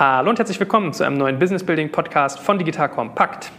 Hallo 0.00 0.30
und 0.30 0.38
herzlich 0.38 0.60
willkommen 0.60 0.92
zu 0.92 1.02
einem 1.02 1.18
neuen 1.18 1.40
Business 1.40 1.64
Building 1.64 1.90
Podcast 1.90 2.38
von 2.38 2.56
Digital 2.56 2.88
Kompakt. 2.88 3.50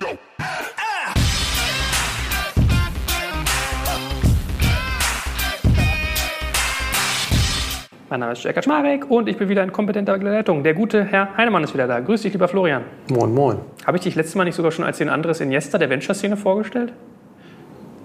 Mein 8.10 8.22
Name 8.22 8.32
ist 8.32 8.44
Jörg 8.46 8.64
Schmarek 8.64 9.12
und 9.12 9.28
ich 9.28 9.36
bin 9.36 9.50
wieder 9.50 9.64
in 9.64 9.74
kompetenter 9.74 10.14
Begleitung. 10.14 10.64
Der 10.64 10.74
gute 10.74 11.04
Herr 11.04 11.36
Heinemann 11.36 11.66
ist 11.66 11.74
wieder 11.74 11.88
da. 11.88 12.00
Grüß 12.00 12.22
dich, 12.22 12.32
lieber 12.32 12.48
Florian. 12.48 12.86
Moin, 13.10 13.34
moin. 13.34 13.60
Habe 13.86 13.98
ich 13.98 14.04
dich 14.04 14.16
letztes 14.16 14.36
Mal 14.36 14.46
nicht 14.46 14.56
sogar 14.56 14.72
schon 14.72 14.86
als 14.86 15.00
den 15.00 15.10
Andres 15.10 15.42
Iniesta 15.42 15.78
der 15.78 15.90
Venture-Szene 15.90 16.38
vorgestellt? 16.38 16.94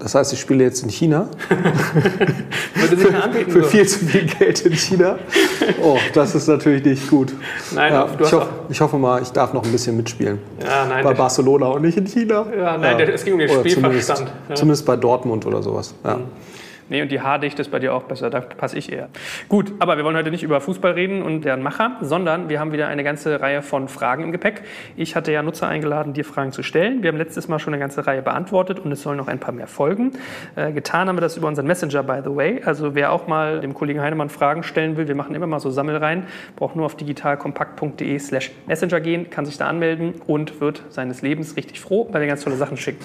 Das 0.04 0.14
heißt, 0.14 0.34
ich 0.34 0.40
spiele 0.40 0.62
jetzt 0.64 0.82
in 0.82 0.90
China. 0.90 1.28
Würde 2.74 2.94
sich 2.96 3.14
anbieten, 3.14 3.50
Für 3.50 3.62
so. 3.62 3.68
viel 3.68 3.88
zu 3.88 4.00
viel 4.04 4.26
Geld 4.26 4.60
in 4.66 4.74
China. 4.74 5.18
Oh, 5.82 5.96
das 6.12 6.34
ist 6.34 6.46
natürlich 6.46 6.84
nicht 6.84 7.08
gut. 7.08 7.32
Nein, 7.74 7.90
ja, 7.90 8.06
ich, 8.20 8.32
hoffe, 8.34 8.48
ich 8.68 8.80
hoffe 8.82 8.98
mal, 8.98 9.22
ich 9.22 9.30
darf 9.30 9.54
noch 9.54 9.64
ein 9.64 9.72
bisschen 9.72 9.96
mitspielen. 9.96 10.40
Ja, 10.62 10.84
nein, 10.84 11.02
Bei 11.04 11.14
Barcelona 11.14 11.68
und 11.68 11.80
nicht 11.80 11.96
in 11.96 12.06
China. 12.06 12.44
Ja, 12.54 12.76
nein, 12.76 12.98
der- 12.98 13.14
es 13.14 13.24
ging 13.24 13.32
um 13.32 13.38
den 13.38 13.48
Oder 13.48 13.60
Spielverstand. 13.60 14.18
Zumindest, 14.18 14.48
Ja. 14.50 14.54
zumindest 14.56 14.84
bei 14.84 14.96
Dortmund 14.96 15.46
oder 15.46 15.62
sowas. 15.62 15.94
Ja. 16.04 16.18
Nee, 16.88 17.02
und 17.02 17.10
die 17.10 17.20
Haardichte 17.20 17.62
ist 17.62 17.70
bei 17.70 17.78
dir 17.78 17.94
auch 17.94 18.02
besser, 18.02 18.30
da 18.30 18.40
passe 18.40 18.76
ich 18.78 18.92
eher. 18.92 19.08
Gut, 19.48 19.72
aber 19.78 19.96
wir 19.96 20.04
wollen 20.04 20.16
heute 20.16 20.30
nicht 20.30 20.42
über 20.42 20.60
Fußball 20.60 20.92
reden 20.92 21.22
und 21.22 21.42
deren 21.44 21.62
Macher, 21.62 21.96
sondern 22.00 22.48
wir 22.48 22.60
haben 22.60 22.72
wieder 22.72 22.88
eine 22.88 23.04
ganze 23.04 23.40
Reihe 23.40 23.62
von 23.62 23.88
Fragen 23.88 24.24
im 24.24 24.32
Gepäck. 24.32 24.62
Ich 24.96 25.16
hatte 25.16 25.32
ja 25.32 25.42
Nutzer 25.42 25.68
eingeladen, 25.68 26.12
dir 26.12 26.24
Fragen 26.24 26.52
zu 26.52 26.62
stellen. 26.62 27.02
Wir 27.02 27.08
haben 27.08 27.16
letztes 27.16 27.48
Mal 27.48 27.58
schon 27.58 27.72
eine 27.72 27.80
ganze 27.80 28.06
Reihe 28.06 28.22
beantwortet 28.22 28.80
und 28.80 28.92
es 28.92 29.02
sollen 29.02 29.16
noch 29.16 29.28
ein 29.28 29.40
paar 29.40 29.52
mehr 29.52 29.66
folgen. 29.66 30.12
Äh, 30.56 30.72
getan 30.72 31.08
haben 31.08 31.16
wir 31.16 31.22
das 31.22 31.36
über 31.36 31.48
unseren 31.48 31.66
Messenger, 31.66 32.02
by 32.02 32.20
the 32.22 32.34
way. 32.34 32.62
Also 32.64 32.94
wer 32.94 33.12
auch 33.12 33.26
mal 33.26 33.60
dem 33.60 33.72
Kollegen 33.72 34.00
Heinemann 34.00 34.28
Fragen 34.28 34.62
stellen 34.62 34.96
will, 34.96 35.08
wir 35.08 35.14
machen 35.14 35.34
immer 35.34 35.46
mal 35.46 35.60
so 35.60 35.70
Sammelreihen, 35.70 36.24
braucht 36.56 36.76
nur 36.76 36.86
auf 36.86 36.96
digitalkompakt.de 36.96 38.18
slash 38.18 38.52
messenger 38.66 39.00
gehen, 39.00 39.30
kann 39.30 39.46
sich 39.46 39.56
da 39.56 39.68
anmelden 39.68 40.14
und 40.26 40.60
wird 40.60 40.82
seines 40.90 41.22
Lebens 41.22 41.56
richtig 41.56 41.80
froh, 41.80 42.08
weil 42.12 42.20
wir 42.20 42.28
ganz 42.28 42.44
tolle 42.44 42.56
Sachen 42.56 42.76
schicken. 42.76 43.04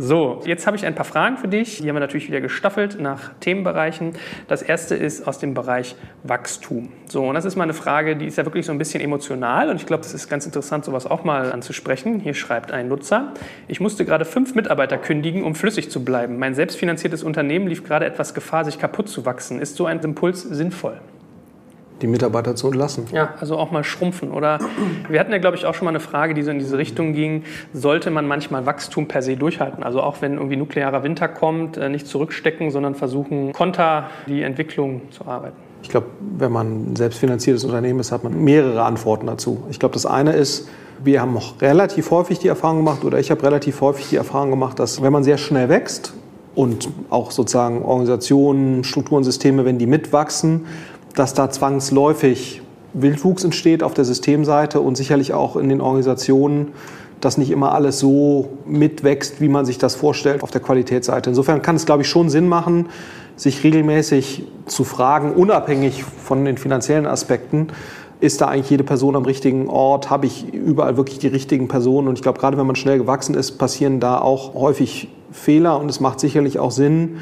So, 0.00 0.42
jetzt 0.44 0.64
habe 0.68 0.76
ich 0.76 0.86
ein 0.86 0.94
paar 0.94 1.04
Fragen 1.04 1.38
für 1.38 1.48
dich. 1.48 1.78
Die 1.78 1.88
haben 1.88 1.96
wir 1.96 2.00
natürlich 2.00 2.28
wieder 2.28 2.40
gestaffelt 2.40 3.00
nach 3.00 3.32
Themenbereichen. 3.40 4.12
Das 4.46 4.62
erste 4.62 4.94
ist 4.94 5.26
aus 5.26 5.40
dem 5.40 5.54
Bereich 5.54 5.96
Wachstum. 6.22 6.90
So, 7.06 7.24
und 7.24 7.34
das 7.34 7.44
ist 7.44 7.56
mal 7.56 7.64
eine 7.64 7.74
Frage, 7.74 8.14
die 8.14 8.26
ist 8.26 8.38
ja 8.38 8.44
wirklich 8.44 8.64
so 8.64 8.70
ein 8.70 8.78
bisschen 8.78 9.00
emotional 9.00 9.70
und 9.70 9.74
ich 9.74 9.86
glaube, 9.86 10.04
das 10.04 10.14
ist 10.14 10.28
ganz 10.28 10.46
interessant, 10.46 10.84
sowas 10.84 11.04
auch 11.04 11.24
mal 11.24 11.50
anzusprechen. 11.50 12.20
Hier 12.20 12.34
schreibt 12.34 12.70
ein 12.70 12.86
Nutzer, 12.86 13.34
ich 13.66 13.80
musste 13.80 14.04
gerade 14.04 14.24
fünf 14.24 14.54
Mitarbeiter 14.54 14.98
kündigen, 14.98 15.42
um 15.42 15.56
flüssig 15.56 15.90
zu 15.90 16.04
bleiben. 16.04 16.38
Mein 16.38 16.54
selbstfinanziertes 16.54 17.24
Unternehmen 17.24 17.66
lief 17.66 17.82
gerade 17.82 18.06
etwas 18.06 18.34
Gefahr, 18.34 18.64
sich 18.64 18.78
kaputt 18.78 19.08
zu 19.08 19.26
wachsen. 19.26 19.60
Ist 19.60 19.74
so 19.74 19.86
ein 19.86 19.98
Impuls 19.98 20.42
sinnvoll? 20.42 21.00
Die 22.00 22.06
Mitarbeiter 22.06 22.54
zu 22.54 22.68
entlassen. 22.68 23.06
Ja, 23.12 23.34
also 23.40 23.56
auch 23.56 23.70
mal 23.70 23.84
schrumpfen. 23.84 24.30
Oder 24.30 24.58
wir 25.08 25.18
hatten 25.18 25.32
ja, 25.32 25.38
glaube 25.38 25.56
ich, 25.56 25.66
auch 25.66 25.74
schon 25.74 25.84
mal 25.86 25.90
eine 25.90 26.00
Frage, 26.00 26.34
die 26.34 26.42
so 26.42 26.50
in 26.50 26.58
diese 26.58 26.78
Richtung 26.78 27.12
ging, 27.12 27.44
sollte 27.72 28.10
man 28.10 28.26
manchmal 28.26 28.66
Wachstum 28.66 29.08
per 29.08 29.22
se 29.22 29.36
durchhalten? 29.36 29.82
Also 29.82 30.00
auch 30.02 30.20
wenn 30.20 30.34
irgendwie 30.34 30.56
nuklearer 30.56 31.02
Winter 31.02 31.28
kommt, 31.28 31.76
äh, 31.76 31.88
nicht 31.88 32.06
zurückstecken, 32.06 32.70
sondern 32.70 32.94
versuchen, 32.94 33.52
konter 33.52 34.10
die 34.26 34.42
Entwicklung 34.42 35.02
zu 35.10 35.26
arbeiten. 35.26 35.56
Ich 35.82 35.88
glaube, 35.88 36.06
wenn 36.38 36.52
man 36.52 36.92
ein 36.92 36.96
selbstfinanziertes 36.96 37.64
Unternehmen 37.64 38.00
ist, 38.00 38.12
hat 38.12 38.24
man 38.24 38.42
mehrere 38.42 38.82
Antworten 38.82 39.26
dazu. 39.26 39.64
Ich 39.70 39.78
glaube, 39.78 39.92
das 39.92 40.06
eine 40.06 40.32
ist, 40.32 40.68
wir 41.02 41.20
haben 41.20 41.36
auch 41.36 41.60
relativ 41.60 42.10
häufig 42.10 42.38
die 42.38 42.48
Erfahrung 42.48 42.78
gemacht, 42.78 43.04
oder 43.04 43.18
ich 43.18 43.30
habe 43.30 43.42
relativ 43.42 43.80
häufig 43.80 44.08
die 44.08 44.16
Erfahrung 44.16 44.50
gemacht, 44.50 44.78
dass 44.78 45.02
wenn 45.02 45.12
man 45.12 45.22
sehr 45.22 45.38
schnell 45.38 45.68
wächst 45.68 46.14
und 46.54 46.88
auch 47.10 47.30
sozusagen 47.30 47.82
Organisationen, 47.82 48.82
Strukturen, 48.82 49.22
Systeme, 49.22 49.64
wenn 49.64 49.78
die 49.78 49.86
mitwachsen, 49.86 50.66
dass 51.18 51.34
da 51.34 51.50
zwangsläufig 51.50 52.62
Wildwuchs 52.94 53.44
entsteht 53.44 53.82
auf 53.82 53.94
der 53.94 54.04
Systemseite 54.04 54.80
und 54.80 54.96
sicherlich 54.96 55.34
auch 55.34 55.56
in 55.56 55.68
den 55.68 55.80
Organisationen, 55.80 56.68
dass 57.20 57.36
nicht 57.36 57.50
immer 57.50 57.72
alles 57.72 57.98
so 57.98 58.50
mitwächst, 58.64 59.40
wie 59.40 59.48
man 59.48 59.66
sich 59.66 59.78
das 59.78 59.96
vorstellt 59.96 60.42
auf 60.42 60.50
der 60.50 60.60
Qualitätsseite. 60.60 61.30
Insofern 61.30 61.62
kann 61.62 61.76
es, 61.76 61.86
glaube 61.86 62.02
ich, 62.02 62.08
schon 62.08 62.30
Sinn 62.30 62.48
machen, 62.48 62.86
sich 63.36 63.64
regelmäßig 63.64 64.44
zu 64.66 64.84
fragen, 64.84 65.32
unabhängig 65.32 66.04
von 66.04 66.44
den 66.44 66.56
finanziellen 66.56 67.06
Aspekten, 67.06 67.68
ist 68.20 68.40
da 68.40 68.48
eigentlich 68.48 68.70
jede 68.70 68.82
Person 68.82 69.14
am 69.14 69.24
richtigen 69.24 69.68
Ort? 69.68 70.10
Habe 70.10 70.26
ich 70.26 70.52
überall 70.52 70.96
wirklich 70.96 71.20
die 71.20 71.28
richtigen 71.28 71.68
Personen? 71.68 72.08
Und 72.08 72.16
ich 72.16 72.22
glaube, 72.22 72.40
gerade 72.40 72.58
wenn 72.58 72.66
man 72.66 72.74
schnell 72.74 72.98
gewachsen 72.98 73.36
ist, 73.36 73.58
passieren 73.58 74.00
da 74.00 74.20
auch 74.20 74.54
häufig 74.54 75.08
Fehler. 75.30 75.78
Und 75.78 75.88
es 75.88 76.00
macht 76.00 76.18
sicherlich 76.18 76.58
auch 76.58 76.72
Sinn, 76.72 77.18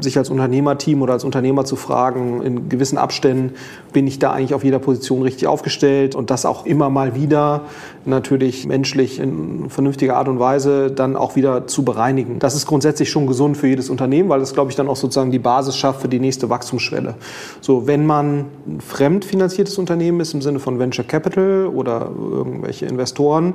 sich 0.00 0.18
als 0.18 0.30
Unternehmerteam 0.30 1.02
oder 1.02 1.12
als 1.14 1.24
Unternehmer 1.24 1.64
zu 1.64 1.76
fragen, 1.76 2.42
in 2.42 2.68
gewissen 2.68 2.98
Abständen, 2.98 3.54
bin 3.92 4.06
ich 4.06 4.18
da 4.18 4.32
eigentlich 4.32 4.54
auf 4.54 4.64
jeder 4.64 4.78
Position 4.78 5.22
richtig 5.22 5.46
aufgestellt 5.46 6.14
und 6.14 6.30
das 6.30 6.44
auch 6.44 6.66
immer 6.66 6.90
mal 6.90 7.14
wieder 7.14 7.62
natürlich 8.04 8.66
menschlich 8.66 9.20
in 9.20 9.70
vernünftiger 9.70 10.16
Art 10.16 10.28
und 10.28 10.38
Weise 10.38 10.90
dann 10.90 11.16
auch 11.16 11.36
wieder 11.36 11.66
zu 11.66 11.84
bereinigen. 11.84 12.38
Das 12.38 12.54
ist 12.54 12.66
grundsätzlich 12.66 13.10
schon 13.10 13.26
gesund 13.26 13.56
für 13.56 13.68
jedes 13.68 13.90
Unternehmen, 13.90 14.28
weil 14.28 14.40
das, 14.40 14.54
glaube 14.54 14.70
ich, 14.70 14.76
dann 14.76 14.88
auch 14.88 14.96
sozusagen 14.96 15.30
die 15.30 15.38
Basis 15.38 15.76
schafft 15.76 16.00
für 16.00 16.08
die 16.08 16.20
nächste 16.20 16.50
Wachstumsschwelle. 16.50 17.14
So, 17.60 17.86
wenn 17.86 18.06
man 18.06 18.46
ein 18.66 18.80
fremdfinanziertes 18.80 19.78
Unternehmen 19.78 20.20
ist, 20.20 20.34
im 20.34 20.42
Sinne 20.42 20.58
von 20.58 20.78
Venture 20.78 21.04
Capital 21.04 21.66
oder 21.66 22.10
irgendwelche 22.18 22.86
Investoren, 22.86 23.54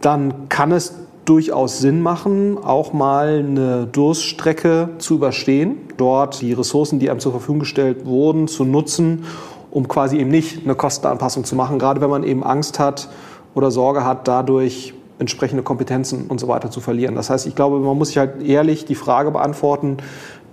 dann 0.00 0.48
kann 0.48 0.72
es 0.72 0.94
durchaus 1.24 1.78
Sinn 1.78 2.02
machen, 2.02 2.58
auch 2.62 2.92
mal 2.92 3.38
eine 3.38 3.86
Durststrecke 3.86 4.90
zu 4.98 5.14
überstehen, 5.14 5.76
dort 5.96 6.40
die 6.40 6.52
Ressourcen, 6.52 6.98
die 6.98 7.10
einem 7.10 7.20
zur 7.20 7.32
Verfügung 7.32 7.60
gestellt 7.60 8.06
wurden, 8.06 8.48
zu 8.48 8.64
nutzen, 8.64 9.24
um 9.70 9.86
quasi 9.86 10.18
eben 10.18 10.30
nicht 10.30 10.64
eine 10.64 10.74
Kostenanpassung 10.74 11.44
zu 11.44 11.54
machen, 11.54 11.78
gerade 11.78 12.00
wenn 12.00 12.10
man 12.10 12.24
eben 12.24 12.42
Angst 12.42 12.78
hat 12.78 13.08
oder 13.54 13.70
Sorge 13.70 14.04
hat, 14.04 14.26
dadurch 14.26 14.94
entsprechende 15.20 15.62
Kompetenzen 15.62 16.26
und 16.28 16.40
so 16.40 16.48
weiter 16.48 16.70
zu 16.70 16.80
verlieren. 16.80 17.14
Das 17.14 17.28
heißt, 17.28 17.46
ich 17.46 17.54
glaube, 17.54 17.78
man 17.78 17.96
muss 17.96 18.08
sich 18.08 18.18
halt 18.18 18.42
ehrlich 18.42 18.86
die 18.86 18.94
Frage 18.94 19.30
beantworten, 19.30 19.98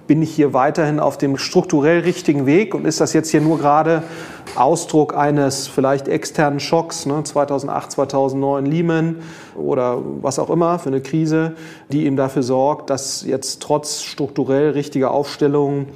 bin 0.07 0.22
ich 0.22 0.34
hier 0.34 0.53
weiterhin 0.53 1.00
auf 1.00 1.18
dem 1.18 1.38
strukturell 1.38 2.00
richtigen 2.00 2.45
Weg 2.45 2.73
und 2.73 2.85
ist 2.85 3.01
das 3.01 3.13
jetzt 3.13 3.29
hier 3.29 3.41
nur 3.41 3.59
gerade 3.59 4.03
Ausdruck 4.56 5.16
eines 5.16 5.68
vielleicht 5.68 6.07
externen 6.07 6.59
Schocks, 6.59 7.06
ne, 7.06 7.23
2008, 7.23 7.91
2009 7.91 8.66
Lehman 8.66 9.16
oder 9.56 10.01
was 10.22 10.40
auch 10.40 10.50
immer 10.50 10.79
für 10.79 10.90
eine 10.90 11.01
Krise, 11.01 11.53
die 11.91 12.06
eben 12.06 12.16
dafür 12.16 12.44
sorgt, 12.44 12.90
dass 12.90 13.23
jetzt 13.25 13.62
trotz 13.62 14.01
strukturell 14.01 14.72
richtiger 14.72 15.12
Aufstellung 15.12 15.88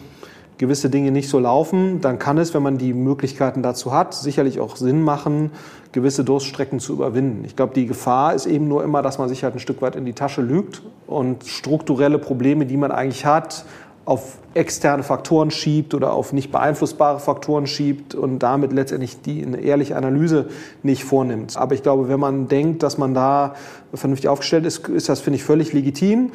gewisse 0.62 0.92
Dinge 0.92 1.10
nicht 1.10 1.28
so 1.28 1.40
laufen, 1.40 2.02
dann 2.02 2.20
kann 2.20 2.38
es, 2.38 2.54
wenn 2.54 2.62
man 2.62 2.78
die 2.78 2.94
Möglichkeiten 2.94 3.64
dazu 3.64 3.92
hat, 3.92 4.14
sicherlich 4.14 4.60
auch 4.60 4.76
Sinn 4.76 5.02
machen, 5.02 5.50
gewisse 5.92 6.24
Durststrecken 6.24 6.80
zu 6.80 6.94
überwinden. 6.94 7.46
Ich 7.46 7.56
glaube, 7.56 7.74
die 7.74 7.88
Gefahr 7.88 8.36
ist 8.36 8.46
eben 8.46 8.68
nur 8.68 8.84
immer, 8.84 9.02
dass 9.02 9.18
man 9.18 9.28
sich 9.28 9.44
halt 9.44 9.56
ein 9.56 9.60
Stück 9.60 9.82
weit 9.82 9.96
in 9.96 10.06
die 10.06 10.14
Tasche 10.14 10.44
lügt 10.44 10.84
und 11.08 11.48
strukturelle 11.48 12.20
Probleme, 12.20 12.68
die 12.68 12.78
man 12.78 12.92
eigentlich 12.92 13.26
hat, 13.26 13.66
auf 14.12 14.40
externe 14.54 15.04
Faktoren 15.04 15.52
schiebt 15.52 15.94
oder 15.94 16.12
auf 16.12 16.34
nicht 16.34 16.52
beeinflussbare 16.52 17.22
Faktoren 17.22 17.66
schiebt 17.66 18.14
und 18.14 18.40
damit 18.40 18.74
letztendlich 18.74 19.22
die 19.22 19.42
eine 19.42 19.62
ehrliche 19.62 19.96
Analyse 19.96 20.50
nicht 20.84 21.06
vornimmt. 21.06 21.56
Aber 21.56 21.74
ich 21.76 21.82
glaube, 21.82 22.10
wenn 22.10 22.20
man 22.20 22.50
denkt, 22.50 22.84
dass 22.84 22.98
man 22.98 23.14
da 23.14 23.56
vernünftig 23.94 24.28
aufgestellt 24.28 24.66
ist, 24.66 24.90
ist 24.90 25.08
das, 25.08 25.22
finde 25.22 25.38
ich, 25.38 25.46
völlig 25.46 25.72
legitim. 25.72 26.32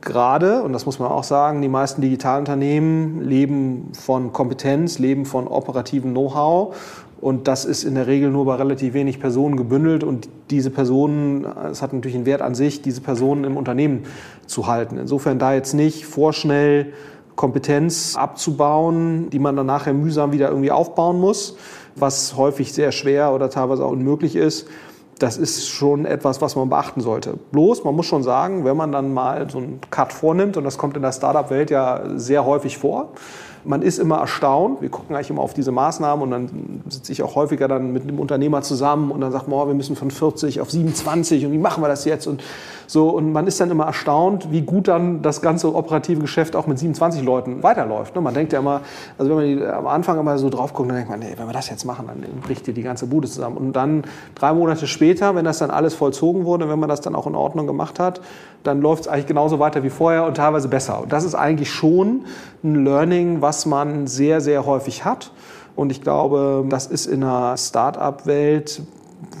Gerade, 0.00 0.62
und 0.62 0.72
das 0.72 0.86
muss 0.86 1.00
man 1.00 1.10
auch 1.10 1.24
sagen, 1.24 1.60
die 1.60 1.68
meisten 1.68 2.00
Digitalunternehmen 2.02 3.20
leben 3.22 3.90
von 3.98 4.32
Kompetenz, 4.32 5.00
leben 5.00 5.24
von 5.24 5.48
operativem 5.48 6.12
Know-how. 6.12 6.76
Und 7.20 7.48
das 7.48 7.64
ist 7.64 7.82
in 7.84 7.96
der 7.96 8.06
Regel 8.06 8.30
nur 8.30 8.44
bei 8.44 8.54
relativ 8.54 8.94
wenig 8.94 9.18
Personen 9.18 9.56
gebündelt. 9.56 10.04
Und 10.04 10.28
diese 10.50 10.70
Personen, 10.70 11.44
es 11.70 11.82
hat 11.82 11.92
natürlich 11.92 12.16
einen 12.16 12.26
Wert 12.26 12.42
an 12.42 12.54
sich, 12.54 12.80
diese 12.80 13.00
Personen 13.00 13.44
im 13.44 13.56
Unternehmen 13.56 14.04
zu 14.46 14.66
halten. 14.66 14.98
Insofern 14.98 15.38
da 15.38 15.52
jetzt 15.52 15.74
nicht 15.74 16.06
vorschnell 16.06 16.92
Kompetenz 17.34 18.16
abzubauen, 18.16 19.30
die 19.30 19.38
man 19.38 19.56
dann 19.56 19.66
nachher 19.66 19.94
mühsam 19.94 20.32
wieder 20.32 20.48
irgendwie 20.48 20.72
aufbauen 20.72 21.20
muss, 21.20 21.56
was 21.94 22.36
häufig 22.36 22.72
sehr 22.72 22.92
schwer 22.92 23.32
oder 23.32 23.48
teilweise 23.50 23.84
auch 23.84 23.92
unmöglich 23.92 24.34
ist. 24.34 24.66
Das 25.18 25.36
ist 25.36 25.68
schon 25.68 26.04
etwas, 26.04 26.40
was 26.40 26.54
man 26.54 26.68
beachten 26.68 27.00
sollte. 27.00 27.34
Bloß, 27.50 27.82
man 27.82 27.94
muss 27.94 28.06
schon 28.06 28.22
sagen, 28.22 28.64
wenn 28.64 28.76
man 28.76 28.92
dann 28.92 29.12
mal 29.12 29.50
so 29.50 29.58
einen 29.58 29.80
Cut 29.90 30.12
vornimmt, 30.12 30.56
und 30.56 30.64
das 30.64 30.78
kommt 30.78 30.96
in 30.96 31.02
der 31.02 31.12
Startup-Welt 31.12 31.70
ja 31.70 32.02
sehr 32.16 32.44
häufig 32.44 32.78
vor, 32.78 33.12
man 33.68 33.82
ist 33.82 33.98
immer 33.98 34.16
erstaunt. 34.16 34.80
Wir 34.80 34.88
gucken 34.88 35.14
eigentlich 35.14 35.28
immer 35.28 35.42
auf 35.42 35.52
diese 35.52 35.72
Maßnahmen 35.72 36.22
und 36.22 36.30
dann 36.30 36.82
sitze 36.88 37.12
ich 37.12 37.22
auch 37.22 37.34
häufiger 37.34 37.68
dann 37.68 37.92
mit 37.92 38.02
einem 38.02 38.18
Unternehmer 38.18 38.62
zusammen 38.62 39.10
und 39.10 39.20
dann 39.20 39.30
sagt 39.30 39.46
man, 39.46 39.60
oh, 39.60 39.66
wir 39.66 39.74
müssen 39.74 39.94
von 39.94 40.10
40 40.10 40.62
auf 40.62 40.70
27 40.70 41.44
und 41.44 41.52
wie 41.52 41.58
machen 41.58 41.82
wir 41.82 41.88
das 41.88 42.06
jetzt? 42.06 42.26
Und 42.26 42.42
so, 42.88 43.10
und 43.10 43.32
man 43.32 43.46
ist 43.46 43.60
dann 43.60 43.70
immer 43.70 43.84
erstaunt, 43.84 44.50
wie 44.50 44.62
gut 44.62 44.88
dann 44.88 45.20
das 45.20 45.42
ganze 45.42 45.74
operative 45.74 46.22
Geschäft 46.22 46.56
auch 46.56 46.66
mit 46.66 46.78
27 46.78 47.22
Leuten 47.22 47.62
weiterläuft. 47.62 48.14
ne? 48.14 48.22
Man 48.22 48.32
denkt 48.32 48.54
ja 48.54 48.60
immer, 48.60 48.80
also 49.18 49.36
wenn 49.36 49.58
man 49.58 49.70
am 49.70 49.86
Anfang 49.86 50.18
immer 50.18 50.38
so 50.38 50.48
drauf 50.48 50.72
guckt, 50.72 50.88
dann 50.88 50.96
denkt 50.96 51.10
man, 51.10 51.20
nee, 51.20 51.34
wenn 51.36 51.46
wir 51.46 51.52
das 51.52 51.68
jetzt 51.68 51.84
machen, 51.84 52.06
dann 52.06 52.24
bricht 52.40 52.66
dir 52.66 52.72
die 52.72 52.82
ganze 52.82 53.06
Bude 53.06 53.28
zusammen. 53.28 53.58
Und 53.58 53.74
dann 53.74 54.04
drei 54.34 54.54
Monate 54.54 54.86
später, 54.86 55.34
wenn 55.34 55.44
das 55.44 55.58
dann 55.58 55.70
alles 55.70 55.94
vollzogen 55.94 56.46
wurde, 56.46 56.70
wenn 56.70 56.78
man 56.78 56.88
das 56.88 57.02
dann 57.02 57.14
auch 57.14 57.26
in 57.26 57.34
Ordnung 57.34 57.66
gemacht 57.66 58.00
hat, 58.00 58.22
dann 58.62 58.80
läuft 58.80 59.02
es 59.02 59.08
eigentlich 59.08 59.26
genauso 59.26 59.58
weiter 59.58 59.82
wie 59.82 59.90
vorher 59.90 60.24
und 60.24 60.38
teilweise 60.38 60.68
besser. 60.68 61.02
Und 61.02 61.12
das 61.12 61.24
ist 61.24 61.34
eigentlich 61.34 61.70
schon 61.70 62.24
ein 62.64 62.86
Learning, 62.86 63.42
was 63.42 63.66
man 63.66 64.06
sehr, 64.06 64.40
sehr 64.40 64.64
häufig 64.64 65.04
hat. 65.04 65.30
Und 65.76 65.92
ich 65.92 66.00
glaube, 66.00 66.64
das 66.70 66.86
ist 66.86 67.04
in 67.04 67.22
einer 67.22 67.54
Start-up-Welt 67.58 68.80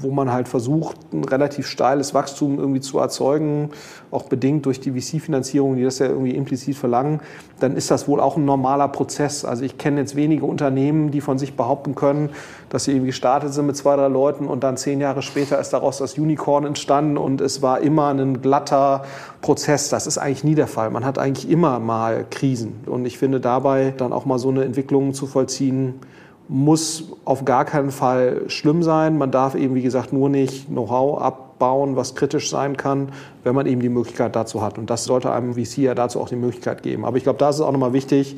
wo 0.00 0.10
man 0.10 0.32
halt 0.32 0.48
versucht, 0.48 0.96
ein 1.12 1.24
relativ 1.24 1.66
steiles 1.66 2.12
Wachstum 2.12 2.58
irgendwie 2.58 2.80
zu 2.80 2.98
erzeugen, 2.98 3.70
auch 4.10 4.24
bedingt 4.24 4.66
durch 4.66 4.80
die 4.80 4.90
VC-Finanzierung, 4.90 5.76
die 5.76 5.84
das 5.84 6.00
ja 6.00 6.06
irgendwie 6.06 6.34
implizit 6.34 6.76
verlangen, 6.76 7.20
dann 7.60 7.76
ist 7.76 7.90
das 7.90 8.08
wohl 8.08 8.20
auch 8.20 8.36
ein 8.36 8.44
normaler 8.44 8.88
Prozess. 8.88 9.44
Also 9.44 9.64
ich 9.64 9.78
kenne 9.78 10.00
jetzt 10.00 10.16
wenige 10.16 10.46
Unternehmen, 10.46 11.10
die 11.10 11.20
von 11.20 11.38
sich 11.38 11.56
behaupten 11.56 11.94
können, 11.94 12.30
dass 12.70 12.84
sie 12.84 12.92
irgendwie 12.92 13.08
gestartet 13.08 13.54
sind 13.54 13.66
mit 13.66 13.76
zwei, 13.76 13.96
drei 13.96 14.08
Leuten 14.08 14.46
und 14.46 14.64
dann 14.64 14.76
zehn 14.76 15.00
Jahre 15.00 15.22
später 15.22 15.58
ist 15.60 15.70
daraus 15.70 15.98
das 15.98 16.18
Unicorn 16.18 16.64
entstanden 16.64 17.16
und 17.16 17.40
es 17.40 17.62
war 17.62 17.80
immer 17.80 18.08
ein 18.08 18.40
glatter 18.42 19.04
Prozess. 19.42 19.90
Das 19.90 20.06
ist 20.06 20.18
eigentlich 20.18 20.44
nie 20.44 20.54
der 20.54 20.66
Fall. 20.66 20.90
Man 20.90 21.04
hat 21.04 21.18
eigentlich 21.18 21.48
immer 21.48 21.78
mal 21.78 22.26
Krisen. 22.30 22.80
Und 22.86 23.06
ich 23.06 23.18
finde 23.18 23.40
dabei 23.40 23.94
dann 23.96 24.12
auch 24.12 24.24
mal 24.24 24.38
so 24.38 24.48
eine 24.48 24.64
Entwicklung 24.64 25.14
zu 25.14 25.26
vollziehen, 25.26 25.94
muss 26.48 27.04
auf 27.24 27.44
gar 27.44 27.64
keinen 27.64 27.90
Fall 27.90 28.42
schlimm 28.48 28.82
sein. 28.82 29.18
Man 29.18 29.30
darf 29.30 29.54
eben, 29.54 29.74
wie 29.74 29.82
gesagt, 29.82 30.12
nur 30.12 30.28
nicht 30.30 30.68
Know-how 30.68 31.20
abbauen, 31.20 31.94
was 31.94 32.14
kritisch 32.14 32.48
sein 32.48 32.76
kann, 32.76 33.10
wenn 33.44 33.54
man 33.54 33.66
eben 33.66 33.82
die 33.82 33.90
Möglichkeit 33.90 34.34
dazu 34.34 34.62
hat. 34.62 34.78
Und 34.78 34.88
das 34.88 35.04
sollte 35.04 35.30
einem 35.30 35.54
VC 35.54 35.78
ja 35.78 35.94
dazu 35.94 36.20
auch 36.20 36.28
die 36.28 36.36
Möglichkeit 36.36 36.82
geben. 36.82 37.04
Aber 37.04 37.18
ich 37.18 37.22
glaube, 37.22 37.38
da 37.38 37.50
ist 37.50 37.56
es 37.56 37.60
auch 37.60 37.72
nochmal 37.72 37.92
wichtig, 37.92 38.36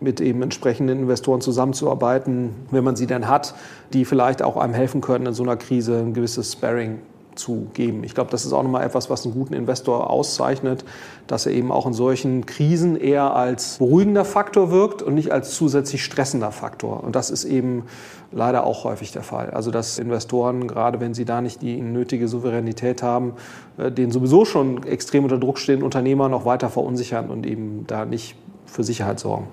mit 0.00 0.20
eben 0.22 0.40
entsprechenden 0.42 1.00
Investoren 1.00 1.42
zusammenzuarbeiten, 1.42 2.54
wenn 2.70 2.82
man 2.82 2.96
sie 2.96 3.06
denn 3.06 3.28
hat, 3.28 3.54
die 3.92 4.06
vielleicht 4.06 4.42
auch 4.42 4.56
einem 4.56 4.72
helfen 4.72 5.02
können, 5.02 5.26
in 5.26 5.34
so 5.34 5.42
einer 5.42 5.56
Krise 5.56 5.98
ein 5.98 6.14
gewisses 6.14 6.52
Sparring 6.52 7.00
zu 7.34 7.68
geben. 7.74 8.04
Ich 8.04 8.14
glaube, 8.14 8.30
das 8.30 8.44
ist 8.44 8.52
auch 8.52 8.62
nochmal 8.62 8.84
etwas, 8.84 9.10
was 9.10 9.24
einen 9.24 9.34
guten 9.34 9.54
Investor 9.54 10.10
auszeichnet, 10.10 10.84
dass 11.26 11.46
er 11.46 11.52
eben 11.52 11.72
auch 11.72 11.86
in 11.86 11.92
solchen 11.92 12.46
Krisen 12.46 12.96
eher 12.96 13.34
als 13.34 13.78
beruhigender 13.78 14.24
Faktor 14.24 14.70
wirkt 14.70 15.02
und 15.02 15.14
nicht 15.14 15.32
als 15.32 15.54
zusätzlich 15.54 16.04
stressender 16.04 16.52
Faktor. 16.52 17.02
Und 17.02 17.16
das 17.16 17.30
ist 17.30 17.44
eben 17.44 17.84
leider 18.32 18.64
auch 18.64 18.84
häufig 18.84 19.12
der 19.12 19.22
Fall. 19.22 19.50
Also 19.50 19.70
dass 19.70 19.98
Investoren, 19.98 20.68
gerade 20.68 21.00
wenn 21.00 21.14
sie 21.14 21.24
da 21.24 21.40
nicht 21.40 21.62
die 21.62 21.80
nötige 21.80 22.28
Souveränität 22.28 23.02
haben, 23.02 23.34
äh, 23.78 23.90
den 23.90 24.10
sowieso 24.10 24.44
schon 24.44 24.82
extrem 24.84 25.24
unter 25.24 25.38
Druck 25.38 25.58
stehenden 25.58 25.84
Unternehmer 25.84 26.28
noch 26.28 26.44
weiter 26.44 26.70
verunsichern 26.70 27.30
und 27.30 27.46
eben 27.46 27.86
da 27.86 28.04
nicht 28.04 28.36
für 28.66 28.84
Sicherheit 28.84 29.20
sorgen. 29.20 29.48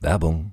Werbung 0.00 0.52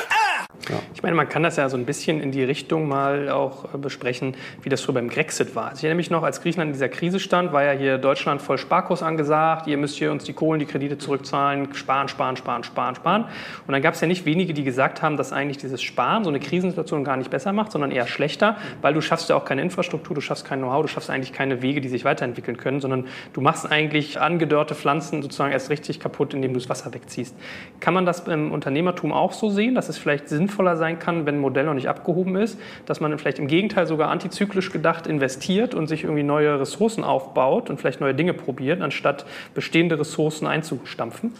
Ja. 0.69 0.75
Ich 0.93 1.03
meine, 1.03 1.15
man 1.15 1.27
kann 1.27 1.43
das 1.43 1.57
ja 1.57 1.69
so 1.69 1.77
ein 1.77 1.85
bisschen 1.85 2.21
in 2.21 2.31
die 2.31 2.43
Richtung 2.43 2.87
mal 2.87 3.29
auch 3.29 3.73
äh, 3.73 3.77
besprechen, 3.77 4.35
wie 4.61 4.69
das 4.69 4.81
früher 4.81 4.95
beim 4.95 5.09
Grexit 5.09 5.55
war. 5.55 5.69
Also 5.69 5.79
ich 5.79 5.83
erinnere 5.83 5.97
mich 5.97 6.09
noch, 6.09 6.23
als 6.23 6.41
Griechenland 6.41 6.69
in 6.69 6.73
dieser 6.73 6.89
Krise 6.89 7.19
stand, 7.19 7.51
war 7.51 7.63
ja 7.63 7.71
hier 7.71 7.97
Deutschland 7.97 8.41
voll 8.41 8.57
Sparkurs 8.57 9.03
angesagt, 9.03 9.67
ihr 9.67 9.77
müsst 9.77 9.97
hier 9.97 10.11
uns 10.11 10.23
die 10.23 10.33
Kohlen, 10.33 10.59
die 10.59 10.65
Kredite 10.65 10.97
zurückzahlen, 10.97 11.73
sparen, 11.73 12.07
sparen, 12.07 12.37
sparen, 12.37 12.63
sparen, 12.63 12.95
sparen. 12.95 13.25
Und 13.67 13.73
dann 13.73 13.81
gab 13.81 13.95
es 13.95 14.01
ja 14.01 14.07
nicht 14.07 14.25
wenige, 14.25 14.53
die 14.53 14.63
gesagt 14.63 15.01
haben, 15.01 15.17
dass 15.17 15.33
eigentlich 15.33 15.57
dieses 15.57 15.81
Sparen 15.81 16.23
so 16.23 16.29
eine 16.29 16.39
Krisensituation 16.39 17.03
gar 17.03 17.17
nicht 17.17 17.29
besser 17.29 17.53
macht, 17.53 17.71
sondern 17.71 17.91
eher 17.91 18.07
schlechter, 18.07 18.57
weil 18.81 18.93
du 18.93 19.01
schaffst 19.01 19.29
ja 19.29 19.35
auch 19.35 19.45
keine 19.45 19.61
Infrastruktur, 19.61 20.15
du 20.15 20.21
schaffst 20.21 20.45
kein 20.45 20.59
Know-how, 20.59 20.83
du 20.83 20.87
schaffst 20.87 21.09
eigentlich 21.09 21.33
keine 21.33 21.61
Wege, 21.61 21.81
die 21.81 21.89
sich 21.89 22.05
weiterentwickeln 22.05 22.57
können, 22.57 22.81
sondern 22.81 23.07
du 23.33 23.41
machst 23.41 23.69
eigentlich 23.69 24.19
angedörrte 24.19 24.75
Pflanzen 24.75 25.21
sozusagen 25.21 25.51
erst 25.51 25.69
richtig 25.69 25.99
kaputt, 25.99 26.33
indem 26.33 26.53
du 26.53 26.59
das 26.59 26.69
Wasser 26.69 26.93
wegziehst. 26.93 27.35
Kann 27.79 27.93
man 27.93 28.05
das 28.05 28.27
im 28.27 28.51
Unternehmertum 28.51 29.11
auch 29.11 29.33
so 29.33 29.49
sehen, 29.49 29.75
dass 29.75 29.89
es 29.89 29.97
vielleicht 29.97 30.29
sinnvoll 30.29 30.50
sinnvoller 30.51 30.75
sein 30.75 30.99
kann, 30.99 31.25
wenn 31.25 31.35
ein 31.35 31.41
Modell 31.41 31.65
noch 31.65 31.73
nicht 31.73 31.87
abgehoben 31.87 32.35
ist, 32.35 32.59
dass 32.85 32.99
man 32.99 33.17
vielleicht 33.17 33.39
im 33.39 33.47
Gegenteil 33.47 33.87
sogar 33.87 34.09
antizyklisch 34.09 34.71
gedacht 34.71 35.07
investiert 35.07 35.73
und 35.73 35.87
sich 35.87 36.03
irgendwie 36.03 36.23
neue 36.23 36.59
Ressourcen 36.59 37.03
aufbaut 37.03 37.69
und 37.69 37.79
vielleicht 37.79 38.01
neue 38.01 38.13
Dinge 38.13 38.33
probiert, 38.33 38.81
anstatt 38.81 39.25
bestehende 39.55 39.97
Ressourcen 39.97 40.47
einzustampfen? 40.47 41.33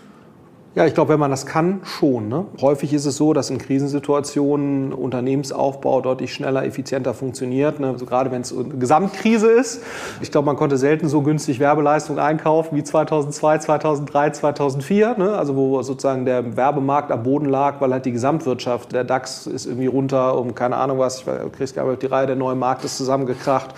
Ja, 0.73 0.85
ich 0.85 0.93
glaube, 0.93 1.11
wenn 1.11 1.19
man 1.19 1.31
das 1.31 1.45
kann, 1.45 1.81
schon. 1.83 2.29
Ne? 2.29 2.45
Häufig 2.61 2.93
ist 2.93 3.05
es 3.05 3.17
so, 3.17 3.33
dass 3.33 3.49
in 3.49 3.57
Krisensituationen 3.57 4.93
Unternehmensaufbau 4.93 5.99
deutlich 5.99 6.33
schneller, 6.33 6.63
effizienter 6.63 7.13
funktioniert. 7.13 7.81
Ne? 7.81 7.87
Also 7.87 8.05
gerade 8.05 8.31
wenn 8.31 8.39
es 8.39 8.57
eine 8.57 8.63
Gesamtkrise 8.63 9.51
ist. 9.51 9.83
Ich 10.21 10.31
glaube, 10.31 10.45
man 10.45 10.55
konnte 10.55 10.77
selten 10.77 11.09
so 11.09 11.23
günstig 11.23 11.59
Werbeleistung 11.59 12.19
einkaufen 12.19 12.77
wie 12.77 12.85
2002, 12.85 13.57
2003, 13.57 14.29
2004. 14.29 15.15
Ne? 15.17 15.33
Also 15.33 15.57
wo 15.57 15.81
sozusagen 15.81 16.23
der 16.23 16.55
Werbemarkt 16.55 17.11
am 17.11 17.23
Boden 17.23 17.49
lag, 17.49 17.81
weil 17.81 17.91
halt 17.91 18.05
die 18.05 18.13
Gesamtwirtschaft, 18.13 18.93
der 18.93 19.03
DAX 19.03 19.47
ist 19.47 19.65
irgendwie 19.65 19.87
runter 19.87 20.37
um 20.37 20.55
keine 20.55 20.77
Ahnung 20.77 20.99
was. 20.99 21.19
Ich 21.19 21.51
krieg's 21.51 21.73
glaube 21.73 21.97
die 21.97 22.05
Reihe 22.05 22.27
der 22.27 22.37
neuen 22.37 22.59
Markt 22.59 22.85
ist 22.85 22.95
zusammengekracht. 22.95 23.75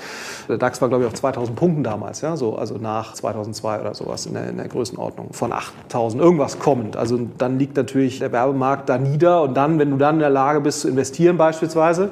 Der 0.47 0.59
DAX 0.59 0.79
war 0.79 0.89
glaube 0.89 1.05
ich 1.05 1.07
auf 1.07 1.15
2000 1.15 1.57
Punkten 1.57 1.83
damals, 1.83 2.21
ja, 2.21 2.37
so 2.37 2.55
also 2.55 2.75
nach 2.77 3.15
2002 3.15 3.81
oder 3.81 3.95
sowas 3.95 4.27
in 4.27 4.35
der, 4.35 4.49
in 4.49 4.57
der 4.57 4.67
Größenordnung 4.67 5.33
von 5.33 5.51
8000 5.51 6.21
irgendwas 6.21 6.59
kommen 6.59 6.82
kommend. 6.83 6.97
Also 6.97 7.27
dann 7.37 7.59
liegt 7.59 7.77
natürlich 7.77 8.19
der 8.19 8.31
Werbemarkt 8.31 8.89
da 8.89 8.97
nieder 8.97 9.41
und 9.41 9.55
dann, 9.55 9.79
wenn 9.79 9.91
du 9.91 9.97
dann 9.97 10.15
in 10.15 10.19
der 10.19 10.29
Lage 10.29 10.61
bist 10.61 10.81
zu 10.81 10.89
investieren 10.89 11.37
beispielsweise, 11.37 12.09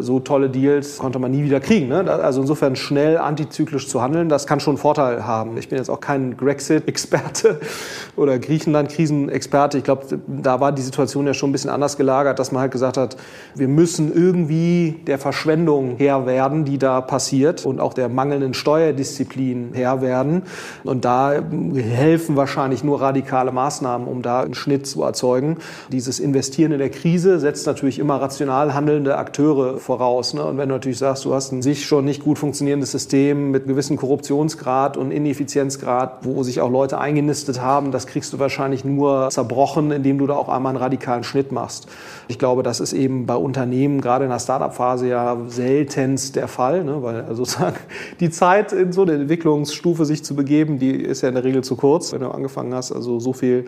so 0.00 0.20
tolle 0.20 0.50
Deals 0.50 0.98
konnte 0.98 1.18
man 1.18 1.30
nie 1.30 1.44
wieder 1.44 1.60
kriegen. 1.60 1.88
Ne? 1.88 2.10
Also 2.10 2.40
insofern 2.40 2.76
schnell 2.76 3.18
antizyklisch 3.18 3.88
zu 3.88 4.02
handeln, 4.02 4.28
das 4.28 4.46
kann 4.46 4.60
schon 4.60 4.72
einen 4.72 4.78
Vorteil 4.78 5.26
haben. 5.26 5.56
Ich 5.56 5.68
bin 5.68 5.78
jetzt 5.78 5.88
auch 5.88 6.00
kein 6.00 6.36
Grexit-Experte 6.36 7.60
oder 8.16 8.38
Griechenland-Krisenexperte. 8.38 9.78
Ich 9.78 9.84
glaube, 9.84 10.06
da 10.26 10.60
war 10.60 10.72
die 10.72 10.82
Situation 10.82 11.26
ja 11.26 11.34
schon 11.34 11.50
ein 11.50 11.52
bisschen 11.52 11.70
anders 11.70 11.96
gelagert, 11.96 12.38
dass 12.38 12.52
man 12.52 12.62
halt 12.62 12.72
gesagt 12.72 12.96
hat, 12.96 13.16
wir 13.54 13.68
müssen 13.68 14.12
irgendwie 14.14 15.00
der 15.06 15.18
Verschwendung 15.18 15.96
Herr 15.96 16.26
werden, 16.26 16.64
die 16.64 16.78
da 16.78 17.00
passiert 17.00 17.64
und 17.64 17.80
auch 17.80 17.94
der 17.94 18.08
mangelnden 18.08 18.54
Steuerdisziplin 18.54 19.70
Herr 19.72 20.02
werden. 20.02 20.42
Und 20.84 21.04
da 21.04 21.32
helfen 21.74 22.36
wahrscheinlich 22.36 22.84
nur 22.84 23.00
radikale 23.00 23.52
Maßnahmen, 23.52 24.06
um 24.06 24.22
da 24.22 24.40
einen 24.40 24.54
Schnitt 24.54 24.86
zu 24.86 25.02
erzeugen. 25.02 25.58
Dieses 25.90 26.20
Investieren 26.20 26.72
in 26.72 26.78
der 26.78 26.90
Krise 26.90 27.40
setzt 27.40 27.66
natürlich 27.66 27.98
immer 27.98 28.20
rational 28.20 28.74
handelnde 28.74 29.16
Akteure 29.16 29.69
voraus. 29.78 30.34
Ne? 30.34 30.44
Und 30.44 30.58
wenn 30.58 30.68
du 30.68 30.74
natürlich 30.74 30.98
sagst, 30.98 31.24
du 31.24 31.34
hast 31.34 31.52
ein 31.52 31.62
sich 31.62 31.86
schon 31.86 32.04
nicht 32.04 32.24
gut 32.24 32.38
funktionierendes 32.38 32.90
System 32.90 33.50
mit 33.50 33.66
gewissem 33.66 33.96
Korruptionsgrad 33.96 34.96
und 34.96 35.10
Ineffizienzgrad, 35.10 36.24
wo 36.24 36.42
sich 36.42 36.60
auch 36.60 36.70
Leute 36.70 36.98
eingenistet 36.98 37.60
haben, 37.60 37.92
das 37.92 38.06
kriegst 38.06 38.32
du 38.32 38.38
wahrscheinlich 38.38 38.84
nur 38.84 39.30
zerbrochen, 39.30 39.90
indem 39.90 40.18
du 40.18 40.26
da 40.26 40.34
auch 40.34 40.48
einmal 40.48 40.70
einen 40.70 40.82
radikalen 40.82 41.24
Schnitt 41.24 41.52
machst. 41.52 41.86
Ich 42.28 42.38
glaube, 42.38 42.62
das 42.62 42.80
ist 42.80 42.92
eben 42.92 43.26
bei 43.26 43.36
Unternehmen, 43.36 44.00
gerade 44.00 44.24
in 44.24 44.30
der 44.30 44.38
Startup-Phase, 44.38 45.08
ja 45.08 45.36
seltenst 45.48 46.36
der 46.36 46.48
Fall, 46.48 46.84
ne? 46.84 47.02
weil 47.02 47.26
sozusagen 47.34 47.76
die 48.20 48.30
Zeit 48.30 48.72
in 48.72 48.92
so 48.92 49.02
eine 49.02 49.12
Entwicklungsstufe 49.14 50.04
sich 50.04 50.24
zu 50.24 50.34
begeben, 50.34 50.78
die 50.78 50.92
ist 50.92 51.22
ja 51.22 51.28
in 51.28 51.34
der 51.34 51.44
Regel 51.44 51.62
zu 51.62 51.76
kurz, 51.76 52.12
wenn 52.12 52.20
du 52.20 52.30
angefangen 52.30 52.74
hast. 52.74 52.92
Also 52.92 53.20
so 53.20 53.32
viel 53.32 53.66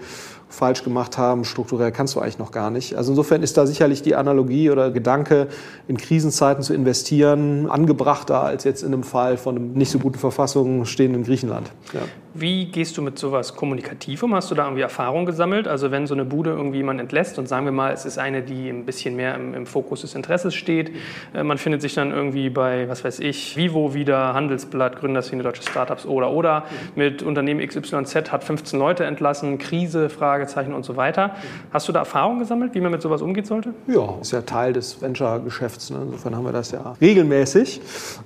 falsch 0.52 0.84
gemacht 0.84 1.18
haben, 1.18 1.44
strukturell 1.44 1.92
kannst 1.92 2.14
du 2.14 2.20
eigentlich 2.20 2.38
noch 2.38 2.50
gar 2.50 2.70
nicht. 2.70 2.94
Also 2.94 3.12
insofern 3.12 3.42
ist 3.42 3.56
da 3.56 3.66
sicherlich 3.66 4.02
die 4.02 4.14
Analogie 4.14 4.70
oder 4.70 4.90
Gedanke, 4.90 5.48
in 5.88 5.96
Krisenzeiten 5.96 6.62
zu 6.62 6.74
investieren, 6.74 7.68
angebrachter 7.68 8.42
als 8.42 8.64
jetzt 8.64 8.82
in 8.82 8.92
einem 8.92 9.02
Fall 9.02 9.36
von 9.36 9.56
einem 9.56 9.72
nicht 9.72 9.90
so 9.90 9.98
guten 9.98 10.18
Verfassung 10.18 10.84
stehenden 10.84 11.24
Griechenland. 11.24 11.70
Ja. 11.92 12.00
Wie 12.34 12.66
gehst 12.66 12.96
du 12.96 13.02
mit 13.02 13.18
sowas 13.18 13.56
kommunikativ 13.56 14.22
um? 14.22 14.34
Hast 14.34 14.50
du 14.50 14.54
da 14.54 14.64
irgendwie 14.64 14.80
Erfahrung 14.80 15.26
gesammelt? 15.26 15.68
Also 15.68 15.90
wenn 15.90 16.06
so 16.06 16.14
eine 16.14 16.24
Bude 16.24 16.50
irgendwie 16.50 16.78
jemand 16.78 16.98
entlässt 16.98 17.38
und 17.38 17.46
sagen 17.46 17.66
wir 17.66 17.72
mal, 17.72 17.92
es 17.92 18.06
ist 18.06 18.16
eine, 18.16 18.40
die 18.40 18.70
ein 18.70 18.86
bisschen 18.86 19.16
mehr 19.16 19.34
im, 19.34 19.52
im 19.52 19.66
Fokus 19.66 20.00
des 20.00 20.14
Interesses 20.14 20.54
steht, 20.54 20.92
äh, 21.34 21.42
man 21.42 21.58
findet 21.58 21.82
sich 21.82 21.92
dann 21.94 22.10
irgendwie 22.10 22.48
bei, 22.48 22.88
was 22.88 23.04
weiß 23.04 23.20
ich, 23.20 23.56
Vivo 23.58 23.92
wieder, 23.92 24.32
Handelsblatt, 24.32 24.96
Gründerszene, 24.96 25.42
deutsche 25.42 25.62
Startups 25.62 26.06
oder 26.06 26.30
oder 26.30 26.64
mit 26.96 27.22
Unternehmen 27.22 27.66
XYZ 27.66 28.32
hat 28.32 28.44
15 28.44 28.78
Leute 28.78 29.04
entlassen, 29.04 29.58
Krise, 29.58 30.08
Fragezeichen 30.08 30.72
und 30.72 30.84
so 30.84 30.96
weiter. 30.96 31.32
Hast 31.70 31.88
du 31.88 31.92
da 31.92 31.98
Erfahrung 31.98 32.38
gesammelt, 32.38 32.74
wie 32.74 32.80
man 32.80 32.92
mit 32.92 33.02
sowas 33.02 33.20
umgehen 33.20 33.44
sollte? 33.44 33.74
Ja, 33.86 34.14
ist 34.22 34.32
ja 34.32 34.40
Teil 34.40 34.72
des 34.72 35.02
Venture-Geschäfts. 35.02 35.90
Ne? 35.90 35.98
Insofern 36.04 36.34
haben 36.34 36.44
wir 36.44 36.52
das 36.52 36.70
ja 36.70 36.94
regelmäßig. 36.98 37.82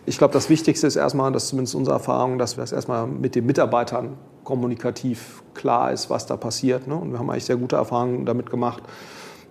Ich 0.06 0.18
glaube, 0.18 0.32
das 0.32 0.48
Wichtigste 0.48 0.86
ist 0.86 0.94
erstmal, 0.94 1.32
dass 1.32 1.48
zumindest 1.48 1.74
unsere 1.74 1.96
Erfahrung, 1.96 2.38
dass 2.38 2.56
wir 2.56 2.62
das 2.62 2.70
erstmal 2.70 3.08
mit 3.08 3.34
den 3.34 3.46
Mitarbeitern 3.46 3.95
Mitarbeitern 4.02 4.26
kommunikativ 4.44 5.42
klar 5.54 5.90
ist, 5.90 6.08
was 6.08 6.26
da 6.26 6.36
passiert. 6.36 6.86
Ne? 6.86 6.94
Und 6.94 7.10
wir 7.10 7.18
haben 7.18 7.28
eigentlich 7.28 7.44
sehr 7.44 7.56
gute 7.56 7.74
Erfahrungen 7.74 8.24
damit 8.26 8.48
gemacht, 8.48 8.82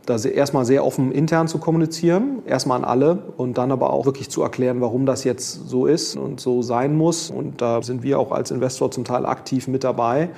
da 0.06 0.16
erstmal 0.18 0.64
sehr 0.64 0.86
offen 0.86 1.12
intern 1.12 1.48
zu 1.50 1.58
kommunizieren, 1.58 2.44
erstmal 2.46 2.78
an 2.78 2.86
alle 2.86 3.24
und 3.38 3.58
dann 3.58 3.72
aber 3.72 3.92
auch 3.92 4.06
wirklich 4.06 4.30
zu 4.30 4.42
erklären, 4.42 4.80
warum 4.80 5.06
das 5.06 5.26
jetzt 5.26 5.68
so 5.68 5.86
ist 5.86 6.16
und 6.16 6.40
so 6.40 6.62
sein 6.62 6.96
muss. 6.96 7.30
Und 7.30 7.62
da 7.62 7.82
sind 7.82 8.04
wir 8.04 8.20
auch 8.20 8.32
als 8.32 8.52
Investor 8.52 8.90
zum 8.90 9.04
Teil 9.04 9.26
aktiv 9.26 9.68
mit 9.68 9.84
dabei 9.84 10.30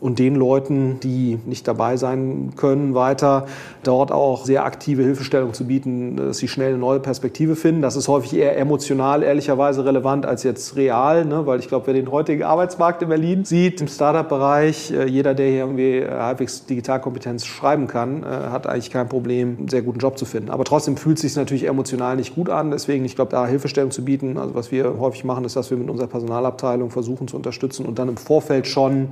und 0.00 0.18
den 0.18 0.34
Leuten, 0.34 1.00
die 1.00 1.38
nicht 1.46 1.66
dabei 1.66 1.96
sein 1.96 2.52
können, 2.56 2.94
weiter 2.94 3.46
dort 3.82 4.12
auch 4.12 4.44
sehr 4.44 4.64
aktive 4.64 5.02
Hilfestellung 5.02 5.54
zu 5.54 5.66
bieten, 5.66 6.16
dass 6.16 6.38
sie 6.38 6.48
schnell 6.48 6.70
eine 6.70 6.78
neue 6.78 7.00
Perspektive 7.00 7.56
finden. 7.56 7.82
Das 7.82 7.96
ist 7.96 8.08
häufig 8.08 8.34
eher 8.34 8.58
emotional, 8.58 9.22
ehrlicherweise 9.22 9.84
relevant 9.84 10.26
als 10.26 10.42
jetzt 10.42 10.76
real, 10.76 11.24
ne? 11.24 11.46
weil 11.46 11.60
ich 11.60 11.68
glaube, 11.68 11.86
wer 11.86 11.94
den 11.94 12.10
heutigen 12.10 12.42
Arbeitsmarkt 12.42 13.02
in 13.02 13.08
Berlin 13.08 13.44
sieht, 13.44 13.80
im 13.80 13.88
Startup-Bereich, 13.88 14.90
äh, 14.90 15.06
jeder, 15.08 15.34
der 15.34 15.48
hier 15.48 15.60
irgendwie 15.60 15.98
äh, 15.98 16.10
halbwegs 16.10 16.66
Digitalkompetenz 16.66 17.46
schreiben 17.46 17.86
kann, 17.86 18.22
äh, 18.22 18.26
hat 18.26 18.66
eigentlich 18.66 18.90
kein 18.90 19.08
Problem, 19.08 19.56
einen 19.58 19.68
sehr 19.68 19.82
guten 19.82 19.98
Job 19.98 20.18
zu 20.18 20.24
finden. 20.24 20.50
Aber 20.50 20.64
trotzdem 20.64 20.96
fühlt 20.96 21.16
es 21.16 21.22
sich 21.22 21.36
natürlich 21.36 21.66
emotional 21.66 22.16
nicht 22.16 22.34
gut 22.34 22.50
an. 22.50 22.70
Deswegen, 22.70 23.04
ich 23.04 23.14
glaube, 23.14 23.30
da 23.30 23.46
Hilfestellung 23.46 23.90
zu 23.90 24.04
bieten, 24.04 24.36
also 24.38 24.54
was 24.54 24.70
wir 24.70 24.98
häufig 24.98 25.24
machen, 25.24 25.44
ist, 25.44 25.56
dass 25.56 25.70
wir 25.70 25.76
mit 25.76 25.88
unserer 25.88 26.08
Personalabteilung 26.08 26.90
versuchen 26.90 27.28
zu 27.28 27.36
unterstützen 27.36 27.86
und 27.86 27.98
dann 27.98 28.08
im 28.08 28.16
Vorfeld 28.16 28.66
schon 28.66 29.08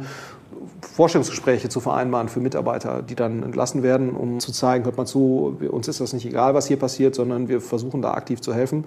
Vorstellungsgespräche 0.85 1.69
zu 1.69 1.81
vereinbaren 1.81 2.29
für 2.29 2.41
Mitarbeiter, 2.41 3.03
die 3.03 3.15
dann 3.15 3.43
entlassen 3.43 3.83
werden, 3.83 4.11
um 4.11 4.39
zu 4.39 4.53
zeigen, 4.53 4.85
hört 4.85 4.97
mal 4.97 5.07
zu, 5.07 5.57
uns 5.71 5.89
ist 5.89 6.01
das 6.01 6.13
nicht 6.13 6.27
egal, 6.27 6.55
was 6.55 6.67
hier 6.67 6.79
passiert, 6.79 7.15
sondern 7.15 7.49
wir 7.49 7.61
versuchen 7.61 8.03
da 8.03 8.13
aktiv 8.13 8.41
zu 8.41 8.55
helfen. 8.55 8.85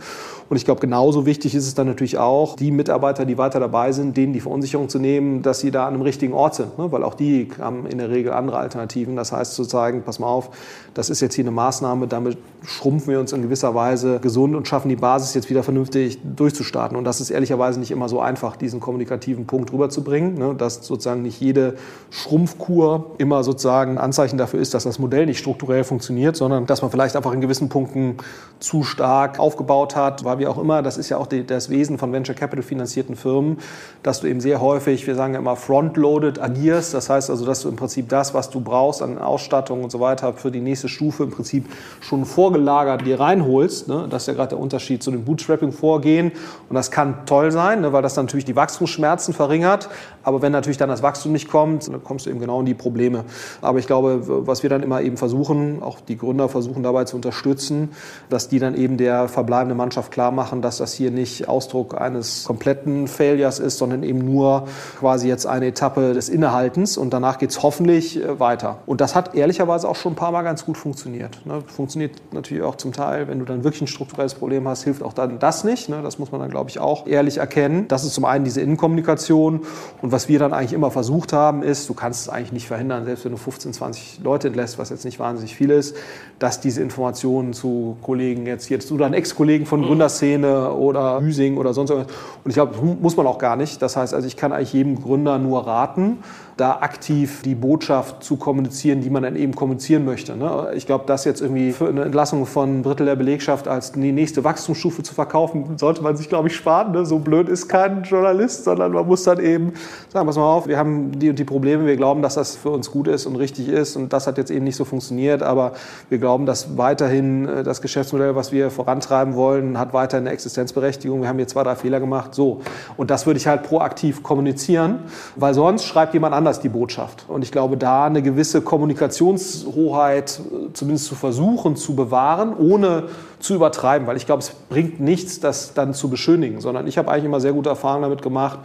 Und 0.49 0.57
ich 0.57 0.65
glaube, 0.65 0.79
genauso 0.79 1.25
wichtig 1.25 1.55
ist 1.55 1.67
es 1.67 1.75
dann 1.75 1.87
natürlich 1.87 2.17
auch, 2.17 2.55
die 2.55 2.71
Mitarbeiter, 2.71 3.25
die 3.25 3.37
weiter 3.37 3.59
dabei 3.59 3.91
sind, 3.91 4.15
denen 4.15 4.33
die 4.33 4.39
Verunsicherung 4.39 4.89
zu 4.89 4.99
nehmen, 4.99 5.41
dass 5.41 5.59
sie 5.59 5.71
da 5.71 5.87
an 5.87 5.95
einem 5.95 6.03
richtigen 6.03 6.33
Ort 6.33 6.55
sind, 6.55 6.77
ne? 6.77 6.91
weil 6.91 7.03
auch 7.03 7.13
die 7.13 7.49
haben 7.59 7.85
in 7.87 7.97
der 7.97 8.09
Regel 8.09 8.31
andere 8.31 8.57
Alternativen. 8.57 9.15
Das 9.15 9.31
heißt 9.31 9.55
zu 9.55 9.65
zeigen, 9.65 10.03
pass 10.03 10.19
mal 10.19 10.27
auf, 10.27 10.51
das 10.93 11.09
ist 11.09 11.21
jetzt 11.21 11.35
hier 11.35 11.43
eine 11.43 11.51
Maßnahme, 11.51 12.07
damit 12.07 12.37
schrumpfen 12.63 13.11
wir 13.11 13.19
uns 13.19 13.33
in 13.33 13.41
gewisser 13.41 13.75
Weise 13.75 14.19
gesund 14.19 14.55
und 14.55 14.67
schaffen 14.67 14.89
die 14.89 14.95
Basis 14.95 15.33
jetzt 15.33 15.49
wieder 15.49 15.63
vernünftig 15.63 16.19
durchzustarten. 16.23 16.97
Und 16.97 17.03
das 17.03 17.21
ist 17.21 17.29
ehrlicherweise 17.29 17.79
nicht 17.79 17.91
immer 17.91 18.09
so 18.09 18.19
einfach, 18.19 18.55
diesen 18.55 18.79
kommunikativen 18.79 19.45
Punkt 19.45 19.73
rüberzubringen, 19.73 20.35
ne? 20.35 20.55
dass 20.57 20.85
sozusagen 20.85 21.21
nicht 21.21 21.39
jede 21.39 21.75
Schrumpfkur 22.09 23.15
immer 23.17 23.43
sozusagen 23.43 23.91
ein 23.91 23.97
Anzeichen 23.97 24.37
dafür 24.37 24.61
ist, 24.61 24.73
dass 24.73 24.85
das 24.85 24.97
Modell 24.97 25.25
nicht 25.25 25.39
strukturell 25.39 25.83
funktioniert, 25.83 26.35
sondern 26.35 26.65
dass 26.65 26.81
man 26.81 26.89
vielleicht 26.89 27.15
einfach 27.15 27.33
in 27.33 27.41
gewissen 27.41 27.69
Punkten 27.69 28.17
zu 28.59 28.83
stark 28.83 29.39
aufgebaut 29.39 29.95
hat, 29.95 30.23
weil 30.23 30.39
wie 30.39 30.47
auch 30.47 30.57
immer, 30.57 30.81
das 30.81 30.97
ist 30.97 31.09
ja 31.09 31.17
auch 31.17 31.27
die, 31.27 31.45
das 31.45 31.69
Wesen 31.69 31.97
von 31.97 32.13
Venture 32.13 32.33
Capital 32.33 32.63
finanzierten 32.63 33.15
Firmen, 33.15 33.57
dass 34.03 34.21
du 34.21 34.27
eben 34.27 34.39
sehr 34.39 34.61
häufig, 34.61 35.05
wir 35.05 35.15
sagen 35.15 35.33
ja 35.33 35.39
immer 35.39 35.55
frontloaded 35.55 36.41
agierst, 36.41 36.93
das 36.93 37.09
heißt 37.09 37.29
also, 37.29 37.45
dass 37.45 37.61
du 37.61 37.69
im 37.69 37.75
Prinzip 37.75 38.09
das, 38.09 38.33
was 38.33 38.49
du 38.49 38.61
brauchst 38.61 39.01
an 39.01 39.17
Ausstattung 39.17 39.83
und 39.83 39.91
so 39.91 39.99
weiter 39.99 40.33
für 40.33 40.49
die 40.49 40.61
nächste 40.61 40.87
Stufe 40.87 41.23
im 41.23 41.31
Prinzip 41.31 41.65
schon 41.99 42.25
vorgelagert 42.25 43.05
dir 43.05 43.19
reinholst. 43.19 43.87
Ne? 43.87 44.07
Das 44.09 44.23
ist 44.23 44.27
ja 44.27 44.33
gerade 44.33 44.49
der 44.49 44.59
Unterschied 44.59 45.03
zu 45.03 45.11
dem 45.11 45.25
Bootstrapping-Vorgehen 45.25 46.31
und 46.69 46.75
das 46.75 46.89
kann 46.89 47.25
toll 47.25 47.51
sein, 47.51 47.81
ne? 47.81 47.93
weil 47.93 48.01
das 48.01 48.15
natürlich 48.15 48.45
die 48.45 48.55
Wachstumsschmerzen 48.55 49.33
verringert, 49.33 49.89
aber 50.23 50.41
wenn 50.41 50.51
natürlich 50.51 50.77
dann 50.77 50.89
das 50.89 51.03
Wachstum 51.03 51.31
nicht 51.31 51.49
kommt, 51.49 51.76
kommt, 51.77 51.93
dann 51.93 52.03
kommst 52.03 52.25
du 52.25 52.29
eben 52.29 52.39
genau 52.39 52.59
in 52.59 52.65
die 52.65 52.73
Probleme. 52.73 53.25
Aber 53.61 53.79
ich 53.79 53.87
glaube, 53.87 54.21
was 54.47 54.63
wir 54.63 54.69
dann 54.69 54.83
immer 54.83 55.01
eben 55.01 55.17
versuchen, 55.17 55.81
auch 55.81 55.99
die 55.99 56.17
Gründer 56.17 56.49
versuchen 56.49 56.83
dabei 56.83 57.05
zu 57.05 57.15
unterstützen, 57.15 57.89
dass 58.29 58.49
die 58.49 58.59
dann 58.59 58.75
eben 58.75 58.97
der 58.97 59.27
verbleibenden 59.27 59.77
Mannschaft 59.77 60.11
klar 60.11 60.31
machen, 60.31 60.61
dass 60.61 60.77
das 60.77 60.93
hier 60.93 61.11
nicht 61.11 61.47
Ausdruck 61.47 61.99
eines 61.99 62.45
kompletten 62.45 63.07
Failures 63.07 63.59
ist, 63.59 63.77
sondern 63.77 64.03
eben 64.03 64.19
nur 64.19 64.67
quasi 64.99 65.27
jetzt 65.27 65.45
eine 65.45 65.67
Etappe 65.67 66.13
des 66.13 66.29
Innehaltens 66.29 66.97
und 66.97 67.11
danach 67.13 67.37
geht 67.37 67.51
es 67.51 67.63
hoffentlich 67.63 68.23
äh, 68.23 68.39
weiter. 68.39 68.79
Und 68.85 69.01
das 69.01 69.15
hat 69.15 69.35
ehrlicherweise 69.35 69.87
auch 69.87 69.95
schon 69.95 70.13
ein 70.13 70.15
paar 70.15 70.31
Mal 70.31 70.43
ganz 70.43 70.65
gut 70.65 70.77
funktioniert. 70.77 71.45
Ne? 71.45 71.61
Funktioniert 71.65 72.13
natürlich 72.31 72.63
auch 72.63 72.75
zum 72.75 72.93
Teil, 72.93 73.27
wenn 73.27 73.39
du 73.39 73.45
dann 73.45 73.63
wirklich 73.63 73.81
ein 73.81 73.87
strukturelles 73.87 74.35
Problem 74.35 74.67
hast, 74.67 74.83
hilft 74.83 75.03
auch 75.03 75.13
dann 75.13 75.39
das 75.39 75.63
nicht. 75.63 75.89
Ne? 75.89 76.01
Das 76.01 76.19
muss 76.19 76.31
man 76.31 76.41
dann, 76.41 76.49
glaube 76.49 76.69
ich, 76.69 76.79
auch 76.79 77.07
ehrlich 77.07 77.37
erkennen. 77.37 77.87
Das 77.87 78.03
ist 78.03 78.13
zum 78.13 78.25
einen 78.25 78.43
diese 78.43 78.61
Innenkommunikation 78.61 79.61
und 80.01 80.11
was 80.11 80.29
wir 80.29 80.39
dann 80.39 80.53
eigentlich 80.53 80.73
immer 80.73 80.91
versucht 80.91 81.33
haben, 81.33 81.63
ist, 81.67 81.89
du 81.89 81.93
kannst 81.93 82.21
es 82.21 82.29
eigentlich 82.29 82.51
nicht 82.51 82.67
verhindern, 82.67 83.05
selbst 83.05 83.25
wenn 83.25 83.33
du 83.33 83.37
15, 83.37 83.73
20 83.73 84.19
Leute 84.23 84.47
entlässt, 84.47 84.79
was 84.79 84.89
jetzt 84.89 85.05
nicht 85.05 85.19
wahnsinnig 85.19 85.55
viel 85.55 85.69
ist, 85.69 85.95
dass 86.39 86.59
diese 86.59 86.81
Informationen 86.81 87.53
zu 87.53 87.97
Kollegen 88.01 88.47
jetzt, 88.47 88.69
jetzt 88.69 88.91
oder 88.91 89.11
Ex-Kollegen 89.13 89.65
von 89.65 89.83
Gründerszene 89.83 90.71
oder 90.71 91.19
Müsing 91.21 91.57
oder 91.57 91.73
sonst 91.73 91.91
irgendwas. 91.91 92.15
Und 92.43 92.49
ich 92.49 92.55
glaube, 92.55 92.75
muss 92.81 93.17
man 93.17 93.27
auch 93.27 93.37
gar 93.37 93.55
nicht. 93.55 93.81
Das 93.81 93.95
heißt, 93.95 94.13
also 94.13 94.27
ich 94.27 94.37
kann 94.37 94.51
eigentlich 94.51 94.73
jedem 94.73 95.01
Gründer 95.01 95.37
nur 95.37 95.67
raten, 95.67 96.19
da 96.57 96.79
aktiv 96.81 97.43
die 97.43 97.53
Botschaft 97.53 98.23
zu 98.23 98.35
kommunizieren, 98.35 99.01
die 99.01 99.11
man 99.11 99.21
dann 99.23 99.35
eben 99.35 99.53
kommunizieren 99.53 100.05
möchte. 100.05 100.35
Ne? 100.35 100.71
Ich 100.75 100.87
glaube, 100.87 101.03
das 101.05 101.23
jetzt 101.23 101.39
irgendwie 101.41 101.71
für 101.71 101.87
eine 101.87 102.03
Entlassung 102.03 102.45
von 102.47 102.79
ein 102.79 102.83
Drittel 102.83 103.05
der 103.05 103.15
Belegschaft 103.15 103.67
als 103.67 103.91
die 103.91 104.11
nächste 104.11 104.43
Wachstumsstufe 104.43 105.03
zu 105.03 105.13
verkaufen, 105.13 105.77
sollte 105.77 106.01
man 106.01 106.17
sich, 106.17 106.29
glaube 106.29 106.47
ich, 106.47 106.55
sparen. 106.55 106.91
Ne? 106.93 107.05
So 107.05 107.19
blöd 107.19 107.47
ist 107.47 107.67
kein 107.67 108.03
Journalist, 108.03 108.63
sondern 108.63 108.91
man 108.91 109.05
muss 109.05 109.23
dann 109.23 109.39
eben 109.39 109.73
sagen, 110.09 110.25
pass 110.25 110.35
mal 110.35 110.51
auf, 110.51 110.67
wir 110.67 110.79
haben 110.79 111.17
die 111.19 111.29
und 111.29 111.37
die 111.37 111.43
Probleme, 111.43 111.85
wir 111.85 111.95
glauben, 111.95 112.23
dass 112.23 112.33
das 112.33 112.55
für 112.55 112.71
uns 112.71 112.89
gut 112.89 113.07
ist 113.07 113.27
und 113.27 113.35
richtig 113.35 113.69
ist 113.69 113.95
und 113.95 114.11
das 114.11 114.25
hat 114.25 114.39
jetzt 114.39 114.49
eben 114.49 114.65
nicht 114.65 114.77
so 114.77 114.85
funktioniert, 114.85 115.43
aber 115.43 115.73
wir 116.09 116.17
glauben, 116.17 116.47
dass 116.47 116.75
weiterhin 116.75 117.47
äh, 117.47 117.63
das 117.63 117.83
Geschäftsmodell, 117.83 118.35
was 118.35 118.51
wir 118.51 118.71
vorantreiben 118.71 119.35
wollen, 119.35 119.77
hat 119.77 119.93
weiter 119.93 120.17
eine 120.17 120.31
Existenzberechtigung. 120.31 121.21
Wir 121.21 121.29
haben 121.29 121.37
hier 121.37 121.47
zwei, 121.47 121.63
drei 121.63 121.75
Fehler 121.75 121.99
gemacht, 121.99 122.33
so. 122.33 122.61
Und 122.97 123.11
das 123.11 123.27
würde 123.27 123.37
ich 123.37 123.45
halt 123.45 123.61
proaktiv 123.61 124.23
kommunizieren, 124.23 124.99
weil 125.35 125.53
sonst 125.53 125.85
schreibt 125.85 126.15
jemand 126.15 126.33
anders 126.33 126.46
anders 126.47 126.61
die 126.61 126.69
Botschaft. 126.69 127.25
Und 127.27 127.43
ich 127.43 127.51
glaube, 127.51 127.77
da 127.77 128.05
eine 128.05 128.21
gewisse 128.21 128.61
Kommunikationshoheit 128.61 130.39
äh, 130.39 130.73
zumindest 130.73 131.05
zu 131.05 131.15
versuchen 131.15 131.75
zu 131.75 131.95
bewahren, 131.95 132.55
ohne 132.57 133.03
zu 133.39 133.53
übertreiben, 133.53 134.07
weil 134.07 134.17
ich 134.17 134.25
glaube, 134.25 134.41
es 134.41 134.51
bringt 134.69 134.99
nichts, 134.99 135.39
das 135.39 135.73
dann 135.73 135.93
zu 135.93 136.09
beschönigen, 136.09 136.61
sondern 136.61 136.87
ich 136.87 136.97
habe 136.97 137.11
eigentlich 137.11 137.25
immer 137.25 137.41
sehr 137.41 137.53
gute 137.53 137.69
Erfahrungen 137.69 138.03
damit 138.03 138.21
gemacht, 138.21 138.59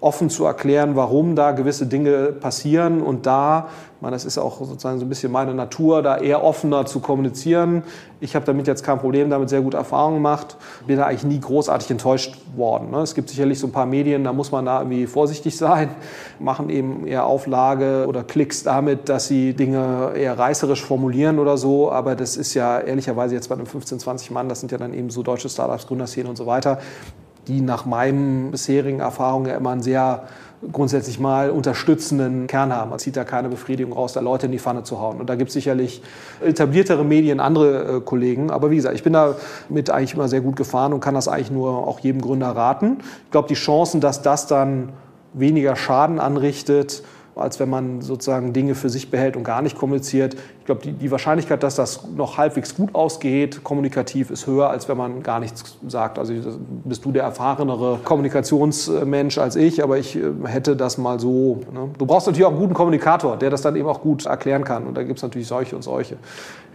offen 0.00 0.30
zu 0.30 0.44
erklären, 0.44 0.96
warum 0.96 1.36
da 1.36 1.52
gewisse 1.52 1.86
Dinge 1.86 2.32
passieren 2.32 3.02
und 3.02 3.26
da, 3.26 3.68
meine, 4.00 4.16
das 4.16 4.24
ist 4.24 4.38
auch 4.38 4.58
sozusagen 4.58 4.98
so 4.98 5.04
ein 5.04 5.08
bisschen 5.10 5.30
meine 5.30 5.52
Natur, 5.52 6.02
da 6.02 6.16
eher 6.16 6.42
offener 6.42 6.86
zu 6.86 7.00
kommunizieren. 7.00 7.82
Ich 8.20 8.34
habe 8.34 8.46
damit 8.46 8.66
jetzt 8.66 8.82
kein 8.82 8.98
Problem, 8.98 9.28
damit 9.28 9.50
sehr 9.50 9.60
gute 9.60 9.76
Erfahrungen 9.76 10.16
gemacht, 10.16 10.56
bin 10.86 10.96
da 10.96 11.04
eigentlich 11.04 11.24
nie 11.24 11.40
großartig 11.40 11.90
enttäuscht 11.90 12.38
worden. 12.56 12.90
Ne? 12.90 12.98
Es 13.00 13.14
gibt 13.14 13.28
sicherlich 13.28 13.58
so 13.58 13.66
ein 13.66 13.72
paar 13.72 13.84
Medien, 13.84 14.24
da 14.24 14.32
muss 14.32 14.52
man 14.52 14.64
da 14.64 14.80
irgendwie 14.80 15.06
vorsichtig 15.06 15.56
sein, 15.56 15.90
machen 16.38 16.70
eben 16.70 17.06
eher 17.06 17.26
Auflage 17.26 18.06
oder 18.08 18.22
Klicks 18.22 18.62
damit, 18.62 19.10
dass 19.10 19.28
sie 19.28 19.52
Dinge 19.52 20.12
eher 20.16 20.38
reißerisch 20.38 20.82
formulieren 20.82 21.38
oder 21.38 21.58
so, 21.58 21.92
aber 21.92 22.14
das 22.14 22.38
ist 22.38 22.54
ja 22.54 22.80
ehrlicherweise 22.80 23.34
jetzt 23.34 23.48
bei 23.48 23.54
einem 23.54 23.66
15, 23.66 23.98
20 23.98 24.30
Mann, 24.30 24.48
das 24.48 24.60
sind 24.60 24.72
ja 24.72 24.78
dann 24.78 24.94
eben 24.94 25.10
so 25.10 25.22
deutsche 25.22 25.50
Startups, 25.50 25.86
Gründerszene 25.86 26.28
und 26.28 26.36
so 26.36 26.46
weiter, 26.46 26.78
die 27.50 27.60
nach 27.60 27.84
meinen 27.84 28.52
bisherigen 28.52 29.00
Erfahrungen 29.00 29.46
ja 29.46 29.56
immer 29.56 29.70
einen 29.70 29.82
sehr 29.82 30.22
grundsätzlich 30.72 31.18
mal 31.18 31.50
unterstützenden 31.50 32.46
Kern 32.46 32.72
haben. 32.72 32.90
Man 32.90 32.98
zieht 32.98 33.16
da 33.16 33.24
keine 33.24 33.48
Befriedigung 33.48 33.92
raus, 33.92 34.12
da 34.12 34.20
Leute 34.20 34.46
in 34.46 34.52
die 34.52 34.58
Pfanne 34.58 34.84
zu 34.84 35.00
hauen. 35.00 35.18
Und 35.18 35.28
da 35.30 35.34
gibt 35.34 35.48
es 35.48 35.54
sicherlich 35.54 36.02
etabliertere 36.44 37.04
Medien, 37.04 37.40
andere 37.40 37.96
äh, 37.96 38.00
Kollegen. 38.00 38.50
Aber 38.50 38.70
wie 38.70 38.76
gesagt, 38.76 38.94
ich 38.94 39.02
bin 39.02 39.14
da 39.14 39.36
mit 39.68 39.90
eigentlich 39.90 40.14
immer 40.14 40.28
sehr 40.28 40.42
gut 40.42 40.56
gefahren 40.56 40.92
und 40.92 41.00
kann 41.00 41.14
das 41.14 41.28
eigentlich 41.28 41.50
nur 41.50 41.88
auch 41.88 41.98
jedem 42.00 42.20
Gründer 42.20 42.50
raten. 42.50 42.98
Ich 43.24 43.30
glaube, 43.30 43.48
die 43.48 43.54
Chancen, 43.54 44.00
dass 44.00 44.22
das 44.22 44.46
dann 44.46 44.90
weniger 45.32 45.76
Schaden 45.76 46.20
anrichtet, 46.20 47.02
als 47.36 47.58
wenn 47.58 47.70
man 47.70 48.02
sozusagen 48.02 48.52
Dinge 48.52 48.74
für 48.74 48.90
sich 48.90 49.10
behält 49.10 49.36
und 49.36 49.44
gar 49.44 49.62
nicht 49.62 49.78
kommuniziert. 49.78 50.36
Glaube, 50.70 50.82
die, 50.82 50.92
die 50.92 51.10
Wahrscheinlichkeit, 51.10 51.64
dass 51.64 51.74
das 51.74 52.06
noch 52.14 52.38
halbwegs 52.38 52.76
gut 52.76 52.94
ausgeht, 52.94 53.64
kommunikativ, 53.64 54.30
ist 54.30 54.46
höher, 54.46 54.70
als 54.70 54.88
wenn 54.88 54.96
man 54.96 55.20
gar 55.24 55.40
nichts 55.40 55.76
sagt. 55.88 56.16
Also 56.16 56.32
bist 56.84 57.04
du 57.04 57.10
der 57.10 57.24
erfahrenere 57.24 57.98
Kommunikationsmensch 58.04 59.38
als 59.38 59.56
ich, 59.56 59.82
aber 59.82 59.98
ich 59.98 60.14
äh, 60.14 60.22
hätte 60.44 60.76
das 60.76 60.96
mal 60.96 61.18
so. 61.18 61.62
Ne? 61.72 61.90
Du 61.98 62.06
brauchst 62.06 62.28
natürlich 62.28 62.44
auch 62.46 62.52
einen 62.52 62.60
guten 62.60 62.74
Kommunikator, 62.74 63.36
der 63.36 63.50
das 63.50 63.62
dann 63.62 63.74
eben 63.74 63.88
auch 63.88 64.00
gut 64.00 64.26
erklären 64.26 64.62
kann. 64.62 64.86
Und 64.86 64.96
da 64.96 65.02
gibt 65.02 65.18
es 65.18 65.24
natürlich 65.24 65.48
solche 65.48 65.74
und 65.74 65.82
solche. 65.82 66.18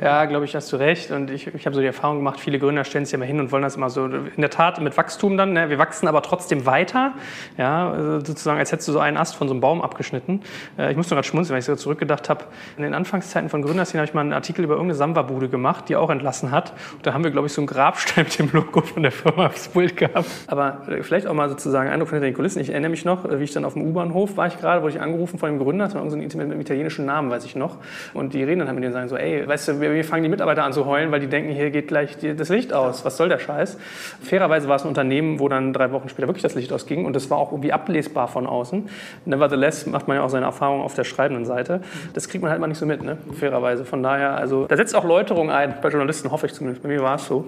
Ja, 0.01 0.25
glaube 0.25 0.43
ich, 0.43 0.53
hast 0.55 0.73
du 0.73 0.75
recht. 0.75 1.11
Und 1.11 1.31
ich, 1.31 1.47
ich 1.47 1.65
habe 1.65 1.73
so 1.73 1.79
die 1.79 1.87
Erfahrung 1.87 2.17
gemacht, 2.17 2.41
viele 2.41 2.59
Gründer 2.59 2.83
stellen 2.83 3.05
sich 3.05 3.13
immer 3.13 3.23
hin 3.23 3.39
und 3.39 3.53
wollen 3.53 3.63
das 3.63 3.77
immer 3.77 3.89
so, 3.89 4.05
in 4.07 4.41
der 4.41 4.49
Tat 4.49 4.81
mit 4.81 4.97
Wachstum 4.97 5.37
dann, 5.37 5.53
ne? 5.53 5.69
wir 5.69 5.77
wachsen 5.77 6.09
aber 6.09 6.21
trotzdem 6.21 6.65
weiter. 6.65 7.13
Ja, 7.57 8.19
sozusagen, 8.25 8.59
als 8.59 8.73
hättest 8.73 8.89
du 8.89 8.91
so 8.91 8.99
einen 8.99 9.15
Ast 9.15 9.37
von 9.37 9.47
so 9.47 9.53
einem 9.53 9.61
Baum 9.61 9.81
abgeschnitten. 9.81 10.41
Äh, 10.77 10.91
ich 10.91 10.97
musste 10.97 11.15
gerade 11.15 11.25
schmunzeln, 11.25 11.53
weil 11.53 11.59
ich 11.59 11.65
so 11.65 11.75
zurückgedacht 11.77 12.29
habe. 12.29 12.43
In 12.75 12.83
den 12.83 12.93
Anfangszeiten 12.93 13.49
von 13.49 13.61
Gründerszene 13.85 14.01
habe 14.01 14.09
ich 14.09 14.13
mal 14.13 14.21
einen 14.21 14.33
Artikel 14.33 14.63
über 14.63 14.73
irgendeine 14.73 14.95
Samba-Bude 14.95 15.49
gemacht, 15.49 15.89
die 15.89 15.95
auch 15.95 16.09
entlassen 16.09 16.51
hat. 16.51 16.73
Und 16.93 17.05
da 17.05 17.13
haben 17.13 17.23
wir, 17.23 17.31
glaube 17.31 17.47
ich, 17.47 17.53
so 17.53 17.61
einen 17.61 17.67
Grabstein 17.67 18.25
mit 18.25 18.39
dem 18.39 18.49
Logo 18.51 18.81
von 18.81 19.03
der 19.03 19.11
Firma 19.11 19.47
aufs 19.47 19.67
Pult 19.69 19.95
gehabt. 19.97 20.25
Aber 20.47 20.81
äh, 20.87 21.03
vielleicht 21.03 21.27
auch 21.27 21.33
mal 21.33 21.49
sozusagen 21.49 21.89
Eindruck 21.89 22.09
von 22.09 22.21
den 22.21 22.33
Kulissen. 22.33 22.59
Ich 22.59 22.69
erinnere 22.69 22.89
mich 22.89 23.05
noch, 23.05 23.25
äh, 23.25 23.39
wie 23.39 23.43
ich 23.43 23.53
dann 23.53 23.65
auf 23.65 23.73
dem 23.73 23.83
U-Bahnhof 23.83 24.37
war 24.37 24.47
ich 24.47 24.59
gerade, 24.59 24.81
wurde 24.81 24.95
ich 24.95 25.01
angerufen 25.01 25.37
von 25.37 25.49
dem 25.49 25.59
Gründer, 25.59 25.85
das 25.85 25.95
war 25.95 26.09
so 26.09 26.15
ein 26.15 26.21
mit 26.21 26.35
einem 26.35 26.59
italienischen 26.59 27.05
Namen, 27.05 27.29
weiß 27.29 27.45
ich 27.45 27.55
noch. 27.55 27.77
Und 28.13 28.33
die 28.33 28.43
reden 28.43 28.59
dann 28.59 28.67
halt 28.67 28.75
mit 28.75 28.83
denen 28.83 28.93
und 28.93 28.99
sagen 28.99 29.09
so, 29.09 29.17
ey, 29.17 29.47
weißt 29.47 29.67
du, 29.67 29.81
wir 29.81 30.03
fangen 30.03 30.23
die 30.23 30.29
Mitarbeiter 30.29 30.63
an 30.63 30.73
zu 30.73 30.85
heulen, 30.85 31.11
weil 31.11 31.19
die 31.19 31.27
denken, 31.27 31.51
hier 31.51 31.69
geht 31.69 31.87
gleich 31.87 32.17
das 32.17 32.49
Licht 32.49 32.73
aus. 32.73 33.05
Was 33.05 33.17
soll 33.17 33.29
der 33.29 33.39
Scheiß? 33.39 33.77
Fairerweise 34.21 34.67
war 34.67 34.77
es 34.77 34.83
ein 34.83 34.87
Unternehmen, 34.87 35.39
wo 35.39 35.47
dann 35.49 35.73
drei 35.73 35.91
Wochen 35.91 36.09
später 36.09 36.27
wirklich 36.27 36.43
das 36.43 36.55
Licht 36.55 36.73
ausging 36.73 37.05
und 37.05 37.15
das 37.15 37.29
war 37.29 37.37
auch 37.37 37.51
irgendwie 37.51 37.71
ablesbar 37.71 38.27
von 38.27 38.47
außen. 38.47 38.89
Nevertheless 39.25 39.85
macht 39.85 40.07
man 40.07 40.17
ja 40.17 40.23
auch 40.23 40.29
seine 40.29 40.45
Erfahrungen 40.45 40.81
auf 40.81 40.95
der 40.95 41.03
schreibenden 41.03 41.45
Seite. 41.45 41.81
Das 42.13 42.27
kriegt 42.27 42.41
man 42.41 42.51
halt 42.51 42.59
mal 42.61 42.67
nicht 42.67 42.79
so 42.79 42.85
mit, 42.85 43.03
ne? 43.03 43.17
fairerweise. 43.35 43.74
Von 43.83 44.03
daher, 44.03 44.37
also 44.37 44.65
da 44.67 44.77
setzt 44.77 44.95
auch 44.95 45.03
Läuterung 45.03 45.51
ein, 45.51 45.75
bei 45.81 45.89
Journalisten 45.89 46.31
hoffe 46.31 46.45
ich 46.45 46.53
zumindest. 46.53 46.83
Bei 46.83 46.89
mir 46.89 47.01
war 47.01 47.15
es 47.15 47.25
so. 47.25 47.45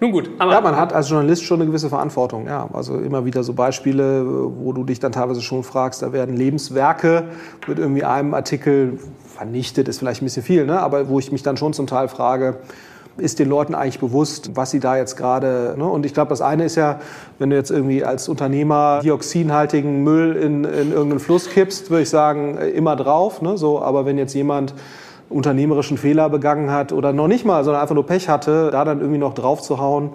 Nun 0.00 0.12
gut. 0.12 0.30
Aber 0.38 0.52
ja, 0.52 0.60
man 0.60 0.76
hat 0.76 0.92
als 0.92 1.08
Journalist 1.08 1.44
schon 1.44 1.60
eine 1.60 1.66
gewisse 1.66 1.88
Verantwortung. 1.88 2.46
Ja, 2.46 2.68
also 2.72 2.98
immer 2.98 3.24
wieder 3.24 3.42
so 3.42 3.52
Beispiele, 3.52 4.24
wo 4.26 4.72
du 4.72 4.84
dich 4.84 5.00
dann 5.00 5.12
teilweise 5.12 5.42
schon 5.42 5.62
fragst, 5.62 6.02
da 6.02 6.12
werden 6.12 6.36
Lebenswerke 6.36 7.24
mit 7.66 7.78
irgendwie 7.78 8.04
einem 8.04 8.34
Artikel 8.34 8.98
vernichtet, 9.36 9.88
ist 9.88 9.98
vielleicht 9.98 10.22
ein 10.22 10.26
bisschen 10.26 10.42
viel, 10.42 10.66
ne? 10.66 10.80
aber 10.80 11.08
wo 11.08 11.18
ich 11.18 11.30
mich 11.32 11.42
dann 11.42 11.56
schon 11.56 11.72
zum 11.72 11.86
Teil 11.86 12.08
frage, 12.08 12.58
ist 13.18 13.38
den 13.38 13.48
Leuten 13.48 13.74
eigentlich 13.74 13.98
bewusst, 13.98 14.50
was 14.54 14.70
sie 14.70 14.80
da 14.80 14.96
jetzt 14.96 15.16
gerade. 15.16 15.74
Ne? 15.78 15.84
Und 15.86 16.04
ich 16.04 16.12
glaube, 16.12 16.28
das 16.28 16.42
eine 16.42 16.64
ist 16.64 16.76
ja, 16.76 17.00
wenn 17.38 17.50
du 17.50 17.56
jetzt 17.56 17.70
irgendwie 17.70 18.04
als 18.04 18.28
Unternehmer 18.28 19.00
dioxinhaltigen 19.02 20.04
Müll 20.04 20.36
in, 20.36 20.64
in 20.64 20.92
irgendeinen 20.92 21.20
Fluss 21.20 21.48
kippst, 21.48 21.90
würde 21.90 22.02
ich 22.02 22.10
sagen, 22.10 22.58
immer 22.58 22.94
drauf. 22.94 23.40
Ne? 23.40 23.56
So, 23.56 23.80
aber 23.80 24.04
wenn 24.04 24.18
jetzt 24.18 24.34
jemand 24.34 24.74
unternehmerischen 25.28 25.98
Fehler 25.98 26.28
begangen 26.28 26.70
hat 26.70 26.92
oder 26.92 27.12
noch 27.12 27.28
nicht 27.28 27.44
mal, 27.44 27.64
sondern 27.64 27.82
einfach 27.82 27.94
nur 27.94 28.06
Pech 28.06 28.28
hatte, 28.28 28.70
da 28.70 28.84
dann 28.84 29.00
irgendwie 29.00 29.18
noch 29.18 29.34
drauf 29.34 29.62
zu 29.62 29.78
hauen, 29.78 30.10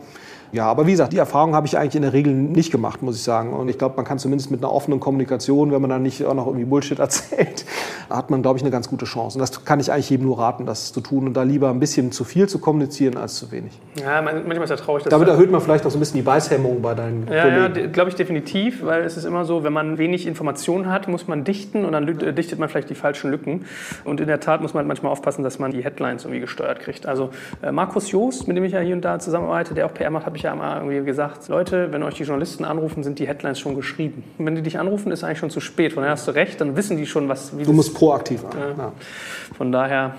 ja, 0.51 0.65
aber 0.65 0.85
wie 0.85 0.91
gesagt, 0.91 1.13
die 1.13 1.17
Erfahrung 1.17 1.55
habe 1.55 1.67
ich 1.67 1.77
eigentlich 1.77 1.95
in 1.95 2.01
der 2.01 2.13
Regel 2.13 2.33
nicht 2.33 2.71
gemacht, 2.71 3.01
muss 3.01 3.15
ich 3.15 3.23
sagen. 3.23 3.53
Und 3.53 3.69
ich 3.69 3.77
glaube, 3.77 3.95
man 3.95 4.05
kann 4.05 4.19
zumindest 4.19 4.51
mit 4.51 4.61
einer 4.61 4.71
offenen 4.71 4.99
Kommunikation, 4.99 5.71
wenn 5.71 5.81
man 5.81 5.89
dann 5.89 6.01
nicht 6.01 6.25
auch 6.25 6.33
noch 6.33 6.47
irgendwie 6.47 6.65
Bullshit 6.65 6.99
erzählt, 6.99 7.65
hat 8.09 8.29
man, 8.29 8.41
glaube 8.41 8.57
ich, 8.57 8.63
eine 8.63 8.71
ganz 8.71 8.89
gute 8.89 9.05
Chance. 9.05 9.37
Und 9.37 9.41
das 9.41 9.63
kann 9.63 9.79
ich 9.79 9.91
eigentlich 9.91 10.09
jedem 10.09 10.25
nur 10.25 10.39
raten, 10.39 10.65
das 10.65 10.91
zu 10.91 11.01
tun 11.01 11.27
und 11.27 11.33
da 11.35 11.43
lieber 11.43 11.69
ein 11.69 11.79
bisschen 11.79 12.11
zu 12.11 12.23
viel 12.23 12.49
zu 12.49 12.59
kommunizieren 12.59 13.17
als 13.17 13.35
zu 13.35 13.51
wenig. 13.51 13.71
Ja, 14.01 14.21
manchmal 14.21 14.63
ist 14.63 14.69
ja 14.69 14.75
traurig. 14.75 15.03
Damit 15.03 15.27
erhöht 15.29 15.51
man 15.51 15.61
vielleicht 15.61 15.85
auch 15.85 15.91
so 15.91 15.97
ein 15.97 16.01
bisschen 16.01 16.17
die 16.17 16.23
Beißhemmung 16.23 16.81
bei 16.81 16.95
deinen 16.95 17.27
ja, 17.27 17.43
Kollegen. 17.43 17.79
Ja, 17.79 17.87
glaube 17.87 18.09
ich 18.09 18.15
definitiv, 18.15 18.85
weil 18.85 19.03
es 19.03 19.15
ist 19.15 19.25
immer 19.25 19.45
so, 19.45 19.63
wenn 19.63 19.73
man 19.73 19.97
wenig 19.97 20.27
Informationen 20.27 20.89
hat, 20.89 21.07
muss 21.07 21.27
man 21.27 21.43
dichten 21.45 21.85
und 21.85 21.93
dann 21.93 22.05
dichtet 22.35 22.59
man 22.59 22.67
vielleicht 22.67 22.89
die 22.89 22.95
falschen 22.95 23.31
Lücken. 23.31 23.65
Und 24.03 24.19
in 24.19 24.27
der 24.27 24.39
Tat 24.41 24.61
muss 24.61 24.73
man 24.73 24.85
manchmal 24.85 25.11
aufpassen, 25.11 25.43
dass 25.43 25.59
man 25.59 25.71
die 25.71 25.83
Headlines 25.83 26.25
irgendwie 26.25 26.41
gesteuert 26.41 26.81
kriegt. 26.81 27.05
Also 27.05 27.29
äh, 27.61 27.71
Markus 27.71 28.11
Joost, 28.11 28.47
mit 28.47 28.57
dem 28.57 28.63
ich 28.65 28.73
ja 28.73 28.79
hier 28.81 28.95
und 28.95 29.05
da 29.05 29.19
zusammenarbeite, 29.19 29.73
der 29.73 29.85
auch 29.85 29.93
PR 29.93 30.09
macht, 30.09 30.25
habe 30.25 30.37
ich 30.37 30.40
ja 30.41 30.55
mal 30.55 30.77
irgendwie 30.77 31.05
gesagt, 31.05 31.47
Leute, 31.47 31.91
wenn 31.91 32.03
euch 32.03 32.15
die 32.15 32.23
Journalisten 32.23 32.65
anrufen, 32.65 33.03
sind 33.03 33.19
die 33.19 33.27
Headlines 33.27 33.59
schon 33.59 33.75
geschrieben. 33.75 34.23
Und 34.37 34.45
wenn 34.45 34.55
die 34.55 34.61
dich 34.61 34.79
anrufen, 34.79 35.11
ist 35.11 35.23
eigentlich 35.23 35.39
schon 35.39 35.49
zu 35.49 35.59
spät. 35.59 35.93
Von 35.93 36.03
daher 36.03 36.13
hast 36.13 36.27
du 36.27 36.31
recht, 36.31 36.59
dann 36.61 36.75
wissen 36.75 36.97
die 36.97 37.05
schon, 37.05 37.29
was... 37.29 37.57
Wie 37.57 37.63
du 37.63 37.73
musst 37.73 37.93
proaktiv 37.93 38.41
sein. 38.41 38.51
Ja. 38.77 38.91
Von 39.57 39.71
daher 39.71 40.15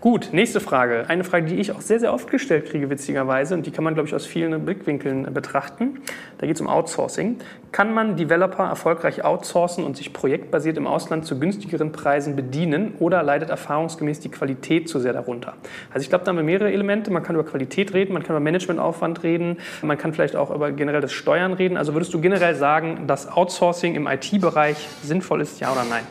Gut, 0.00 0.28
nächste 0.30 0.60
Frage. 0.60 1.06
Eine 1.08 1.24
Frage, 1.24 1.46
die 1.46 1.56
ich 1.56 1.72
auch 1.72 1.80
sehr, 1.80 1.98
sehr 1.98 2.14
oft 2.14 2.30
gestellt 2.30 2.66
kriege, 2.66 2.88
witzigerweise, 2.88 3.54
und 3.54 3.66
die 3.66 3.72
kann 3.72 3.82
man, 3.82 3.94
glaube 3.94 4.08
ich, 4.08 4.14
aus 4.14 4.26
vielen 4.26 4.64
Blickwinkeln 4.64 5.34
betrachten. 5.34 6.02
Da 6.38 6.46
geht 6.46 6.54
es 6.54 6.60
um 6.60 6.68
Outsourcing. 6.68 7.38
Kann 7.72 7.92
man 7.92 8.16
Developer 8.16 8.62
erfolgreich 8.62 9.24
outsourcen 9.24 9.82
und 9.82 9.96
sich 9.96 10.12
projektbasiert 10.12 10.76
im 10.76 10.86
Ausland 10.86 11.26
zu 11.26 11.40
günstigeren 11.40 11.90
Preisen 11.90 12.36
bedienen 12.36 12.94
oder 13.00 13.24
leidet 13.24 13.50
erfahrungsgemäß 13.50 14.20
die 14.20 14.28
Qualität 14.28 14.88
zu 14.88 15.00
sehr 15.00 15.14
darunter? 15.14 15.54
Also 15.92 16.04
ich 16.04 16.10
glaube, 16.10 16.24
da 16.24 16.28
haben 16.28 16.36
wir 16.36 16.44
mehrere 16.44 16.70
Elemente. 16.72 17.10
Man 17.10 17.24
kann 17.24 17.34
über 17.34 17.44
Qualität 17.44 17.92
reden, 17.92 18.12
man 18.12 18.22
kann 18.22 18.36
über 18.36 18.40
Managementaufwand 18.40 19.24
reden, 19.24 19.56
man 19.82 19.98
kann 19.98 20.14
vielleicht 20.14 20.36
auch 20.36 20.54
über 20.54 20.70
generell 20.70 21.00
das 21.00 21.12
Steuern 21.12 21.54
reden. 21.54 21.76
Also 21.76 21.94
würdest 21.94 22.14
du 22.14 22.20
generell 22.20 22.54
sagen, 22.54 23.08
dass 23.08 23.26
Outsourcing 23.26 23.96
im 23.96 24.06
IT-Bereich 24.06 24.76
sinnvoll 25.02 25.40
ist, 25.40 25.58
ja 25.58 25.72
oder 25.72 25.82
nein? 25.90 26.04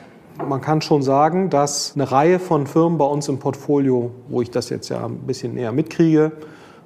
Man 0.45 0.61
kann 0.61 0.81
schon 0.81 1.01
sagen, 1.01 1.49
dass 1.49 1.93
eine 1.95 2.11
Reihe 2.11 2.39
von 2.39 2.67
Firmen 2.67 2.97
bei 2.97 3.05
uns 3.05 3.27
im 3.27 3.39
Portfolio, 3.39 4.11
wo 4.29 4.41
ich 4.41 4.51
das 4.51 4.69
jetzt 4.69 4.89
ja 4.89 5.05
ein 5.05 5.19
bisschen 5.19 5.53
näher 5.55 5.71
mitkriege, 5.71 6.31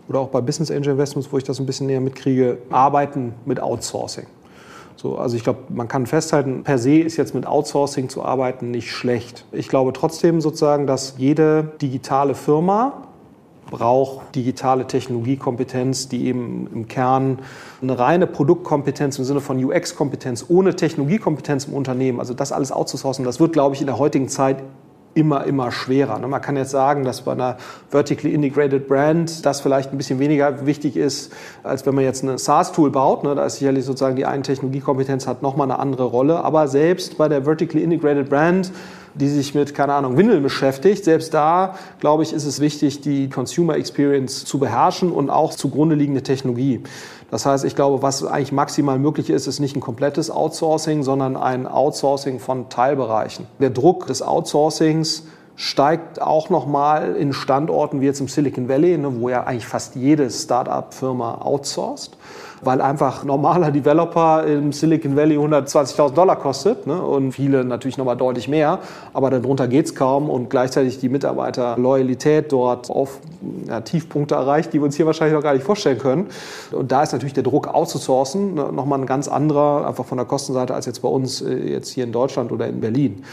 oder 0.08 0.20
auch 0.20 0.30
bei 0.30 0.42
Business 0.42 0.72
Angel 0.72 0.92
Investments, 0.92 1.32
wo 1.32 1.38
ich 1.38 1.44
das 1.44 1.60
ein 1.60 1.66
bisschen 1.66 1.88
näher 1.88 2.02
mitkriege, 2.02 2.58
arbeiten 2.70 3.34
mit 3.46 3.62
Outsourcing. 3.62 4.26
So, 4.96 5.18
also 5.18 5.36
ich 5.36 5.44
glaube, 5.44 5.60
man 5.70 5.88
kann 5.88 6.06
festhalten, 6.06 6.64
per 6.64 6.78
se 6.78 7.00
ist 7.00 7.18
jetzt 7.18 7.34
mit 7.34 7.46
Outsourcing 7.46 8.10
zu 8.10 8.24
arbeiten 8.24 8.72
nicht 8.72 8.92
schlecht. 8.92 9.46
Ich 9.52 9.68
glaube 9.68 9.94
trotzdem 9.94 10.42
sozusagen, 10.42 10.86
dass 10.86 11.16
jede 11.18 11.72
digitale 11.82 12.36
Firma 12.36 13.08
braucht 13.72 14.36
digitale 14.36 14.86
Technologiekompetenz, 14.86 16.08
die 16.08 16.28
eben 16.28 16.68
im 16.72 16.88
Kern 16.88 17.40
eine 17.82 17.98
reine 17.98 18.28
Produktkompetenz 18.28 19.18
im 19.18 19.26
Sinne 19.26 19.42
von 19.42 19.64
UX-Kompetenz 19.64 20.46
ohne 20.50 20.76
Technologiekompetenz 20.76 21.66
im 21.66 21.74
Unternehmen, 21.74 22.20
also 22.20 22.36
das 22.36 22.52
alles 22.52 22.72
outzusourcen, 22.72 23.26
das 23.26 23.40
wird, 23.40 23.54
glaube 23.54 23.74
ich, 23.74 23.82
in 23.82 23.88
der 23.88 23.98
heutigen 23.98 24.30
Zeit 24.30 24.58
immer, 25.14 25.46
immer 25.46 25.72
schwerer. 25.72 26.20
Ne? 26.20 26.28
Man 26.28 26.42
kann 26.42 26.56
jetzt 26.56 26.72
sagen, 26.72 27.04
dass 27.04 27.22
bei 27.22 27.34
einer 27.34 27.58
Vertically 27.90 28.34
Integrated 28.34 28.88
Brand 28.88 29.46
das 29.46 29.62
vielleicht 29.62 29.92
ein 29.92 29.98
bisschen 29.98 30.20
weniger 30.20 30.66
wichtig 30.66 30.96
ist, 30.96 31.34
als 31.64 31.86
wenn 31.86 31.96
man 31.96 32.04
jetzt 32.04 32.24
ein 32.24 32.38
SaaS-Tool 32.38 32.92
baut. 32.92 33.24
Ne? 33.24 33.36
Da 33.36 33.46
ist 33.46 33.58
sicherlich 33.58 33.86
sozusagen 33.86 34.16
die 34.16 34.26
eine 34.26 34.44
Technologiekompetenz 34.44 35.28
hat 35.28 35.42
nochmal 35.42 35.70
eine 35.70 35.80
andere 35.80 36.06
Rolle. 36.06 36.44
Aber 36.44 36.68
selbst 36.68 37.18
bei 37.18 37.28
der 37.28 37.44
Vertically 37.44 37.84
Integrated 37.84 38.30
Brand 38.30 38.72
die 39.13 39.30
sich 39.30 39.54
mit, 39.56 39.76
keine 39.76 39.93
Ahnung, 39.93 40.17
Windeln 40.17 40.43
beschäftigt. 40.43 41.04
Selbst 41.04 41.34
da, 41.34 41.76
glaube 42.00 42.24
ich, 42.24 42.34
ist 42.34 42.45
es 42.45 42.60
wichtig, 42.60 43.02
die 43.02 43.30
Consumer 43.30 43.76
Experience 43.76 44.45
zu 44.45 44.60
beherrschen 44.60 45.12
und 45.12 45.30
auch 45.30 45.54
zugrunde 45.54 45.95
liegende 45.95 46.24
Technologie. 46.24 46.82
Das 47.30 47.45
heißt, 47.45 47.63
ich 47.63 47.76
glaube, 47.76 48.02
was 48.02 48.26
eigentlich 48.26 48.52
maximal 48.52 49.00
möglich 49.00 49.30
ist, 49.30 49.47
ist 49.47 49.60
nicht 49.60 49.76
ein 49.76 49.82
komplettes 49.82 50.30
Outsourcing, 50.30 51.04
sondern 51.04 51.38
ein 51.38 51.65
Outsourcing 51.65 52.39
von 52.39 52.69
Teilbereichen. 52.69 53.47
Der 53.60 53.69
Druck 53.69 54.08
des 54.08 54.21
Outsourcings 54.21 55.24
steigt 55.56 56.21
auch 56.21 56.50
nochmal 56.50 57.15
in 57.15 57.34
Standorten 57.34 58.02
wie 58.02 58.06
jetzt 58.06 58.19
im 58.19 58.28
Silicon 58.28 58.67
Valley, 58.67 58.97
ne, 58.97 59.21
wo 59.21 59.30
ja 59.30 59.43
eigentlich 59.43 59.67
fast 59.67 59.95
jede 59.95 60.30
Start-up-Firma 60.30 61.41
outsourced 61.41 62.17
weil 62.62 62.82
einfach 62.82 63.24
normaler 63.24 63.71
Developer 63.71 64.45
im 64.45 64.71
Silicon 64.71 65.15
Valley 65.15 65.38
120.000 65.38 66.13
Dollar 66.13 66.36
kostet 66.36 66.86
ne? 66.88 67.02
und 67.02 67.32
viele 67.32 67.63
natürlich 67.63 67.97
nochmal 67.97 68.17
deutlich 68.17 68.47
mehr, 68.47 68.80
aber 69.13 69.30
darunter 69.30 69.67
geht 69.67 69.86
es 69.86 69.95
kaum 69.95 70.30
und 70.30 70.50
gleichzeitig 70.50 71.00
die 71.00 71.10
Mitarbeiterloyalität 71.10 72.52
dort 72.52 72.89
auf 72.89 73.19
ja, 73.67 73.82
Tiefpunkte 73.82 74.36
erreicht, 74.36 74.74
die 74.74 74.80
wir 74.80 74.86
uns 74.86 74.95
hier 74.95 75.06
wahrscheinlich 75.06 75.36
noch 75.36 75.43
gar 75.43 75.54
nicht 75.54 75.63
vorstellen 75.63 75.97
können. 75.97 76.28
Und 76.71 76.91
da 76.91 77.04
ist 77.04 77.13
natürlich 77.13 77.34
der 77.34 77.43
Druck 77.43 77.67
auszusourcen 77.67 78.54
ne, 78.54 78.71
nochmal 78.71 79.00
ein 79.00 79.06
ganz 79.06 79.28
anderer, 79.28 79.88
einfach 79.88 80.06
von 80.06 80.17
der 80.17 80.26
Kostenseite 80.26 80.74
als 80.74 80.86
jetzt 80.86 81.02
bei 81.02 81.10
uns 81.10 81.41
äh, 81.41 81.54
jetzt 81.56 81.89
hier 81.89 82.04
in 82.04 82.12
Deutschland 82.12 82.52
oder 82.52 82.67
in 82.67 82.82
Berlin. 82.82 83.24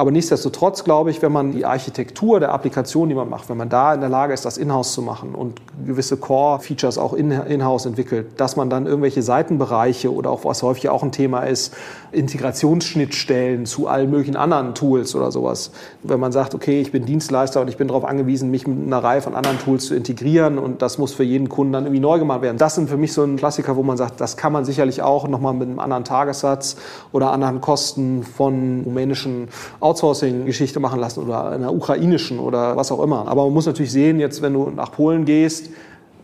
Aber 0.00 0.10
nichtsdestotrotz 0.10 0.84
glaube 0.84 1.10
ich, 1.10 1.20
wenn 1.20 1.30
man 1.30 1.52
die 1.52 1.66
Architektur 1.66 2.40
der 2.40 2.52
Applikation, 2.52 3.10
die 3.10 3.14
man 3.14 3.28
macht, 3.28 3.50
wenn 3.50 3.58
man 3.58 3.68
da 3.68 3.92
in 3.92 4.00
der 4.00 4.08
Lage 4.08 4.32
ist, 4.32 4.46
das 4.46 4.56
in-house 4.56 4.94
zu 4.94 5.02
machen 5.02 5.34
und 5.34 5.60
gewisse 5.84 6.16
Core-Features 6.16 6.96
auch 6.96 7.12
in-house 7.12 7.84
entwickelt, 7.84 8.28
dass 8.38 8.56
man 8.56 8.69
dann 8.70 8.86
irgendwelche 8.86 9.22
Seitenbereiche 9.22 10.12
oder 10.12 10.30
auch 10.30 10.44
was 10.44 10.62
häufig 10.62 10.88
auch 10.88 11.02
ein 11.02 11.12
Thema 11.12 11.40
ist, 11.40 11.74
Integrationsschnittstellen 12.12 13.66
zu 13.66 13.86
allen 13.86 14.10
möglichen 14.10 14.36
anderen 14.36 14.74
Tools 14.74 15.14
oder 15.14 15.30
sowas. 15.30 15.72
Wenn 16.02 16.20
man 16.20 16.32
sagt, 16.32 16.54
okay, 16.54 16.80
ich 16.80 16.92
bin 16.92 17.04
Dienstleister 17.04 17.60
und 17.60 17.68
ich 17.68 17.76
bin 17.76 17.88
darauf 17.88 18.04
angewiesen, 18.04 18.50
mich 18.50 18.66
mit 18.66 18.86
einer 18.86 19.02
Reihe 19.02 19.20
von 19.20 19.34
anderen 19.34 19.58
Tools 19.58 19.86
zu 19.86 19.94
integrieren 19.94 20.58
und 20.58 20.82
das 20.82 20.98
muss 20.98 21.12
für 21.12 21.24
jeden 21.24 21.48
Kunden 21.48 21.72
dann 21.72 21.84
irgendwie 21.84 22.00
neu 22.00 22.18
gemacht 22.18 22.42
werden. 22.42 22.58
Das 22.58 22.74
sind 22.74 22.88
für 22.88 22.96
mich 22.96 23.12
so 23.12 23.22
ein 23.22 23.36
Klassiker, 23.36 23.76
wo 23.76 23.82
man 23.82 23.96
sagt, 23.96 24.20
das 24.20 24.36
kann 24.36 24.52
man 24.52 24.64
sicherlich 24.64 25.02
auch 25.02 25.28
nochmal 25.28 25.54
mit 25.54 25.68
einem 25.68 25.78
anderen 25.78 26.04
Tagessatz 26.04 26.76
oder 27.12 27.32
anderen 27.32 27.60
Kosten 27.60 28.22
von 28.22 28.82
rumänischen 28.84 29.48
Outsourcing-Geschichte 29.80 30.80
machen 30.80 31.00
lassen 31.00 31.22
oder 31.22 31.50
einer 31.50 31.72
ukrainischen 31.72 32.38
oder 32.38 32.76
was 32.76 32.92
auch 32.92 33.02
immer. 33.02 33.28
Aber 33.28 33.44
man 33.44 33.54
muss 33.54 33.66
natürlich 33.66 33.92
sehen, 33.92 34.20
jetzt 34.20 34.42
wenn 34.42 34.54
du 34.54 34.70
nach 34.70 34.92
Polen 34.92 35.24
gehst, 35.24 35.70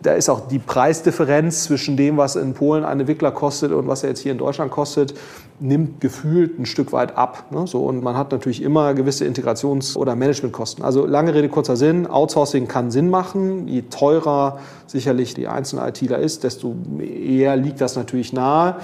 da 0.06 0.14
ist 0.14 0.28
auch 0.28 0.46
die 0.46 0.60
Preisdifferenz 0.60 1.64
zwischen 1.64 1.96
dem, 1.96 2.16
was 2.16 2.36
in 2.36 2.54
Polen 2.54 2.84
ein 2.84 3.00
Entwickler 3.00 3.32
kostet 3.32 3.72
und 3.72 3.88
was 3.88 4.04
er 4.04 4.10
jetzt 4.10 4.20
hier 4.20 4.30
in 4.30 4.38
Deutschland 4.38 4.70
kostet, 4.70 5.14
nimmt 5.58 6.00
gefühlt 6.00 6.60
ein 6.60 6.66
Stück 6.66 6.92
weit 6.92 7.16
ab. 7.16 7.46
Ne? 7.50 7.66
So, 7.66 7.84
und 7.84 8.04
man 8.04 8.16
hat 8.16 8.30
natürlich 8.30 8.62
immer 8.62 8.94
gewisse 8.94 9.24
Integrations- 9.24 9.96
oder 9.96 10.14
Managementkosten. 10.14 10.84
Also 10.84 11.06
lange 11.06 11.34
Rede, 11.34 11.48
kurzer 11.48 11.76
Sinn, 11.76 12.06
Outsourcing 12.06 12.68
kann 12.68 12.92
Sinn 12.92 13.10
machen. 13.10 13.66
Je 13.66 13.82
teurer 13.82 14.60
sicherlich 14.86 15.34
die 15.34 15.48
einzelne 15.48 15.88
ITler 15.88 16.18
ist, 16.18 16.44
desto 16.44 16.76
eher 17.00 17.56
liegt 17.56 17.80
das 17.80 17.96
natürlich 17.96 18.32
nahe. 18.32 18.76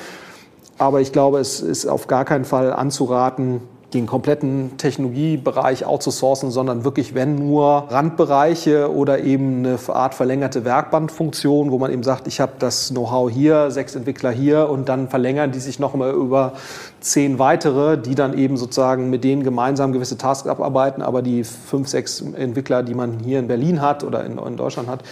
Aber 0.78 1.00
ich 1.00 1.12
glaube, 1.12 1.38
es 1.38 1.60
ist 1.60 1.86
auf 1.86 2.08
gar 2.08 2.24
keinen 2.24 2.44
Fall 2.44 2.72
anzuraten, 2.72 3.60
den 3.94 4.06
kompletten 4.06 4.76
Technologiebereich 4.78 5.84
outzusourcen, 5.84 6.50
sondern 6.50 6.84
wirklich, 6.84 7.14
wenn 7.14 7.34
nur 7.34 7.86
Randbereiche 7.90 8.92
oder 8.92 9.20
eben 9.20 9.66
eine 9.66 9.78
Art 9.88 10.14
verlängerte 10.14 10.64
Werkbandfunktion, 10.64 11.70
wo 11.70 11.78
man 11.78 11.92
eben 11.92 12.02
sagt, 12.02 12.26
ich 12.26 12.40
habe 12.40 12.52
das 12.58 12.88
Know-how 12.88 13.30
hier, 13.30 13.70
sechs 13.70 13.94
Entwickler 13.94 14.30
hier 14.30 14.70
und 14.70 14.88
dann 14.88 15.08
verlängern 15.08 15.52
die 15.52 15.58
sich 15.58 15.78
noch 15.78 15.94
mal 15.94 16.12
über 16.12 16.54
zehn 17.00 17.38
weitere, 17.38 17.98
die 17.98 18.14
dann 18.14 18.36
eben 18.36 18.56
sozusagen 18.56 19.10
mit 19.10 19.24
denen 19.24 19.42
gemeinsam 19.42 19.92
gewisse 19.92 20.16
Tasks 20.16 20.48
abarbeiten, 20.48 21.02
aber 21.02 21.20
die 21.20 21.44
fünf, 21.44 21.88
sechs 21.88 22.20
Entwickler, 22.20 22.82
die 22.82 22.94
man 22.94 23.18
hier 23.18 23.38
in 23.38 23.48
Berlin 23.48 23.82
hat 23.82 24.04
oder 24.04 24.24
in, 24.24 24.38
in 24.38 24.56
Deutschland 24.56 24.88
hat, 24.88 25.02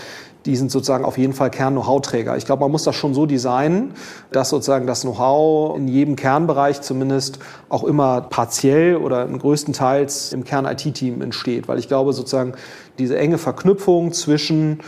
die 0.47 0.57
sind 0.57 0.71
sozusagen 0.71 1.05
auf 1.05 1.19
jeden 1.19 1.33
Fall 1.33 1.51
Kern-Know-how-Träger. 1.51 2.37
Ich 2.37 2.47
glaube, 2.47 2.63
man 2.63 2.71
muss 2.71 2.85
das 2.85 2.97
schon 2.97 3.15
so 3.15 3.27
designen, 3.27 3.93
dass 4.33 4.49
sozusagen 4.49 4.87
das 4.87 5.03
Know-how 5.03 5.77
in 5.77 5.89
jedem 5.89 6.17
Kernbereich 6.17 6.81
zumindest 6.81 7.39
auch 7.69 7.85
immer 7.85 8.23
partiell 8.23 8.97
oder 8.97 9.27
größtenteils 9.27 10.33
im 10.33 10.45
Kern-IT-Team 10.45 11.23
entsteht. 11.23 11.69
Weil 11.69 11.79
ich 11.79 11.89
glaube, 11.89 12.13
sozusagen 12.13 12.55
diese 12.99 13.19
enge 13.19 13.39
Verknüpfung 13.39 14.13
zwischen 14.13 14.81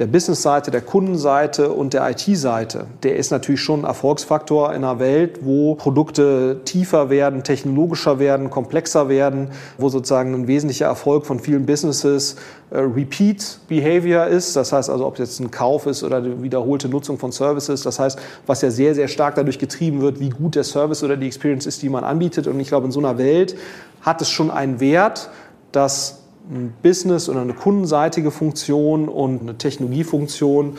der 0.00 0.06
Business-Seite, 0.06 0.70
der 0.70 0.80
Kundenseite 0.80 1.70
und 1.70 1.92
der 1.92 2.10
IT-Seite, 2.10 2.86
der 3.02 3.16
ist 3.16 3.30
natürlich 3.30 3.60
schon 3.60 3.80
ein 3.80 3.84
Erfolgsfaktor 3.84 4.70
in 4.70 4.82
einer 4.82 4.98
Welt, 4.98 5.40
wo 5.42 5.74
Produkte 5.74 6.62
tiefer 6.64 7.10
werden, 7.10 7.44
technologischer 7.44 8.18
werden, 8.18 8.48
komplexer 8.48 9.10
werden, 9.10 9.50
wo 9.76 9.90
sozusagen 9.90 10.32
ein 10.32 10.46
wesentlicher 10.46 10.86
Erfolg 10.86 11.26
von 11.26 11.38
vielen 11.38 11.66
Businesses 11.66 12.36
äh, 12.70 12.78
Repeat 12.78 13.60
Behavior 13.68 14.26
ist. 14.26 14.56
Das 14.56 14.72
heißt 14.72 14.88
also, 14.88 15.06
ob 15.06 15.14
es 15.14 15.18
jetzt 15.18 15.40
ein 15.40 15.50
Kauf 15.50 15.84
ist 15.84 16.02
oder 16.02 16.22
die 16.22 16.42
wiederholte 16.42 16.88
Nutzung 16.88 17.18
von 17.18 17.30
Services. 17.30 17.82
Das 17.82 17.98
heißt, 17.98 18.18
was 18.46 18.62
ja 18.62 18.70
sehr, 18.70 18.94
sehr 18.94 19.06
stark 19.06 19.34
dadurch 19.34 19.58
getrieben 19.58 20.00
wird, 20.00 20.18
wie 20.18 20.30
gut 20.30 20.54
der 20.54 20.64
Service 20.64 21.02
oder 21.02 21.18
die 21.18 21.26
Experience 21.26 21.66
ist, 21.66 21.82
die 21.82 21.90
man 21.90 22.04
anbietet. 22.04 22.46
Und 22.46 22.58
ich 22.58 22.68
glaube, 22.68 22.86
in 22.86 22.92
so 22.92 23.00
einer 23.00 23.18
Welt 23.18 23.54
hat 24.00 24.22
es 24.22 24.30
schon 24.30 24.50
einen 24.50 24.80
Wert, 24.80 25.28
dass 25.72 26.19
Business 26.82 27.28
oder 27.28 27.42
eine 27.42 27.54
kundenseitige 27.54 28.30
Funktion 28.30 29.08
und 29.08 29.42
eine 29.42 29.56
Technologiefunktion 29.58 30.76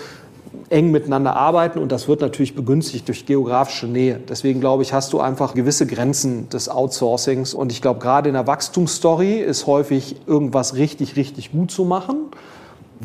eng 0.70 0.92
miteinander 0.92 1.36
arbeiten 1.36 1.80
und 1.80 1.92
das 1.92 2.08
wird 2.08 2.22
natürlich 2.22 2.56
begünstigt 2.56 3.08
durch 3.08 3.26
geografische 3.26 3.88
Nähe. 3.88 4.20
Deswegen 4.28 4.60
glaube 4.60 4.84
ich, 4.84 4.94
hast 4.94 5.14
du 5.14 5.20
einfach 5.20 5.54
gewisse 5.54 5.86
Grenzen 5.86 6.50
des 6.50 6.70
Outsourcings 6.70 7.54
und 7.54 7.72
ich 7.72 7.82
glaube, 7.82 8.00
gerade 8.00 8.30
in 8.30 8.34
der 8.34 8.48
Wachstumsstory 8.48 9.40
ist 9.40 9.68
häufig 9.68 10.16
irgendwas 10.28 10.76
richtig, 10.76 11.16
richtig 11.16 11.52
gut 11.52 11.72
zu 11.72 11.86
machen 11.86 12.32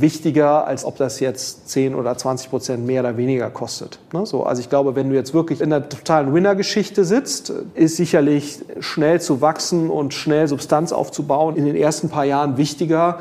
wichtiger, 0.01 0.67
als 0.67 0.85
ob 0.85 0.97
das 0.97 1.21
jetzt 1.21 1.69
10 1.71 1.95
oder 1.95 2.17
20 2.17 2.51
Prozent 2.51 2.87
mehr 2.87 3.01
oder 3.01 3.17
weniger 3.17 3.51
kostet. 3.51 3.99
Ne? 4.13 4.27
So, 4.27 4.45
also 4.45 4.61
ich 4.61 4.69
glaube, 4.69 4.95
wenn 4.95 5.09
du 5.09 5.15
jetzt 5.15 5.33
wirklich 5.35 5.61
in 5.61 5.71
der 5.71 5.89
totalen 5.89 6.35
Winner-Geschichte 6.35 7.05
sitzt, 7.05 7.53
ist 7.75 7.97
sicherlich 7.97 8.61
schnell 8.81 9.21
zu 9.21 9.41
wachsen 9.41 9.91
und 9.91 10.15
schnell 10.15 10.49
Substanz 10.49 10.93
aufzubauen 10.93 11.57
in 11.57 11.65
den 11.65 11.77
ersten 11.77 12.09
paar 12.09 12.25
Jahren 12.25 12.57
wichtiger, 12.57 13.21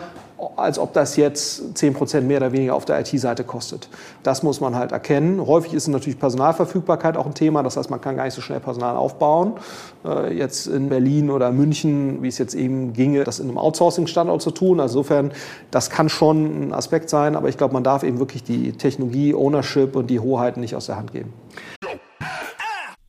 als 0.55 0.79
ob 0.79 0.93
das 0.93 1.15
jetzt 1.15 1.77
10 1.77 1.93
Prozent 1.93 2.27
mehr 2.27 2.37
oder 2.37 2.51
weniger 2.51 2.75
auf 2.75 2.85
der 2.85 2.99
IT-Seite 2.99 3.43
kostet. 3.43 3.89
Das 4.23 4.43
muss 4.43 4.59
man 4.59 4.75
halt 4.75 4.91
erkennen. 4.91 5.45
Häufig 5.45 5.73
ist 5.73 5.87
natürlich 5.87 6.19
Personalverfügbarkeit 6.19 7.17
auch 7.17 7.25
ein 7.25 7.33
Thema. 7.33 7.63
Das 7.63 7.77
heißt, 7.77 7.89
man 7.89 8.01
kann 8.01 8.15
gar 8.15 8.25
nicht 8.25 8.33
so 8.33 8.41
schnell 8.41 8.59
Personal 8.59 8.97
aufbauen. 8.97 9.53
Äh, 10.03 10.37
jetzt 10.37 10.67
in 10.67 10.89
Berlin 10.89 11.29
oder 11.29 11.51
München, 11.51 12.23
wie 12.23 12.27
es 12.27 12.37
jetzt 12.37 12.55
eben 12.55 12.93
ginge, 12.93 13.23
das 13.23 13.39
in 13.39 13.47
einem 13.47 13.57
Outsourcing-Standort 13.57 14.41
zu 14.41 14.51
tun. 14.51 14.79
Also 14.79 14.95
insofern, 14.99 15.31
das 15.71 15.89
kann 15.89 16.09
schon 16.09 16.69
ein 16.69 16.73
Aspekt 16.73 17.09
sein. 17.09 17.35
Aber 17.35 17.49
ich 17.49 17.57
glaube, 17.57 17.73
man 17.73 17.83
darf 17.83 18.03
eben 18.03 18.19
wirklich 18.19 18.43
die 18.43 18.71
Technologie, 18.71 19.33
Ownership 19.33 19.95
und 19.95 20.07
die 20.07 20.19
Hoheiten 20.19 20.61
nicht 20.61 20.75
aus 20.75 20.87
der 20.87 20.95
Hand 20.95 21.11
geben. 21.11 21.33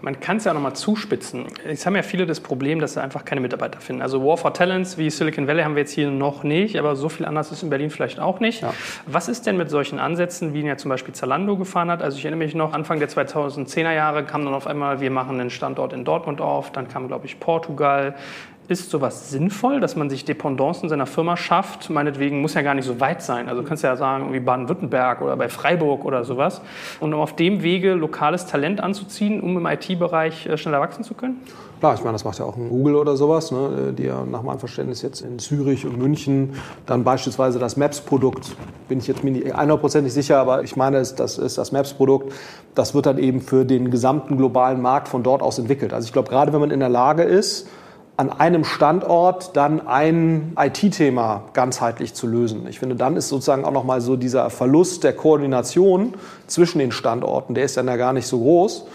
Man 0.00 0.20
kann 0.20 0.36
es 0.36 0.44
ja 0.44 0.54
nochmal 0.54 0.74
zuspitzen. 0.74 1.46
Es 1.66 1.84
haben 1.84 1.96
ja 1.96 2.02
viele 2.02 2.24
das 2.24 2.40
Problem, 2.40 2.78
dass 2.78 2.94
sie 2.94 3.02
einfach 3.02 3.24
keine 3.24 3.40
Mitarbeiter 3.40 3.80
finden. 3.80 4.00
Also 4.00 4.24
War 4.24 4.36
for 4.36 4.54
Talents 4.54 4.96
wie 4.96 5.10
Silicon 5.10 5.48
Valley 5.48 5.62
haben 5.62 5.74
wir 5.74 5.82
jetzt 5.82 5.92
hier 5.92 6.10
noch 6.10 6.44
nicht, 6.44 6.78
aber 6.78 6.94
so 6.94 7.08
viel 7.08 7.26
anders 7.26 7.50
ist 7.50 7.62
in 7.62 7.70
Berlin 7.70 7.90
vielleicht 7.90 8.20
auch 8.20 8.38
nicht. 8.38 8.62
Ja. 8.62 8.72
Was 9.06 9.28
ist 9.28 9.46
denn 9.46 9.56
mit 9.56 9.70
solchen 9.70 9.98
Ansätzen, 9.98 10.54
wie 10.54 10.60
ihn 10.60 10.66
ja 10.66 10.76
zum 10.76 10.90
Beispiel 10.90 11.14
Zalando 11.14 11.56
gefahren 11.56 11.90
hat? 11.90 12.02
Also 12.02 12.16
ich 12.16 12.24
erinnere 12.24 12.44
mich 12.44 12.54
noch, 12.54 12.72
Anfang 12.72 13.00
der 13.00 13.08
2010er 13.08 13.92
Jahre 13.92 14.24
kam 14.24 14.44
dann 14.44 14.54
auf 14.54 14.66
einmal, 14.66 15.00
wir 15.00 15.10
machen 15.10 15.40
einen 15.40 15.50
Standort 15.50 15.92
in 15.92 16.04
Dortmund 16.04 16.40
auf, 16.40 16.70
dann 16.70 16.86
kam, 16.86 17.08
glaube 17.08 17.26
ich, 17.26 17.40
Portugal, 17.40 18.14
ist 18.68 18.90
sowas 18.90 19.30
sinnvoll, 19.30 19.80
dass 19.80 19.96
man 19.96 20.10
sich 20.10 20.26
Dependancen 20.26 20.90
seiner 20.90 21.06
Firma 21.06 21.38
schafft? 21.38 21.88
Meinetwegen 21.88 22.42
muss 22.42 22.52
ja 22.52 22.60
gar 22.60 22.74
nicht 22.74 22.84
so 22.84 23.00
weit 23.00 23.22
sein. 23.22 23.48
Also 23.48 23.62
du 23.62 23.68
kannst 23.68 23.82
ja 23.82 23.96
sagen, 23.96 24.32
wie 24.34 24.40
Baden-Württemberg 24.40 25.22
oder 25.22 25.36
bei 25.36 25.48
Freiburg 25.48 26.04
oder 26.04 26.24
sowas. 26.24 26.60
Und 27.00 27.14
um 27.14 27.20
auf 27.20 27.34
dem 27.34 27.62
Wege 27.62 27.94
lokales 27.94 28.46
Talent 28.46 28.82
anzuziehen, 28.82 29.40
um 29.40 29.56
im 29.56 29.66
IT-Bereich 29.66 30.46
äh, 30.46 30.58
schneller 30.58 30.80
wachsen 30.80 31.02
zu 31.02 31.14
können? 31.14 31.40
Klar, 31.80 31.94
ich 31.94 32.00
meine, 32.00 32.12
das 32.12 32.24
macht 32.24 32.38
ja 32.40 32.44
auch 32.44 32.56
ein 32.56 32.68
Google 32.68 32.96
oder 32.96 33.16
sowas, 33.16 33.52
ne, 33.52 33.94
die 33.96 34.02
ja 34.02 34.24
nach 34.24 34.42
meinem 34.42 34.58
Verständnis 34.58 35.00
jetzt 35.00 35.20
in 35.20 35.38
Zürich 35.38 35.86
und 35.86 35.96
München 35.96 36.54
dann 36.86 37.04
beispielsweise 37.04 37.60
das 37.60 37.76
Maps-Produkt, 37.76 38.56
bin 38.88 38.98
ich 38.98 39.06
jetzt 39.06 39.22
mir 39.22 39.30
nicht 39.30 39.54
100% 39.54 40.08
sicher, 40.08 40.38
aber 40.38 40.64
ich 40.64 40.76
meine, 40.76 40.98
das 40.98 41.38
ist 41.38 41.56
das 41.56 41.70
Maps-Produkt, 41.70 42.32
das 42.74 42.94
wird 42.94 43.06
dann 43.06 43.18
eben 43.18 43.40
für 43.40 43.64
den 43.64 43.92
gesamten 43.92 44.36
globalen 44.36 44.82
Markt 44.82 45.06
von 45.06 45.22
dort 45.22 45.40
aus 45.40 45.58
entwickelt. 45.58 45.92
Also 45.92 46.06
ich 46.06 46.12
glaube, 46.12 46.28
gerade 46.28 46.52
wenn 46.52 46.60
man 46.60 46.72
in 46.72 46.80
der 46.80 46.88
Lage 46.88 47.22
ist, 47.22 47.68
an 48.18 48.30
einem 48.30 48.64
Standort 48.64 49.56
dann 49.56 49.86
ein 49.86 50.52
IT-Thema 50.58 51.44
ganzheitlich 51.52 52.14
zu 52.14 52.26
lösen. 52.26 52.66
Ich 52.68 52.80
finde, 52.80 52.96
dann 52.96 53.14
ist 53.14 53.28
sozusagen 53.28 53.64
auch 53.64 53.70
nochmal 53.70 54.00
so 54.00 54.16
dieser 54.16 54.50
Verlust 54.50 55.04
der 55.04 55.12
Koordination 55.12 56.14
zwischen 56.48 56.80
den 56.80 56.90
Standorten, 56.90 57.54
der 57.54 57.64
ist 57.64 57.76
dann 57.76 57.86
ja 57.86 57.96
gar 57.96 58.12
nicht 58.12 58.26
so 58.26 58.40
groß, 58.40 58.86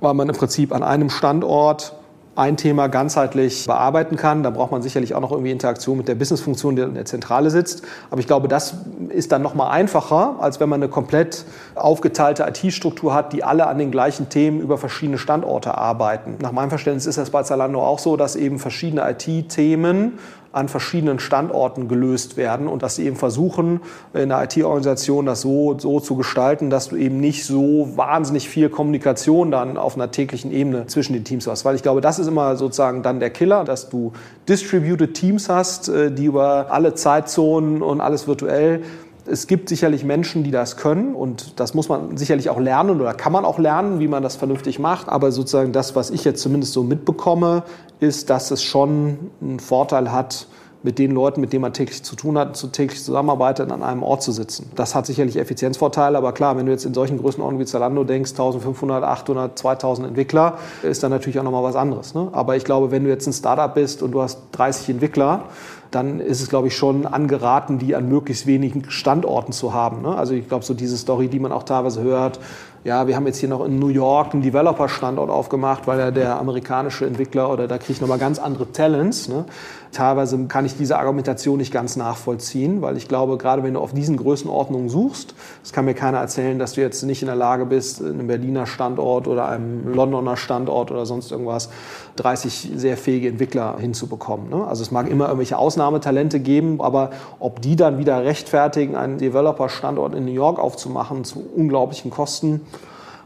weil 0.00 0.12
man 0.12 0.28
im 0.28 0.36
Prinzip 0.36 0.74
an 0.74 0.82
einem 0.82 1.08
Standort 1.08 1.94
ein 2.40 2.56
Thema 2.56 2.86
ganzheitlich 2.86 3.66
bearbeiten 3.66 4.16
kann. 4.16 4.42
Da 4.42 4.48
braucht 4.48 4.72
man 4.72 4.80
sicherlich 4.80 5.14
auch 5.14 5.20
noch 5.20 5.30
irgendwie 5.30 5.50
Interaktion 5.50 5.98
mit 5.98 6.08
der 6.08 6.14
Businessfunktion, 6.14 6.74
die 6.74 6.80
in 6.82 6.94
der 6.94 7.04
Zentrale 7.04 7.50
sitzt. 7.50 7.82
Aber 8.10 8.18
ich 8.18 8.26
glaube, 8.26 8.48
das 8.48 8.76
ist 9.10 9.30
dann 9.30 9.42
noch 9.42 9.54
mal 9.54 9.68
einfacher, 9.68 10.36
als 10.40 10.58
wenn 10.58 10.70
man 10.70 10.82
eine 10.82 10.90
komplett 10.90 11.44
aufgeteilte 11.74 12.44
IT-Struktur 12.44 13.12
hat, 13.12 13.34
die 13.34 13.44
alle 13.44 13.66
an 13.66 13.76
den 13.76 13.90
gleichen 13.90 14.30
Themen 14.30 14.60
über 14.60 14.78
verschiedene 14.78 15.18
Standorte 15.18 15.76
arbeiten. 15.76 16.36
Nach 16.40 16.52
meinem 16.52 16.70
Verständnis 16.70 17.04
ist 17.04 17.18
das 17.18 17.28
bei 17.28 17.42
Zalando 17.42 17.82
auch 17.82 17.98
so, 17.98 18.16
dass 18.16 18.36
eben 18.36 18.58
verschiedene 18.58 19.06
IT-Themen 19.10 20.18
an 20.52 20.68
verschiedenen 20.68 21.20
Standorten 21.20 21.86
gelöst 21.86 22.36
werden 22.36 22.66
und 22.66 22.82
dass 22.82 22.96
sie 22.96 23.06
eben 23.06 23.16
versuchen, 23.16 23.80
in 24.14 24.30
der 24.30 24.42
IT-Organisation 24.42 25.26
das 25.26 25.42
so, 25.42 25.78
so 25.78 26.00
zu 26.00 26.16
gestalten, 26.16 26.70
dass 26.70 26.88
du 26.88 26.96
eben 26.96 27.20
nicht 27.20 27.44
so 27.44 27.88
wahnsinnig 27.96 28.48
viel 28.48 28.68
Kommunikation 28.68 29.50
dann 29.52 29.76
auf 29.76 29.94
einer 29.94 30.10
täglichen 30.10 30.50
Ebene 30.50 30.86
zwischen 30.86 31.12
den 31.12 31.24
Teams 31.24 31.46
hast. 31.46 31.64
Weil 31.64 31.76
ich 31.76 31.82
glaube, 31.82 32.00
das 32.00 32.18
ist 32.18 32.26
immer 32.26 32.56
sozusagen 32.56 33.02
dann 33.02 33.20
der 33.20 33.30
Killer, 33.30 33.62
dass 33.64 33.90
du 33.90 34.12
distributed 34.48 35.14
Teams 35.14 35.48
hast, 35.48 35.88
äh, 35.88 36.10
die 36.10 36.24
über 36.24 36.66
alle 36.70 36.94
Zeitzonen 36.94 37.80
und 37.82 38.00
alles 38.00 38.26
virtuell 38.26 38.82
es 39.26 39.46
gibt 39.46 39.68
sicherlich 39.68 40.04
Menschen, 40.04 40.44
die 40.44 40.50
das 40.50 40.76
können 40.76 41.14
und 41.14 41.58
das 41.60 41.74
muss 41.74 41.88
man 41.88 42.16
sicherlich 42.16 42.50
auch 42.50 42.58
lernen 42.58 43.00
oder 43.00 43.14
kann 43.14 43.32
man 43.32 43.44
auch 43.44 43.58
lernen, 43.58 44.00
wie 44.00 44.08
man 44.08 44.22
das 44.22 44.36
vernünftig 44.36 44.78
macht. 44.78 45.08
Aber 45.08 45.32
sozusagen 45.32 45.72
das, 45.72 45.96
was 45.96 46.10
ich 46.10 46.24
jetzt 46.24 46.42
zumindest 46.42 46.72
so 46.72 46.82
mitbekomme, 46.82 47.62
ist, 48.00 48.30
dass 48.30 48.50
es 48.50 48.62
schon 48.62 49.30
einen 49.40 49.60
Vorteil 49.60 50.12
hat, 50.12 50.46
mit 50.82 50.98
den 50.98 51.10
Leuten, 51.10 51.40
mit 51.40 51.52
denen 51.52 51.62
man 51.62 51.72
täglich 51.72 52.02
zu 52.02 52.16
tun 52.16 52.38
hat, 52.38 52.56
zu 52.56 52.68
täglich 52.68 53.04
zusammenarbeitet, 53.04 53.70
an 53.70 53.82
einem 53.82 54.02
Ort 54.02 54.22
zu 54.22 54.32
sitzen. 54.32 54.70
Das 54.76 54.94
hat 54.94 55.06
sicherlich 55.06 55.36
Effizienzvorteile, 55.36 56.16
aber 56.16 56.32
klar, 56.32 56.56
wenn 56.56 56.66
du 56.66 56.72
jetzt 56.72 56.86
in 56.86 56.94
solchen 56.94 57.18
Größenordnungen 57.18 57.60
wie 57.60 57.68
Zalando 57.68 58.04
denkst, 58.04 58.30
1500, 58.30 59.04
800, 59.04 59.58
2000 59.58 60.08
Entwickler, 60.08 60.58
ist 60.82 61.02
dann 61.02 61.10
natürlich 61.10 61.38
auch 61.38 61.44
nochmal 61.44 61.62
was 61.62 61.76
anderes. 61.76 62.14
Ne? 62.14 62.28
Aber 62.32 62.56
ich 62.56 62.64
glaube, 62.64 62.90
wenn 62.90 63.04
du 63.04 63.10
jetzt 63.10 63.26
ein 63.26 63.32
Startup 63.32 63.72
bist 63.74 64.02
und 64.02 64.12
du 64.12 64.22
hast 64.22 64.38
30 64.52 64.88
Entwickler, 64.88 65.44
dann 65.90 66.20
ist 66.20 66.40
es, 66.40 66.48
glaube 66.48 66.68
ich, 66.68 66.76
schon 66.76 67.06
angeraten, 67.06 67.78
die 67.78 67.96
an 67.96 68.08
möglichst 68.08 68.46
wenigen 68.46 68.90
Standorten 68.90 69.52
zu 69.52 69.74
haben. 69.74 70.02
Ne? 70.02 70.14
Also 70.14 70.34
ich 70.34 70.48
glaube, 70.48 70.64
so 70.64 70.74
diese 70.74 70.96
Story, 70.96 71.28
die 71.28 71.40
man 71.40 71.52
auch 71.52 71.64
teilweise 71.64 72.02
hört, 72.02 72.38
ja, 72.82 73.06
wir 73.06 73.14
haben 73.14 73.26
jetzt 73.26 73.38
hier 73.38 73.48
noch 73.50 73.62
in 73.66 73.78
New 73.78 73.88
York 73.88 74.32
einen 74.32 74.42
Developer-Standort 74.42 75.28
aufgemacht, 75.28 75.86
weil 75.86 75.98
ja 75.98 76.10
der 76.10 76.38
amerikanische 76.38 77.04
Entwickler 77.04 77.52
oder 77.52 77.68
da 77.68 77.76
kriege 77.76 77.92
ich 77.92 78.00
nochmal 78.00 78.18
ganz 78.18 78.38
andere 78.38 78.72
Talents. 78.72 79.28
Ne? 79.28 79.44
Teilweise 79.92 80.38
kann 80.46 80.64
ich 80.64 80.78
diese 80.78 80.98
Argumentation 80.98 81.58
nicht 81.58 81.74
ganz 81.74 81.96
nachvollziehen, 81.96 82.80
weil 82.80 82.96
ich 82.96 83.06
glaube, 83.06 83.36
gerade 83.36 83.62
wenn 83.62 83.74
du 83.74 83.80
auf 83.80 83.92
diesen 83.92 84.16
Größenordnungen 84.16 84.88
suchst, 84.88 85.34
es 85.62 85.74
kann 85.74 85.84
mir 85.84 85.92
keiner 85.92 86.18
erzählen, 86.18 86.58
dass 86.58 86.72
du 86.72 86.80
jetzt 86.80 87.02
nicht 87.02 87.20
in 87.20 87.26
der 87.26 87.36
Lage 87.36 87.66
bist, 87.66 88.00
in 88.00 88.14
einem 88.14 88.28
Berliner 88.28 88.64
Standort 88.66 89.28
oder 89.28 89.46
einem 89.46 89.92
Londoner 89.92 90.38
Standort 90.38 90.90
oder 90.90 91.04
sonst 91.04 91.32
irgendwas 91.32 91.68
30 92.16 92.72
sehr 92.76 92.96
fähige 92.96 93.28
Entwickler 93.28 93.76
hinzubekommen. 93.78 94.50
Ne? 94.50 94.66
Also 94.66 94.82
es 94.82 94.90
mag 94.90 95.08
immer 95.08 95.26
irgendwelche 95.26 95.56
Ausnahmetalente 95.56 96.40
geben, 96.40 96.80
aber 96.80 97.10
ob 97.38 97.62
die 97.62 97.76
dann 97.76 97.98
wieder 97.98 98.24
rechtfertigen, 98.24 98.96
einen 98.96 99.18
Developer-Standort 99.18 100.14
in 100.14 100.24
New 100.24 100.32
York 100.32 100.58
aufzumachen 100.58 101.24
zu 101.24 101.44
unglaublichen 101.56 102.10
Kosten, 102.10 102.60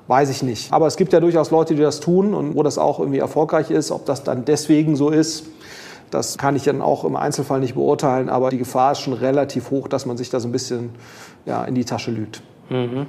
weiß 0.07 0.31
ich 0.31 0.43
nicht. 0.43 0.73
Aber 0.73 0.87
es 0.87 0.97
gibt 0.97 1.13
ja 1.13 1.21
durchaus 1.21 1.51
Leute, 1.51 1.75
die 1.75 1.83
das 1.83 2.01
tun 2.01 2.35
und 2.35 2.55
wo 2.55 2.63
das 2.63 2.79
auch 2.79 2.99
irgendwie 2.99 3.19
erfolgreich 3.19 3.71
ist. 3.71 3.91
Ob 3.91 4.05
das 4.07 4.23
dann 4.23 4.45
deswegen 4.45 4.97
so 4.97 5.11
ist, 5.11 5.45
das 6.11 6.39
kann 6.39 6.55
ich 6.55 6.63
dann 6.63 6.81
auch 6.81 7.05
im 7.05 7.17
Einzelfall 7.17 7.61
nicht 7.61 7.75
beurteilen, 7.75 8.29
aber 8.29 8.51
die 8.51 8.59
Gefahr 8.59 8.93
ist 8.93 9.01
schon 9.01 9.15
relativ 9.15 9.71
hoch, 9.71 9.89
dass 9.89 10.07
man 10.07 10.17
sich 10.17 10.31
da 10.31 10.39
so 10.39 10.49
ein 10.49 10.53
bisschen 10.53 10.91
ja, 11.47 11.65
in 11.65 11.75
die 11.75 11.85
Tasche 11.85 12.11
lügt. 12.11 12.43
Mhm. 12.71 13.07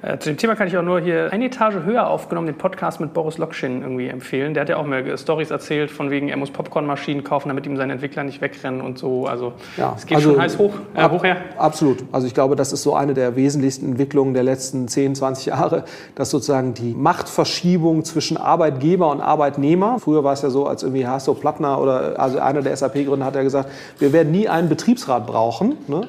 Äh, 0.00 0.18
zu 0.18 0.30
dem 0.30 0.36
Thema 0.36 0.54
kann 0.54 0.68
ich 0.68 0.76
auch 0.76 0.82
nur 0.82 1.00
hier 1.00 1.32
eine 1.32 1.46
Etage 1.46 1.76
höher 1.84 2.08
aufgenommen 2.08 2.46
den 2.46 2.56
Podcast 2.56 3.00
mit 3.00 3.12
Boris 3.14 3.38
Lokschin 3.38 3.82
irgendwie 3.82 4.06
empfehlen. 4.06 4.54
Der 4.54 4.60
hat 4.60 4.68
ja 4.68 4.76
auch 4.76 4.86
mir 4.86 5.16
Stories 5.16 5.50
erzählt 5.50 5.90
von 5.90 6.10
wegen, 6.10 6.28
er 6.28 6.36
muss 6.36 6.50
Popcornmaschinen 6.50 7.24
kaufen, 7.24 7.48
damit 7.48 7.66
ihm 7.66 7.76
seine 7.76 7.94
Entwickler 7.94 8.22
nicht 8.22 8.40
wegrennen 8.40 8.80
und 8.80 8.98
so. 8.98 9.26
Also 9.26 9.54
ja, 9.76 9.94
es 9.96 10.06
geht 10.06 10.16
also, 10.16 10.32
schon 10.32 10.40
heiß 10.40 10.58
hoch, 10.58 10.74
äh, 10.94 11.00
ab, 11.00 11.10
hoch 11.10 11.24
her. 11.24 11.38
Absolut. 11.56 12.04
Also 12.12 12.26
ich 12.26 12.34
glaube, 12.34 12.54
das 12.54 12.72
ist 12.72 12.82
so 12.82 12.94
eine 12.94 13.14
der 13.14 13.34
wesentlichsten 13.34 13.86
Entwicklungen 13.86 14.34
der 14.34 14.44
letzten 14.44 14.86
10, 14.86 15.16
20 15.16 15.46
Jahre, 15.46 15.84
dass 16.14 16.30
sozusagen 16.30 16.74
die 16.74 16.94
Machtverschiebung 16.94 18.04
zwischen 18.04 18.36
Arbeitgeber 18.36 19.10
und 19.10 19.20
Arbeitnehmer, 19.20 19.98
früher 19.98 20.22
war 20.22 20.34
es 20.34 20.42
ja 20.42 20.50
so, 20.50 20.66
als 20.66 20.84
irgendwie 20.84 21.06
Hasso 21.06 21.34
Plattner 21.34 21.80
oder 21.80 22.20
also 22.20 22.38
einer 22.38 22.62
der 22.62 22.76
SAP-Gründer 22.76 23.26
hat 23.26 23.34
ja 23.34 23.42
gesagt, 23.42 23.70
wir 23.98 24.12
werden 24.12 24.30
nie 24.30 24.48
einen 24.48 24.68
Betriebsrat 24.68 25.26
brauchen. 25.26 25.76
Ne? 25.88 26.06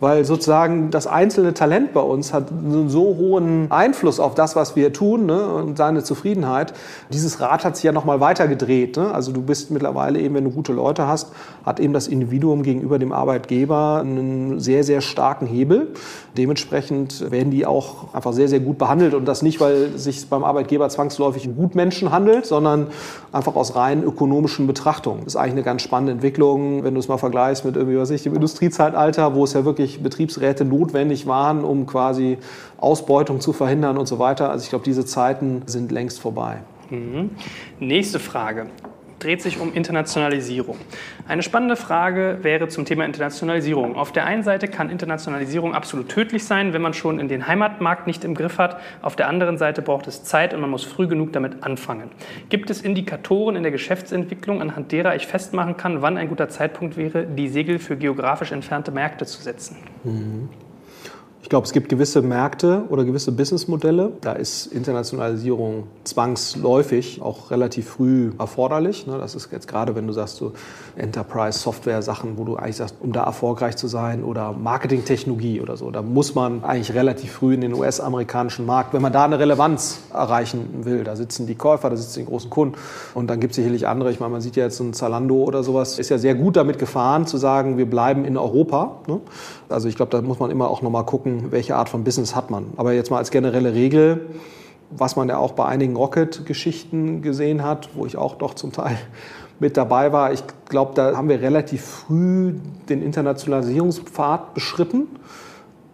Weil 0.00 0.24
sozusagen 0.24 0.90
das 0.90 1.06
einzelne 1.06 1.54
Talent 1.54 1.92
bei 1.92 2.00
uns 2.00 2.32
hat 2.32 2.50
einen 2.50 2.88
so 2.88 3.16
hohen 3.18 3.70
Einfluss 3.70 4.18
auf 4.18 4.34
das, 4.34 4.56
was 4.56 4.74
wir 4.74 4.92
tun 4.92 5.26
ne, 5.26 5.46
und 5.52 5.76
seine 5.76 6.02
Zufriedenheit. 6.02 6.72
Dieses 7.12 7.40
Rad 7.40 7.64
hat 7.64 7.76
sich 7.76 7.84
ja 7.84 7.92
nochmal 7.92 8.20
weitergedreht. 8.20 8.96
Ne? 8.96 9.12
Also 9.12 9.30
du 9.32 9.42
bist 9.42 9.70
mittlerweile 9.70 10.18
eben, 10.18 10.34
wenn 10.34 10.44
du 10.44 10.50
gute 10.50 10.72
Leute 10.72 11.06
hast, 11.06 11.32
hat 11.64 11.80
eben 11.80 11.92
das 11.92 12.08
Individuum 12.08 12.62
gegenüber 12.62 12.98
dem 12.98 13.12
Arbeitgeber 13.12 14.00
einen 14.00 14.58
sehr, 14.58 14.84
sehr 14.84 15.02
starken 15.02 15.46
Hebel. 15.46 15.88
Dementsprechend 16.36 17.30
werden 17.30 17.50
die 17.50 17.66
auch 17.66 18.14
einfach 18.14 18.32
sehr, 18.32 18.48
sehr 18.48 18.60
gut 18.60 18.78
behandelt 18.78 19.12
und 19.14 19.26
das 19.26 19.42
nicht, 19.42 19.60
weil 19.60 19.98
sich 19.98 20.28
beim 20.28 20.44
Arbeitgeber 20.44 20.88
zwangsläufig 20.88 21.46
um 21.46 21.56
Gutmenschen 21.56 22.10
handelt, 22.10 22.46
sondern 22.46 22.86
einfach 23.32 23.54
aus 23.54 23.76
rein 23.76 24.02
ökonomischen 24.02 24.66
Betrachtungen. 24.66 25.24
Das 25.24 25.34
ist 25.34 25.36
eigentlich 25.36 25.52
eine 25.52 25.62
ganz 25.62 25.82
spannende 25.82 26.12
Entwicklung, 26.12 26.84
wenn 26.84 26.94
du 26.94 27.00
es 27.00 27.08
mal 27.08 27.18
vergleichst 27.18 27.64
mit 27.64 27.76
irgendwie, 27.76 27.98
was 27.98 28.10
ich, 28.10 28.22
dem 28.22 28.34
Industriezeitalter, 28.34 29.34
wo 29.34 29.44
es 29.44 29.52
ja 29.52 29.64
wirklich 29.64 29.89
Betriebsräte 29.98 30.64
notwendig 30.64 31.26
waren, 31.26 31.64
um 31.64 31.86
quasi 31.86 32.38
Ausbeutung 32.78 33.40
zu 33.40 33.52
verhindern 33.52 33.98
und 33.98 34.06
so 34.06 34.18
weiter. 34.18 34.50
Also 34.50 34.64
ich 34.64 34.70
glaube, 34.70 34.84
diese 34.84 35.04
Zeiten 35.04 35.62
sind 35.66 35.90
längst 35.90 36.20
vorbei. 36.20 36.58
Mhm. 36.90 37.30
Nächste 37.78 38.18
Frage 38.18 38.66
dreht 39.20 39.42
sich 39.42 39.60
um 39.60 39.72
Internationalisierung. 39.72 40.76
Eine 41.28 41.42
spannende 41.42 41.76
Frage 41.76 42.38
wäre 42.42 42.68
zum 42.68 42.84
Thema 42.84 43.04
Internationalisierung. 43.04 43.94
Auf 43.96 44.12
der 44.12 44.26
einen 44.26 44.42
Seite 44.42 44.66
kann 44.66 44.90
Internationalisierung 44.90 45.74
absolut 45.74 46.08
tödlich 46.08 46.44
sein, 46.44 46.72
wenn 46.72 46.82
man 46.82 46.94
schon 46.94 47.20
in 47.20 47.28
den 47.28 47.46
Heimatmarkt 47.46 48.06
nicht 48.06 48.24
im 48.24 48.34
Griff 48.34 48.58
hat. 48.58 48.80
Auf 49.02 49.16
der 49.16 49.28
anderen 49.28 49.58
Seite 49.58 49.82
braucht 49.82 50.06
es 50.06 50.24
Zeit 50.24 50.54
und 50.54 50.60
man 50.60 50.70
muss 50.70 50.84
früh 50.84 51.06
genug 51.06 51.32
damit 51.32 51.62
anfangen. 51.62 52.10
Gibt 52.48 52.70
es 52.70 52.80
Indikatoren 52.80 53.56
in 53.56 53.62
der 53.62 53.72
Geschäftsentwicklung, 53.72 54.60
anhand 54.60 54.90
derer 54.92 55.14
ich 55.14 55.26
festmachen 55.26 55.76
kann, 55.76 56.02
wann 56.02 56.16
ein 56.16 56.28
guter 56.28 56.48
Zeitpunkt 56.48 56.96
wäre, 56.96 57.26
die 57.26 57.48
Segel 57.48 57.78
für 57.78 57.96
geografisch 57.96 58.52
entfernte 58.52 58.90
Märkte 58.90 59.26
zu 59.26 59.42
setzen? 59.42 59.76
Mhm. 60.04 60.48
Ich 61.50 61.52
glaube, 61.52 61.66
es 61.66 61.72
gibt 61.72 61.88
gewisse 61.88 62.22
Märkte 62.22 62.84
oder 62.90 63.04
gewisse 63.04 63.32
Businessmodelle. 63.32 64.12
Da 64.20 64.34
ist 64.34 64.66
Internationalisierung 64.66 65.88
zwangsläufig 66.04 67.20
auch 67.22 67.50
relativ 67.50 67.88
früh 67.88 68.30
erforderlich. 68.38 69.08
Ne? 69.08 69.18
Das 69.18 69.34
ist 69.34 69.50
jetzt 69.50 69.66
gerade, 69.66 69.96
wenn 69.96 70.06
du 70.06 70.12
sagst, 70.12 70.36
so 70.36 70.52
Enterprise-Software-Sachen, 70.94 72.38
wo 72.38 72.44
du 72.44 72.54
eigentlich 72.54 72.76
sagst, 72.76 72.94
um 73.00 73.10
da 73.10 73.24
erfolgreich 73.24 73.76
zu 73.76 73.88
sein 73.88 74.22
oder 74.22 74.52
Marketingtechnologie 74.52 75.60
oder 75.60 75.76
so. 75.76 75.90
Da 75.90 76.02
muss 76.02 76.36
man 76.36 76.62
eigentlich 76.62 76.94
relativ 76.94 77.32
früh 77.32 77.54
in 77.54 77.62
den 77.62 77.74
US-amerikanischen 77.74 78.64
Markt, 78.64 78.94
wenn 78.94 79.02
man 79.02 79.12
da 79.12 79.24
eine 79.24 79.40
Relevanz 79.40 80.02
erreichen 80.12 80.84
will. 80.84 81.02
Da 81.02 81.16
sitzen 81.16 81.48
die 81.48 81.56
Käufer, 81.56 81.90
da 81.90 81.96
sitzen 81.96 82.20
die 82.20 82.26
großen 82.26 82.48
Kunden. 82.48 82.76
Und 83.12 83.26
dann 83.26 83.40
gibt 83.40 83.54
es 83.54 83.56
sicherlich 83.56 83.88
andere. 83.88 84.12
Ich 84.12 84.20
meine, 84.20 84.30
man 84.30 84.40
sieht 84.40 84.54
ja 84.54 84.62
jetzt 84.62 84.78
ein 84.78 84.92
Zalando 84.92 85.42
oder 85.42 85.64
sowas, 85.64 85.98
ist 85.98 86.10
ja 86.10 86.18
sehr 86.18 86.36
gut 86.36 86.54
damit 86.54 86.78
gefahren, 86.78 87.26
zu 87.26 87.38
sagen, 87.38 87.76
wir 87.76 87.90
bleiben 87.90 88.24
in 88.24 88.36
Europa. 88.36 89.00
Ne? 89.08 89.20
Also 89.68 89.88
ich 89.88 89.96
glaube, 89.96 90.12
da 90.12 90.22
muss 90.22 90.38
man 90.38 90.52
immer 90.52 90.70
auch 90.70 90.80
nochmal 90.82 91.04
gucken, 91.04 91.39
welche 91.50 91.76
Art 91.76 91.88
von 91.88 92.04
Business 92.04 92.34
hat 92.34 92.50
man. 92.50 92.66
Aber 92.76 92.92
jetzt 92.92 93.10
mal 93.10 93.18
als 93.18 93.30
generelle 93.30 93.74
Regel, 93.74 94.26
was 94.90 95.16
man 95.16 95.28
ja 95.28 95.38
auch 95.38 95.52
bei 95.52 95.66
einigen 95.66 95.96
Rocket-Geschichten 95.96 97.22
gesehen 97.22 97.62
hat, 97.62 97.90
wo 97.94 98.06
ich 98.06 98.16
auch 98.16 98.34
doch 98.34 98.54
zum 98.54 98.72
Teil 98.72 98.98
mit 99.60 99.76
dabei 99.76 100.12
war. 100.12 100.32
Ich 100.32 100.42
glaube, 100.68 100.92
da 100.94 101.16
haben 101.16 101.28
wir 101.28 101.40
relativ 101.40 101.84
früh 101.84 102.54
den 102.88 103.02
Internationalisierungspfad 103.02 104.54
beschritten. 104.54 105.06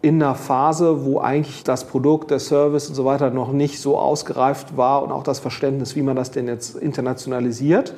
In 0.03 0.23
einer 0.23 0.37
Phase, 0.37 1.05
wo 1.05 1.19
eigentlich 1.19 1.65
das 1.65 1.87
Produkt, 1.89 2.31
der 2.31 2.39
Service 2.39 2.89
und 2.89 2.95
so 2.95 3.05
weiter 3.05 3.31
noch 3.31 3.53
nicht 3.53 3.81
so 3.81 3.99
ausgereift 3.99 4.77
war 4.77 5.03
und 5.03 5.11
auch 5.11 5.25
das 5.25 5.41
Verständnis, 5.41 5.97
wie 5.97 6.03
man 6.03 6.15
das 6.15 6.31
denn 6.31 6.47
jetzt 6.47 6.77
internationalisiert. 6.77 7.93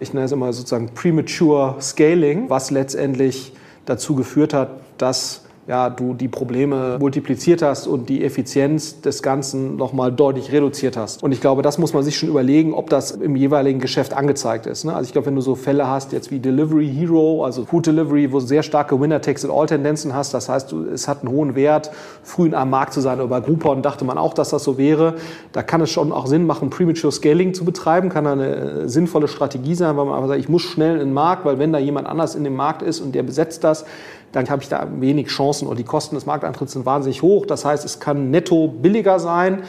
Ich 0.00 0.12
nenne 0.12 0.26
es 0.26 0.32
immer 0.32 0.52
sozusagen 0.52 0.90
Premature 0.94 1.76
Scaling, 1.80 2.50
was 2.50 2.72
letztendlich 2.72 3.52
dazu 3.84 4.16
geführt 4.16 4.54
hat, 4.54 4.70
dass 4.98 5.41
ja, 5.68 5.90
du 5.90 6.14
die 6.14 6.26
Probleme 6.26 6.96
multipliziert 6.98 7.62
hast 7.62 7.86
und 7.86 8.08
die 8.08 8.24
Effizienz 8.24 9.00
des 9.00 9.22
Ganzen 9.22 9.76
nochmal 9.76 10.10
deutlich 10.10 10.50
reduziert 10.50 10.96
hast. 10.96 11.22
Und 11.22 11.30
ich 11.30 11.40
glaube, 11.40 11.62
das 11.62 11.78
muss 11.78 11.94
man 11.94 12.02
sich 12.02 12.18
schon 12.18 12.28
überlegen, 12.28 12.74
ob 12.74 12.90
das 12.90 13.12
im 13.12 13.36
jeweiligen 13.36 13.78
Geschäft 13.78 14.12
angezeigt 14.12 14.66
ist. 14.66 14.84
Ne? 14.84 14.92
Also 14.92 15.06
ich 15.06 15.12
glaube, 15.12 15.26
wenn 15.26 15.36
du 15.36 15.40
so 15.40 15.54
Fälle 15.54 15.86
hast, 15.86 16.12
jetzt 16.12 16.32
wie 16.32 16.40
Delivery 16.40 16.88
Hero, 16.88 17.44
also 17.44 17.64
Food 17.64 17.86
Delivery, 17.86 18.32
wo 18.32 18.40
du 18.40 18.46
sehr 18.46 18.64
starke 18.64 19.00
Winner-Takes-it-all-Tendenzen 19.00 20.14
hast, 20.14 20.34
das 20.34 20.48
heißt, 20.48 20.72
es 20.72 21.06
hat 21.06 21.20
einen 21.20 21.30
hohen 21.30 21.54
Wert, 21.54 21.92
früh 22.24 22.46
in 22.46 22.54
einem 22.54 22.70
Markt 22.70 22.92
zu 22.92 23.00
sein. 23.00 23.20
Aber 23.20 23.28
bei 23.28 23.40
Groupon 23.40 23.82
dachte 23.82 24.04
man 24.04 24.18
auch, 24.18 24.34
dass 24.34 24.50
das 24.50 24.64
so 24.64 24.78
wäre. 24.78 25.14
Da 25.52 25.62
kann 25.62 25.80
es 25.80 25.90
schon 25.90 26.10
auch 26.10 26.26
Sinn 26.26 26.44
machen, 26.44 26.70
Premature 26.70 27.12
Scaling 27.12 27.54
zu 27.54 27.64
betreiben, 27.64 28.08
kann 28.08 28.26
eine 28.26 28.88
sinnvolle 28.88 29.28
Strategie 29.28 29.76
sein, 29.76 29.96
weil 29.96 30.06
man 30.06 30.14
aber 30.14 30.26
sagt, 30.26 30.40
ich 30.40 30.48
muss 30.48 30.62
schnell 30.62 30.94
in 30.94 31.08
den 31.08 31.14
Markt, 31.14 31.44
weil 31.44 31.60
wenn 31.60 31.72
da 31.72 31.78
jemand 31.78 32.08
anders 32.08 32.34
in 32.34 32.42
dem 32.42 32.56
Markt 32.56 32.82
ist 32.82 33.00
und 33.00 33.14
der 33.14 33.22
besetzt 33.22 33.62
das, 33.62 33.84
dann 34.32 34.48
habe 34.48 34.62
ich 34.62 34.68
da 34.68 34.86
wenig 34.98 35.28
Chancen 35.28 35.68
und 35.68 35.78
die 35.78 35.84
Kosten 35.84 36.14
des 36.14 36.26
Markteintritts 36.26 36.72
sind 36.72 36.86
wahnsinnig 36.86 37.22
hoch. 37.22 37.46
Das 37.46 37.64
heißt, 37.64 37.84
es 37.84 38.00
kann 38.00 38.30
netto 38.30 38.68
billiger 38.68 39.18
sein, 39.18 39.62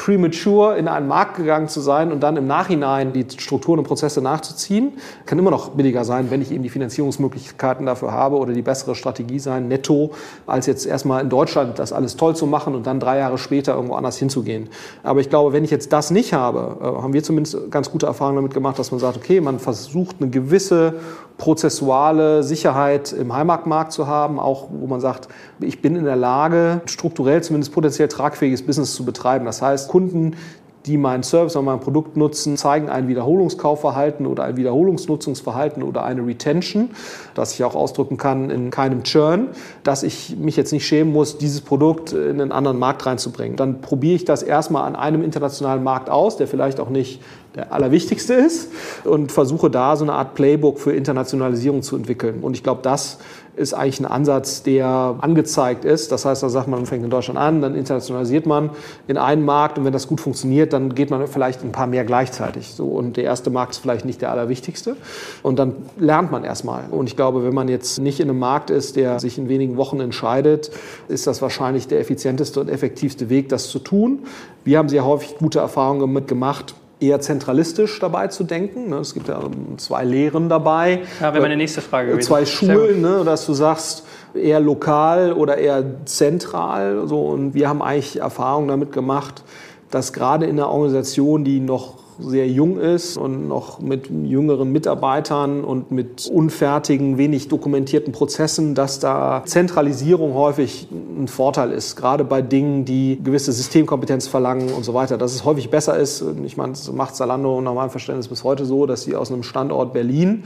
premature 0.00 0.78
in 0.78 0.88
einen 0.88 1.08
Markt 1.08 1.36
gegangen 1.36 1.68
zu 1.68 1.80
sein 1.80 2.10
und 2.10 2.20
dann 2.20 2.38
im 2.38 2.46
Nachhinein 2.46 3.12
die 3.12 3.26
Strukturen 3.36 3.80
und 3.80 3.84
Prozesse 3.84 4.22
nachzuziehen, 4.22 4.94
kann 5.26 5.38
immer 5.38 5.50
noch 5.50 5.72
billiger 5.72 6.06
sein, 6.06 6.30
wenn 6.30 6.40
ich 6.40 6.50
eben 6.50 6.62
die 6.62 6.70
Finanzierungsmöglichkeiten 6.70 7.84
dafür 7.84 8.10
habe 8.10 8.36
oder 8.36 8.54
die 8.54 8.62
bessere 8.62 8.94
Strategie 8.94 9.38
sein, 9.38 9.68
netto, 9.68 10.12
als 10.46 10.64
jetzt 10.64 10.86
erstmal 10.86 11.22
in 11.22 11.28
Deutschland 11.28 11.78
das 11.78 11.92
alles 11.92 12.16
toll 12.16 12.34
zu 12.34 12.46
machen 12.46 12.74
und 12.74 12.86
dann 12.86 12.98
drei 12.98 13.18
Jahre 13.18 13.36
später 13.36 13.74
irgendwo 13.74 13.94
anders 13.94 14.16
hinzugehen. 14.16 14.70
Aber 15.02 15.20
ich 15.20 15.28
glaube, 15.28 15.52
wenn 15.52 15.64
ich 15.64 15.70
jetzt 15.70 15.92
das 15.92 16.10
nicht 16.10 16.32
habe, 16.32 16.78
äh, 16.80 17.02
haben 17.02 17.12
wir 17.12 17.22
zumindest 17.22 17.70
ganz 17.70 17.90
gute 17.90 18.06
Erfahrungen 18.06 18.36
damit 18.36 18.54
gemacht, 18.54 18.78
dass 18.78 18.92
man 18.92 19.00
sagt, 19.00 19.18
okay, 19.18 19.42
man 19.42 19.58
versucht 19.58 20.16
eine 20.18 20.30
gewisse 20.30 20.94
prozessuale 21.40 22.42
Sicherheit 22.42 23.14
im 23.14 23.34
Heimatmarkt 23.34 23.92
zu 23.92 24.06
haben, 24.06 24.38
auch 24.38 24.68
wo 24.70 24.86
man 24.86 25.00
sagt, 25.00 25.28
ich 25.58 25.80
bin 25.80 25.96
in 25.96 26.04
der 26.04 26.14
Lage, 26.14 26.82
strukturell 26.84 27.42
zumindest 27.42 27.72
potenziell 27.72 28.08
tragfähiges 28.08 28.60
Business 28.60 28.94
zu 28.94 29.06
betreiben. 29.06 29.46
Das 29.46 29.62
heißt, 29.62 29.88
Kunden, 29.88 30.36
die 30.84 30.98
meinen 30.98 31.22
Service 31.22 31.56
oder 31.56 31.64
mein 31.64 31.80
Produkt 31.80 32.18
nutzen, 32.18 32.58
zeigen 32.58 32.90
ein 32.90 33.08
Wiederholungskaufverhalten 33.08 34.26
oder 34.26 34.44
ein 34.44 34.58
Wiederholungsnutzungsverhalten 34.58 35.82
oder 35.82 36.04
eine 36.04 36.26
Retention, 36.26 36.90
das 37.34 37.54
ich 37.54 37.64
auch 37.64 37.74
ausdrücken 37.74 38.18
kann 38.18 38.50
in 38.50 38.70
keinem 38.70 39.02
Churn, 39.02 39.48
dass 39.82 40.02
ich 40.02 40.36
mich 40.36 40.56
jetzt 40.56 40.72
nicht 40.72 40.86
schämen 40.86 41.10
muss, 41.10 41.38
dieses 41.38 41.62
Produkt 41.62 42.12
in 42.12 42.40
einen 42.40 42.52
anderen 42.52 42.78
Markt 42.78 43.06
reinzubringen. 43.06 43.56
Dann 43.56 43.80
probiere 43.80 44.16
ich 44.16 44.26
das 44.26 44.42
erstmal 44.42 44.84
an 44.84 44.94
einem 44.94 45.22
internationalen 45.22 45.82
Markt 45.82 46.10
aus, 46.10 46.36
der 46.36 46.46
vielleicht 46.46 46.80
auch 46.80 46.90
nicht 46.90 47.22
der 47.54 47.72
allerwichtigste 47.72 48.34
ist 48.34 48.70
und 49.04 49.32
versuche 49.32 49.70
da 49.70 49.96
so 49.96 50.04
eine 50.04 50.12
Art 50.12 50.34
Playbook 50.34 50.78
für 50.78 50.92
Internationalisierung 50.92 51.82
zu 51.82 51.96
entwickeln. 51.96 52.40
Und 52.42 52.54
ich 52.54 52.62
glaube, 52.62 52.80
das 52.82 53.18
ist 53.56 53.74
eigentlich 53.74 54.00
ein 54.00 54.06
Ansatz, 54.06 54.62
der 54.62 55.16
angezeigt 55.20 55.84
ist. 55.84 56.12
Das 56.12 56.24
heißt, 56.24 56.42
da 56.42 56.48
sagt 56.48 56.68
man, 56.68 56.80
man 56.80 56.86
fängt 56.86 57.04
in 57.04 57.10
Deutschland 57.10 57.38
an, 57.38 57.60
dann 57.60 57.74
internationalisiert 57.74 58.46
man 58.46 58.70
in 59.08 59.18
einen 59.18 59.44
Markt 59.44 59.76
und 59.76 59.84
wenn 59.84 59.92
das 59.92 60.06
gut 60.06 60.20
funktioniert, 60.20 60.72
dann 60.72 60.94
geht 60.94 61.10
man 61.10 61.26
vielleicht 61.26 61.62
ein 61.62 61.72
paar 61.72 61.86
mehr 61.86 62.04
gleichzeitig. 62.04 62.72
So, 62.74 62.86
und 62.86 63.16
der 63.16 63.24
erste 63.24 63.50
Markt 63.50 63.72
ist 63.72 63.78
vielleicht 63.78 64.04
nicht 64.04 64.22
der 64.22 64.30
allerwichtigste. 64.30 64.96
Und 65.42 65.58
dann 65.58 65.74
lernt 65.98 66.30
man 66.30 66.44
erstmal. 66.44 66.84
Und 66.90 67.08
ich 67.08 67.16
glaube, 67.16 67.44
wenn 67.44 67.54
man 67.54 67.68
jetzt 67.68 67.98
nicht 67.98 68.20
in 68.20 68.30
einem 68.30 68.38
Markt 68.38 68.70
ist, 68.70 68.96
der 68.96 69.20
sich 69.20 69.36
in 69.36 69.48
wenigen 69.48 69.76
Wochen 69.76 70.00
entscheidet, 70.00 70.70
ist 71.08 71.26
das 71.26 71.42
wahrscheinlich 71.42 71.88
der 71.88 72.00
effizienteste 72.00 72.60
und 72.60 72.68
effektivste 72.68 73.28
Weg, 73.28 73.48
das 73.48 73.68
zu 73.68 73.80
tun. 73.80 74.20
Wir 74.64 74.78
haben 74.78 74.88
sehr 74.88 75.04
häufig 75.04 75.36
gute 75.38 75.58
Erfahrungen 75.58 76.00
damit 76.00 76.28
gemacht, 76.28 76.74
eher 77.00 77.20
zentralistisch 77.20 77.98
dabei 77.98 78.28
zu 78.28 78.44
denken. 78.44 78.90
Ne? 78.90 78.96
Es 78.96 79.14
gibt 79.14 79.28
ja 79.28 79.40
zwei 79.78 80.04
Lehren 80.04 80.48
dabei. 80.48 81.00
Ja, 81.20 81.32
wäre 81.32 81.42
meine 81.42 81.56
nächste 81.56 81.80
Frage 81.80 82.10
gewesen. 82.10 82.26
Zwei 82.26 82.44
Schulen, 82.44 83.00
ne? 83.00 83.22
dass 83.24 83.46
du 83.46 83.54
sagst, 83.54 84.04
eher 84.34 84.60
lokal 84.60 85.32
oder 85.32 85.56
eher 85.56 85.84
zentral. 86.04 87.06
So. 87.06 87.22
Und 87.22 87.54
wir 87.54 87.68
haben 87.68 87.82
eigentlich 87.82 88.20
Erfahrungen 88.20 88.68
damit 88.68 88.92
gemacht, 88.92 89.42
dass 89.90 90.12
gerade 90.12 90.46
in 90.46 90.52
einer 90.52 90.68
Organisation, 90.68 91.44
die 91.44 91.60
noch 91.60 91.99
sehr 92.20 92.48
jung 92.48 92.78
ist 92.78 93.16
und 93.16 93.48
noch 93.48 93.80
mit 93.80 94.08
jüngeren 94.08 94.70
Mitarbeitern 94.72 95.64
und 95.64 95.90
mit 95.90 96.28
unfertigen, 96.32 97.18
wenig 97.18 97.48
dokumentierten 97.48 98.12
Prozessen, 98.12 98.74
dass 98.74 99.00
da 99.00 99.42
Zentralisierung 99.44 100.34
häufig 100.34 100.88
ein 100.90 101.28
Vorteil 101.28 101.72
ist, 101.72 101.96
gerade 101.96 102.24
bei 102.24 102.42
Dingen, 102.42 102.84
die 102.84 103.20
gewisse 103.22 103.52
Systemkompetenz 103.52 104.26
verlangen 104.26 104.72
und 104.72 104.84
so 104.84 104.94
weiter. 104.94 105.18
Dass 105.18 105.34
es 105.34 105.44
häufig 105.44 105.70
besser 105.70 105.98
ist, 105.98 106.24
ich 106.44 106.56
meine, 106.56 106.72
das 106.72 106.90
macht 106.92 107.16
Zalando 107.16 107.60
nach 107.60 107.74
meinem 107.74 107.90
Verständnis 107.90 108.28
bis 108.28 108.44
heute 108.44 108.64
so, 108.64 108.86
dass 108.86 109.02
sie 109.02 109.16
aus 109.16 109.32
einem 109.32 109.42
Standort 109.42 109.92
Berlin, 109.92 110.44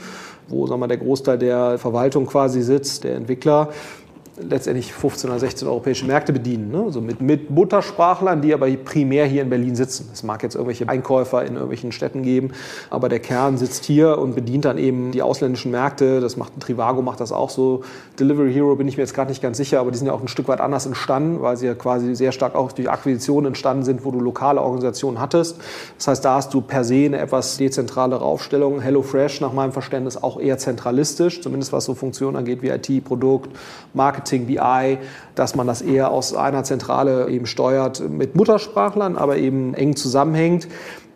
wo 0.49 0.67
sagen 0.67 0.81
wir, 0.81 0.89
der 0.89 0.99
Großteil 0.99 1.39
der 1.39 1.79
Verwaltung 1.79 2.27
quasi 2.27 2.63
sitzt, 2.63 3.05
der 3.05 3.17
Entwickler, 3.17 3.71
letztendlich 4.37 4.93
15 4.93 5.31
oder 5.31 5.39
16 5.39 5.69
europäische 5.69 6.07
Märkte 6.07 6.33
bedienen. 6.33 6.71
Ne? 6.73 6.83
Also 6.83 7.01
mit, 7.01 7.21
mit 7.21 7.51
Muttersprachlern, 7.51 8.43
die 8.43 8.53
aber 8.53 8.69
primär 8.69 9.27
hier 9.27 9.43
in 9.43 9.51
Berlin 9.51 9.77
sitzen. 9.77 10.11
Es 10.13 10.25
mag 10.25 10.43
jetzt 10.43 10.55
irgendwelche 10.55 10.89
Einkäufer 10.89 11.43
in 11.43 11.55
irgendwelchen 11.55 11.93
Städten 11.93 12.23
geben, 12.23 12.51
aber 12.91 13.09
der 13.09 13.21
Kern 13.21 13.59
sitzt 13.59 13.85
hier 13.85 14.19
und 14.19 14.35
bedient 14.35 14.65
dann 14.65 14.79
eben 14.79 15.13
die 15.13 15.23
ausländischen 15.23 15.71
Märkte. 15.71 16.21
Das 16.21 16.37
macht 16.37 16.59
Trivago, 16.59 17.01
macht 17.01 17.21
das 17.21 17.31
auch 17.31 17.51
so. 17.51 17.83
Delivery 18.19 18.53
Hero 18.53 18.75
bin 18.75 18.89
ich 18.89 18.97
mir 18.97 19.05
jetzt 19.05 19.15
gerade 19.15 19.31
nicht 19.31 19.43
ganz 19.43 19.57
sicher, 19.57 19.79
aber 19.79 19.93
die 19.93 19.99
sind 19.99 20.09
ja 20.09 20.13
auch 20.13 20.23
ein 20.23 20.29
Stück 20.29 20.49
weit 20.49 20.61
anders 20.61 20.85
entstanden, 20.87 21.41
weil 21.41 21.57
sie 21.57 21.67
ja 21.67 21.75
quasi 21.75 22.17
sehr 22.17 22.33
stark 22.33 22.57
auch 22.57 22.73
durch 22.73 22.91
Akquisitionen 22.91 23.49
entstanden 23.49 23.85
sind, 23.85 24.05
wo 24.05 24.11
du 24.11 24.19
lokale 24.19 24.61
Organisationen 24.61 25.21
hattest. 25.21 25.59
Das 25.97 26.09
heißt, 26.09 26.25
da 26.25 26.37
hast 26.37 26.53
du 26.53 26.61
per 26.61 26.83
se 26.83 27.05
eine 27.05 27.19
etwas 27.19 27.57
dezentralere 27.57 28.23
Aufstellung. 28.25 28.81
HelloFresh 28.81 29.41
nach 29.41 29.53
meinem 29.53 29.73
Verständnis 29.73 30.21
auch 30.21 30.41
eher 30.41 30.59
zentralistisch, 30.59 31.41
zumindest 31.41 31.73
was 31.73 31.85
so 31.85 31.95
Funktionen 31.95 32.37
angeht 32.37 32.63
wie 32.63 32.71
IT, 32.71 33.05
Produkt, 33.05 33.57
Marketing 33.93 34.24
Marketing, 34.25 34.47
BI, 34.47 34.99
dass 35.35 35.55
man 35.55 35.67
das 35.67 35.83
eher 35.83 36.11
aus 36.11 36.35
einer 36.35 36.65
Zentrale 36.65 37.29
eben 37.29 37.45
steuert 37.45 38.01
mit 38.09 38.35
Muttersprachlern, 38.35 39.17
aber 39.17 39.37
eben 39.37 39.75
eng 39.75 39.97
zusammenhängt. 39.97 40.67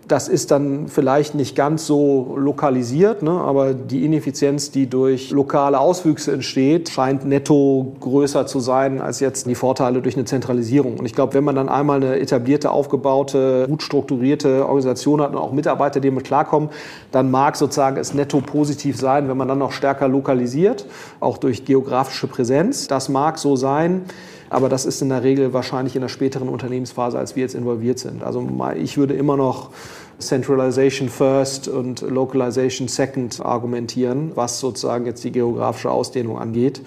Das 0.08 0.26
ist 0.26 0.50
dann 0.50 0.88
vielleicht 0.88 1.34
nicht 1.34 1.54
ganz 1.54 1.86
so 1.86 2.34
lokalisiert, 2.38 3.22
ne? 3.22 3.30
aber 3.30 3.74
die 3.74 4.06
Ineffizienz, 4.06 4.70
die 4.70 4.88
durch 4.88 5.30
lokale 5.30 5.78
Auswüchse 5.78 6.32
entsteht, 6.32 6.88
scheint 6.88 7.26
netto 7.26 7.92
größer 8.00 8.46
zu 8.46 8.58
sein 8.58 9.02
als 9.02 9.20
jetzt 9.20 9.46
die 9.46 9.54
Vorteile 9.54 10.00
durch 10.00 10.16
eine 10.16 10.24
Zentralisierung. 10.24 10.98
Und 10.98 11.04
ich 11.04 11.14
glaube, 11.14 11.34
wenn 11.34 11.44
man 11.44 11.56
dann 11.56 11.68
einmal 11.68 11.98
eine 11.98 12.18
etablierte, 12.18 12.70
aufgebaute, 12.70 13.66
gut 13.68 13.82
strukturierte 13.82 14.66
Organisation 14.66 15.20
hat 15.20 15.32
und 15.32 15.36
auch 15.36 15.52
Mitarbeiter, 15.52 16.00
die 16.00 16.08
damit 16.08 16.24
klarkommen, 16.24 16.70
dann 17.12 17.30
mag 17.30 17.56
sozusagen 17.56 17.98
es 17.98 18.14
netto 18.14 18.40
positiv 18.40 18.96
sein, 18.96 19.28
wenn 19.28 19.36
man 19.36 19.46
dann 19.46 19.58
noch 19.58 19.72
stärker 19.72 20.08
lokalisiert, 20.08 20.86
auch 21.20 21.36
durch 21.36 21.66
geografische 21.66 22.28
Präsenz. 22.28 22.88
Das 22.88 23.10
mag 23.10 23.38
so 23.38 23.56
sein. 23.56 24.06
Aber 24.50 24.68
das 24.68 24.86
ist 24.86 25.02
in 25.02 25.08
der 25.08 25.22
Regel 25.22 25.52
wahrscheinlich 25.52 25.94
in 25.94 26.02
der 26.02 26.08
späteren 26.08 26.48
Unternehmensphase, 26.48 27.18
als 27.18 27.36
wir 27.36 27.42
jetzt 27.42 27.54
involviert 27.54 27.98
sind. 27.98 28.22
Also 28.22 28.46
ich 28.76 28.96
würde 28.96 29.14
immer 29.14 29.36
noch 29.36 29.70
Centralization 30.18 31.08
first 31.08 31.68
und 31.68 32.00
Localization 32.00 32.88
second 32.88 33.40
argumentieren, 33.44 34.32
was 34.34 34.58
sozusagen 34.58 35.06
jetzt 35.06 35.22
die 35.24 35.32
geografische 35.32 35.90
Ausdehnung 35.90 36.38
angeht. 36.38 36.82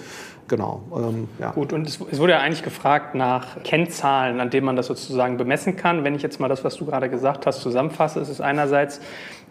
Genau. 0.51 0.81
Ähm, 0.93 1.29
ja. 1.39 1.51
Gut, 1.51 1.71
und 1.71 1.87
es, 1.87 1.99
wurde 2.19 2.33
ja 2.33 2.39
eigentlich 2.39 2.61
gefragt 2.63 3.15
nach 3.15 3.63
Kennzahlen, 3.63 4.41
an 4.41 4.49
denen 4.49 4.65
man 4.65 4.75
das 4.75 4.87
sozusagen 4.87 5.37
bemessen 5.37 5.77
kann. 5.77 6.03
Wenn 6.03 6.13
ich 6.13 6.23
jetzt 6.23 6.41
mal 6.41 6.49
das, 6.49 6.65
was 6.65 6.75
du 6.75 6.85
gerade 6.85 7.09
gesagt 7.09 7.45
hast, 7.45 7.61
zusammenfasse, 7.61 8.19
ist 8.19 8.27
es 8.27 8.41
einerseits 8.41 8.99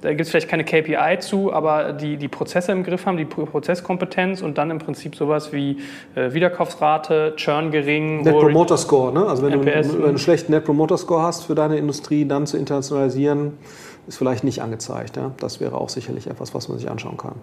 da 0.00 0.08
gibt 0.10 0.22
es 0.22 0.30
vielleicht 0.30 0.48
keine 0.48 0.64
KPI 0.64 1.18
zu, 1.20 1.52
aber 1.52 1.92
die, 1.92 2.16
die 2.16 2.28
Prozesse 2.28 2.72
im 2.72 2.82
Griff 2.82 3.06
haben, 3.06 3.16
die 3.16 3.24
Prozesskompetenz 3.24 4.42
und 4.42 4.56
dann 4.58 4.70
im 4.70 4.78
Prinzip 4.78 5.14
sowas 5.14 5.52
wie 5.52 5.78
äh, 6.14 6.32
Wiederkaufsrate, 6.32 7.34
Churn 7.36 7.70
gering. 7.70 8.22
Net 8.22 8.38
Promoter 8.38 8.76
Score, 8.76 9.12
ne? 9.12 9.26
Also 9.26 9.42
wenn 9.42 9.52
du, 9.52 9.64
wenn 9.64 10.00
du 10.00 10.04
einen 10.06 10.18
schlechten 10.18 10.52
Net 10.52 10.64
Promoter 10.64 10.96
Score 10.96 11.22
hast 11.22 11.44
für 11.44 11.54
deine 11.54 11.76
Industrie, 11.76 12.24
dann 12.24 12.46
zu 12.46 12.56
internationalisieren, 12.56 13.58
ist 14.06 14.18
vielleicht 14.18 14.44
nicht 14.44 14.62
angezeigt. 14.62 15.16
Ja? 15.16 15.32
Das 15.38 15.60
wäre 15.60 15.76
auch 15.76 15.88
sicherlich 15.88 16.26
etwas, 16.26 16.54
was 16.54 16.68
man 16.68 16.78
sich 16.78 16.90
anschauen 16.90 17.16
kann. 17.16 17.34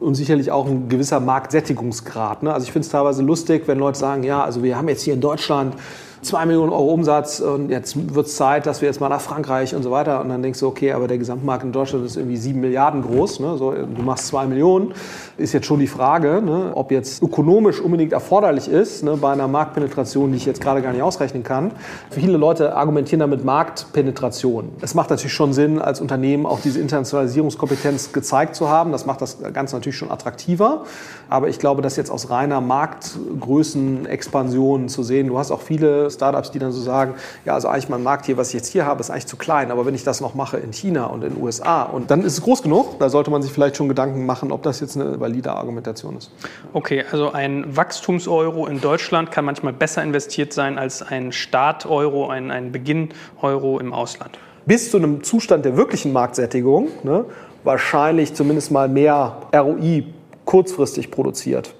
Und 0.00 0.14
sicherlich 0.14 0.50
auch 0.50 0.66
ein 0.66 0.88
gewisser 0.88 1.20
Marktsättigungsgrad. 1.20 2.42
Ne? 2.42 2.52
Also 2.52 2.64
ich 2.64 2.72
finde 2.72 2.86
es 2.86 2.92
teilweise 2.92 3.22
lustig, 3.22 3.64
wenn 3.66 3.78
Leute 3.78 3.98
sagen, 3.98 4.22
ja, 4.22 4.42
also 4.42 4.62
wir 4.62 4.76
haben 4.76 4.88
jetzt 4.88 5.02
hier 5.02 5.14
in 5.14 5.20
Deutschland 5.20 5.74
2 6.22 6.46
Millionen 6.46 6.72
Euro 6.72 6.92
Umsatz 6.92 7.40
und 7.40 7.70
jetzt 7.70 8.14
wird 8.14 8.26
es 8.26 8.36
Zeit, 8.36 8.66
dass 8.66 8.80
wir 8.80 8.88
jetzt 8.88 9.00
mal 9.00 9.08
nach 9.08 9.20
Frankreich 9.20 9.74
und 9.74 9.82
so 9.82 9.90
weiter. 9.90 10.20
Und 10.20 10.28
dann 10.28 10.42
denkst 10.42 10.60
du, 10.60 10.66
okay, 10.66 10.92
aber 10.92 11.06
der 11.06 11.18
Gesamtmarkt 11.18 11.64
in 11.64 11.72
Deutschland 11.72 12.04
ist 12.04 12.16
irgendwie 12.16 12.36
7 12.36 12.60
Milliarden 12.60 13.02
groß. 13.02 13.40
Ne? 13.40 13.56
So, 13.56 13.72
du 13.72 14.02
machst 14.02 14.26
2 14.28 14.46
Millionen. 14.46 14.94
Ist 15.36 15.52
jetzt 15.52 15.66
schon 15.66 15.78
die 15.78 15.86
Frage, 15.86 16.42
ne? 16.42 16.72
ob 16.74 16.90
jetzt 16.90 17.22
ökonomisch 17.22 17.80
unbedingt 17.80 18.12
erforderlich 18.12 18.68
ist, 18.68 19.04
ne? 19.04 19.16
bei 19.16 19.32
einer 19.32 19.46
Marktpenetration, 19.46 20.32
die 20.32 20.38
ich 20.38 20.46
jetzt 20.46 20.60
gerade 20.60 20.82
gar 20.82 20.92
nicht 20.92 21.02
ausrechnen 21.02 21.44
kann. 21.44 21.70
Viele 22.10 22.36
Leute 22.36 22.74
argumentieren 22.74 23.20
damit 23.20 23.44
Marktpenetration. 23.44 24.70
Es 24.80 24.94
macht 24.94 25.10
natürlich 25.10 25.34
schon 25.34 25.52
Sinn, 25.52 25.78
als 25.78 26.00
Unternehmen 26.00 26.46
auch 26.46 26.60
diese 26.60 26.80
Internationalisierungskompetenz 26.80 28.12
gezeigt 28.12 28.56
zu 28.56 28.68
haben. 28.68 28.90
Das 28.90 29.06
macht 29.06 29.22
das 29.22 29.38
Ganze 29.52 29.76
natürlich 29.76 29.96
schon 29.96 30.10
attraktiver. 30.10 30.82
Aber 31.28 31.48
ich 31.48 31.60
glaube, 31.60 31.82
das 31.82 31.96
jetzt 31.96 32.10
aus 32.10 32.30
reiner 32.30 32.60
Marktgrößenexpansion 32.60 34.88
zu 34.88 35.02
sehen, 35.02 35.26
du 35.28 35.38
hast 35.38 35.50
auch 35.50 35.60
viele 35.60 36.07
Startups, 36.10 36.50
die 36.50 36.58
dann 36.58 36.72
so 36.72 36.80
sagen, 36.80 37.14
ja, 37.44 37.54
also 37.54 37.68
eigentlich 37.68 37.88
mein 37.88 38.02
Markt 38.02 38.26
hier, 38.26 38.36
was 38.36 38.48
ich 38.48 38.54
jetzt 38.54 38.68
hier 38.68 38.86
habe, 38.86 39.00
ist 39.00 39.10
eigentlich 39.10 39.26
zu 39.26 39.36
klein, 39.36 39.70
aber 39.70 39.86
wenn 39.86 39.94
ich 39.94 40.04
das 40.04 40.20
noch 40.20 40.34
mache 40.34 40.56
in 40.58 40.72
China 40.72 41.06
und 41.06 41.24
in 41.24 41.34
den 41.34 41.42
USA, 41.42 41.82
und 41.82 42.10
dann 42.10 42.22
ist 42.22 42.34
es 42.34 42.42
groß 42.42 42.62
genug, 42.62 42.98
da 42.98 43.08
sollte 43.08 43.30
man 43.30 43.42
sich 43.42 43.52
vielleicht 43.52 43.76
schon 43.76 43.88
Gedanken 43.88 44.26
machen, 44.26 44.52
ob 44.52 44.62
das 44.62 44.80
jetzt 44.80 44.96
eine 44.96 45.20
valide 45.20 45.52
Argumentation 45.52 46.16
ist. 46.16 46.30
Okay, 46.72 47.04
also 47.10 47.32
ein 47.32 47.76
Wachstumseuro 47.76 48.66
in 48.66 48.80
Deutschland 48.80 49.30
kann 49.30 49.44
manchmal 49.44 49.72
besser 49.72 50.02
investiert 50.02 50.52
sein 50.52 50.78
als 50.78 51.02
ein 51.02 51.32
Start-Euro, 51.32 52.28
ein, 52.28 52.50
ein 52.50 52.72
Beginn-Euro 52.72 53.78
im 53.78 53.92
Ausland. 53.92 54.38
Bis 54.66 54.90
zu 54.90 54.98
einem 54.98 55.22
Zustand 55.22 55.64
der 55.64 55.76
wirklichen 55.76 56.12
Marktsättigung 56.12 56.88
ne, 57.02 57.24
wahrscheinlich 57.64 58.34
zumindest 58.34 58.70
mal 58.70 58.88
mehr 58.88 59.38
ROI 59.54 60.04
kurzfristig 60.44 61.10
produziert 61.10 61.74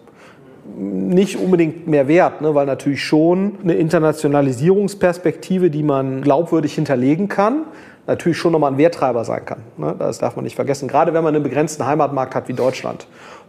nicht 0.76 1.37
unbedingt 1.38 1.87
mehr 1.87 2.09
wert, 2.09 2.40
ne, 2.40 2.54
weil 2.54 2.66
natürlich 2.66 3.02
schon 3.02 3.54
eine 3.62 3.74
Internationalisierungsperspektive, 3.74 5.70
die 5.70 5.83
man 5.83 6.22
glaubwürdig 6.22 6.74
hinterlegen 6.74 7.28
kann, 7.28 7.64
natürlich 8.07 8.38
schon 8.38 8.52
nochmal 8.52 8.72
ein 8.72 8.78
Werttreiber 8.78 9.24
sein 9.24 9.44
kann. 9.44 9.61
Ne? 9.76 9.94
Das 9.98 10.18
darf 10.18 10.37
man 10.37 10.44
nicht 10.44 10.57
vergessen. 10.57 10.88
Gerade 10.88 11.14
wenn 11.14 11.24
man 11.24 11.35
einen 11.35 11.44
begrenzten 11.44 11.87
Heimatmarkt 11.87 12.35
hat 12.35 12.48
wie 12.48 12.54
Deutschland, 12.54 13.07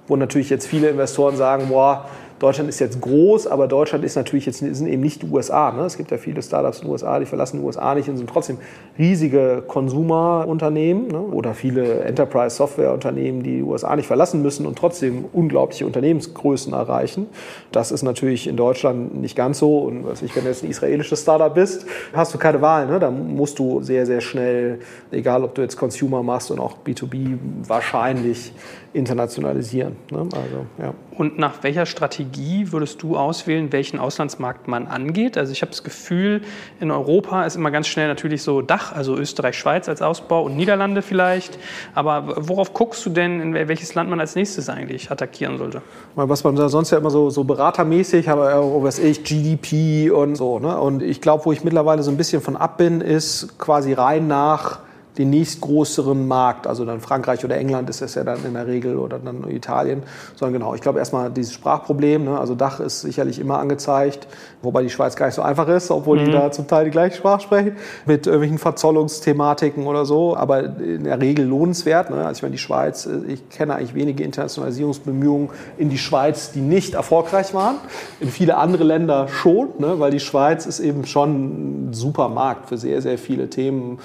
wo 0.08 0.16
natürlich 0.16 0.50
jetzt 0.50 0.68
viele 0.68 0.90
Investoren 0.90 1.36
sagen, 1.36 1.66
boah, 1.70 2.10
Deutschland 2.40 2.70
ist 2.70 2.80
jetzt 2.80 3.02
groß, 3.02 3.48
aber 3.48 3.68
Deutschland 3.68 4.06
ist 4.06 4.16
natürlich 4.16 4.46
jetzt 4.46 4.60
sind 4.60 4.88
eben 4.88 5.02
nicht 5.02 5.22
die 5.22 5.28
USA. 5.28 5.72
Ne? 5.72 5.84
Es 5.84 5.98
gibt 5.98 6.10
ja 6.12 6.18
viele 6.18 6.42
Startups 6.42 6.80
in 6.80 6.86
den 6.86 6.92
USA, 6.92 7.20
die 7.20 7.26
verlassen 7.26 7.60
die 7.60 7.66
USA 7.66 7.94
nicht 7.96 8.10
und 8.10 8.18
sind 8.18 8.30
trotzdem 8.30 8.58
riesige 8.98 9.64
Konsumerunternehmen 9.68 11.08
ne? 11.10 11.20
oder 11.20 11.54
viele 11.54 12.02
Enterprise-Software-Unternehmen, 12.02 13.44
die 13.44 13.58
die 13.58 13.64
USA 13.64 13.96
nicht 13.96 14.08
verlassen 14.08 14.42
müssen 14.42 14.66
und 14.66 14.78
trotzdem 14.78 15.26
unglaubliche 15.34 15.86
Unternehmensgrößen 15.86 16.72
erreichen. 16.72 17.28
Das 17.72 17.92
ist 17.92 18.04
natürlich 18.04 18.48
in 18.48 18.56
Deutschland 18.56 19.20
nicht 19.20 19.36
ganz 19.36 19.60
so. 19.60 19.80
Und 19.80 20.06
was 20.08 20.22
ich, 20.22 20.36
wenn 20.36 20.44
du 20.44 20.50
jetzt 20.50 20.64
ein 20.64 20.70
israelisches 20.70 21.22
Startup 21.22 21.54
bist, 21.54 21.86
hast 22.14 22.34
du 22.34 22.38
keine 22.38 22.62
Wahl. 22.62 22.88
Ne? 22.88 23.00
Da 23.00 23.12
musst 23.12 23.60
du 23.60 23.82
sehr, 23.82 24.06
sehr 24.06 24.22
schnell, 24.22 24.80
egal 25.12 25.44
ob 25.44 25.56
du 25.56 25.62
jetzt 25.62 25.76
Consumer 25.78 26.24
machst 26.24 26.52
und 26.52 26.60
auch 26.60 26.78
B2B, 26.86 27.38
wahrscheinlich 27.68 28.54
internationalisieren. 28.94 29.96
Ne? 30.12 30.20
Also, 30.20 30.66
ja. 30.78 30.94
Und 31.20 31.38
nach 31.38 31.64
welcher 31.64 31.86
Strategie 31.86 32.72
würdest 32.72 33.04
du 33.04 33.18
auswählen, 33.18 33.74
welchen 33.74 34.00
Auslandsmarkt 34.00 34.70
man 34.70 34.88
angeht? 34.88 35.38
Also 35.38 35.52
ich 35.52 35.62
habe 35.62 35.70
das 35.70 35.84
Gefühl, 35.84 36.44
in 36.80 36.92
Europa 36.92 37.44
ist 37.44 37.58
immer 37.58 37.72
ganz 37.72 37.90
schnell 37.90 38.08
natürlich 38.08 38.42
so 38.42 38.62
Dach, 38.62 38.94
also 38.94 39.18
Österreich, 39.18 39.58
Schweiz 39.58 39.90
als 39.90 40.02
Ausbau 40.02 40.44
und 40.44 40.56
Niederlande 40.56 41.02
vielleicht. 41.02 41.60
Aber 41.94 42.36
worauf 42.48 42.74
guckst 42.74 43.06
du 43.06 43.10
denn, 43.10 43.42
in 43.42 43.54
welches 43.54 43.96
Land 43.96 44.10
man 44.10 44.22
als 44.22 44.36
nächstes 44.36 44.70
eigentlich 44.70 45.12
attackieren 45.12 45.58
sollte? 45.58 45.82
Was 46.16 46.46
man 46.46 46.56
sonst 46.70 46.92
ja 46.92 47.00
immer 47.00 47.12
so, 47.12 47.30
so 47.30 47.44
beratermäßig, 47.44 48.30
aber 48.30 48.64
oh, 48.64 48.82
was 48.82 48.98
ich, 48.98 49.26
GDP 49.26 50.12
und 50.12 50.38
so. 50.38 50.60
Ne? 50.60 50.80
Und 50.80 51.04
ich 51.04 51.20
glaube, 51.20 51.44
wo 51.44 51.52
ich 51.52 51.66
mittlerweile 51.66 52.02
so 52.02 52.12
ein 52.12 52.16
bisschen 52.16 52.42
von 52.42 52.56
ab 52.56 52.78
bin, 52.78 53.02
ist 53.02 53.60
quasi 53.60 53.92
rein 53.92 54.30
nach 54.30 54.80
den 55.20 55.30
nächstgrößeren 55.32 56.28
Markt, 56.28 56.66
also 56.66 56.86
dann 56.86 57.02
Frankreich 57.02 57.44
oder 57.44 57.58
England 57.58 57.90
ist 57.90 58.02
es 58.02 58.16
ja 58.16 58.24
dann 58.24 58.44
in 58.46 58.54
der 58.54 58.66
Regel 58.68 58.98
oder 58.98 59.20
dann 59.20 59.48
Italien, 59.50 60.04
sondern 60.36 60.54
genau, 60.54 60.74
ich 60.76 60.82
glaube 60.82 60.98
erstmal 61.00 61.30
dieses 61.30 61.54
Sprachproblem, 61.54 62.24
ne? 62.24 62.40
also 62.40 62.56
Dach 62.56 62.80
ist 62.80 63.02
sicherlich 63.02 63.38
immer 63.38 63.60
angezeigt, 63.60 64.28
wobei 64.62 64.82
die 64.82 64.90
Schweiz 64.90 65.18
gar 65.18 65.26
nicht 65.26 65.36
so 65.36 65.42
einfach 65.42 65.68
ist, 65.68 65.92
obwohl 65.92 66.22
mhm. 66.22 66.26
die 66.26 66.32
da 66.32 66.52
zum 66.52 66.68
Teil 66.68 66.86
die 66.86 66.92
gleiche 66.92 67.18
Sprache 67.18 67.42
sprechen, 67.42 67.76
mit 68.06 68.28
irgendwelchen 68.28 68.60
Verzollungsthematiken 68.60 69.86
oder 69.88 70.06
so, 70.06 70.38
aber 70.38 70.64
in 70.80 71.04
der 71.04 71.20
Regel 71.20 71.46
lohnenswert. 71.46 72.10
Ne? 72.10 72.26
Also 72.26 72.40
ich 72.40 72.42
meine, 72.44 72.54
die 72.54 72.60
Schweiz, 72.60 73.08
ich 73.28 73.50
kenne 73.50 73.76
eigentlich 73.76 73.96
wenige 73.96 74.24
Internationalisierungsbemühungen 74.24 75.50
in 75.78 75.90
die 75.90 75.98
Schweiz, 75.98 76.54
die 76.54 76.62
nicht 76.62 76.94
erfolgreich 76.94 77.54
waren, 77.54 77.76
in 78.22 78.30
viele 78.30 78.56
andere 78.56 78.86
Länder 78.86 79.28
schon, 79.28 79.68
ne? 79.80 80.00
weil 80.00 80.12
die 80.12 80.22
Schweiz 80.22 80.66
ist 80.66 80.80
eben 80.80 81.06
schon 81.06 81.90
ein 81.90 81.94
super 81.94 82.30
Markt 82.30 82.70
für 82.70 82.78
sehr, 82.78 83.02
sehr 83.02 83.18
viele 83.18 83.50
Themen, 83.50 84.00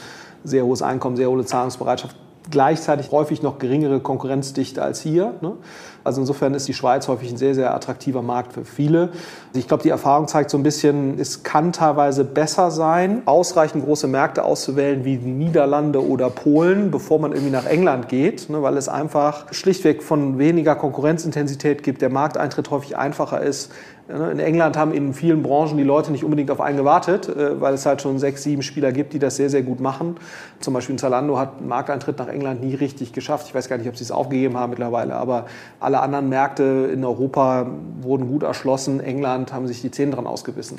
sehr 0.44 0.64
hohes 0.64 0.82
Einkommen, 0.82 1.16
sehr 1.16 1.30
hohe 1.30 1.44
Zahlungsbereitschaft, 1.44 2.16
gleichzeitig 2.50 3.10
häufig 3.10 3.42
noch 3.42 3.58
geringere 3.58 4.00
Konkurrenzdichte 4.00 4.82
als 4.82 5.00
hier. 5.00 5.34
Ne? 5.40 5.52
Also 6.02 6.20
insofern 6.20 6.52
ist 6.52 6.68
die 6.68 6.74
Schweiz 6.74 7.08
häufig 7.08 7.30
ein 7.30 7.38
sehr, 7.38 7.54
sehr 7.54 7.74
attraktiver 7.74 8.20
Markt 8.20 8.52
für 8.52 8.66
viele. 8.66 9.10
Ich 9.54 9.66
glaube, 9.66 9.82
die 9.82 9.88
Erfahrung 9.88 10.28
zeigt 10.28 10.50
so 10.50 10.58
ein 10.58 10.62
bisschen, 10.62 11.18
es 11.18 11.42
kann 11.42 11.72
teilweise 11.72 12.24
besser 12.24 12.70
sein, 12.70 13.22
ausreichend 13.24 13.84
große 13.84 14.06
Märkte 14.06 14.44
auszuwählen 14.44 15.04
wie 15.06 15.16
die 15.16 15.30
Niederlande 15.30 16.06
oder 16.06 16.28
Polen, 16.28 16.90
bevor 16.90 17.18
man 17.18 17.32
irgendwie 17.32 17.52
nach 17.52 17.64
England 17.64 18.08
geht, 18.08 18.50
ne? 18.50 18.62
weil 18.62 18.76
es 18.76 18.88
einfach 18.88 19.50
schlichtweg 19.52 20.02
von 20.02 20.38
weniger 20.38 20.76
Konkurrenzintensität 20.76 21.82
gibt, 21.82 22.02
der 22.02 22.10
Markteintritt 22.10 22.70
häufig 22.70 22.98
einfacher 22.98 23.40
ist, 23.40 23.72
in 24.06 24.38
England 24.38 24.76
haben 24.76 24.92
in 24.92 25.14
vielen 25.14 25.42
Branchen 25.42 25.78
die 25.78 25.82
Leute 25.82 26.12
nicht 26.12 26.24
unbedingt 26.24 26.50
auf 26.50 26.60
einen 26.60 26.76
gewartet, 26.76 27.26
äh, 27.28 27.60
weil 27.60 27.72
es 27.72 27.86
halt 27.86 28.02
schon 28.02 28.18
sechs, 28.18 28.42
sieben 28.42 28.62
Spieler 28.62 28.92
gibt, 28.92 29.14
die 29.14 29.18
das 29.18 29.36
sehr, 29.36 29.48
sehr 29.48 29.62
gut 29.62 29.80
machen. 29.80 30.16
Zum 30.60 30.74
Beispiel 30.74 30.96
Zalando 30.96 31.38
hat 31.38 31.58
einen 31.58 31.68
Markteintritt 31.68 32.18
nach 32.18 32.28
England 32.28 32.62
nie 32.62 32.74
richtig 32.74 33.14
geschafft. 33.14 33.46
Ich 33.48 33.54
weiß 33.54 33.68
gar 33.68 33.78
nicht, 33.78 33.88
ob 33.88 33.96
sie 33.96 34.04
es 34.04 34.10
aufgegeben 34.10 34.58
haben 34.58 34.70
mittlerweile, 34.70 35.14
aber 35.14 35.46
alle 35.80 36.00
anderen 36.00 36.28
Märkte 36.28 36.90
in 36.92 37.02
Europa 37.02 37.66
wurden 38.02 38.28
gut 38.28 38.42
erschlossen. 38.42 39.00
England 39.00 39.54
haben 39.54 39.66
sich 39.66 39.80
die 39.80 39.90
Zähne 39.90 40.12
dran 40.12 40.26
ausgebissen. 40.26 40.76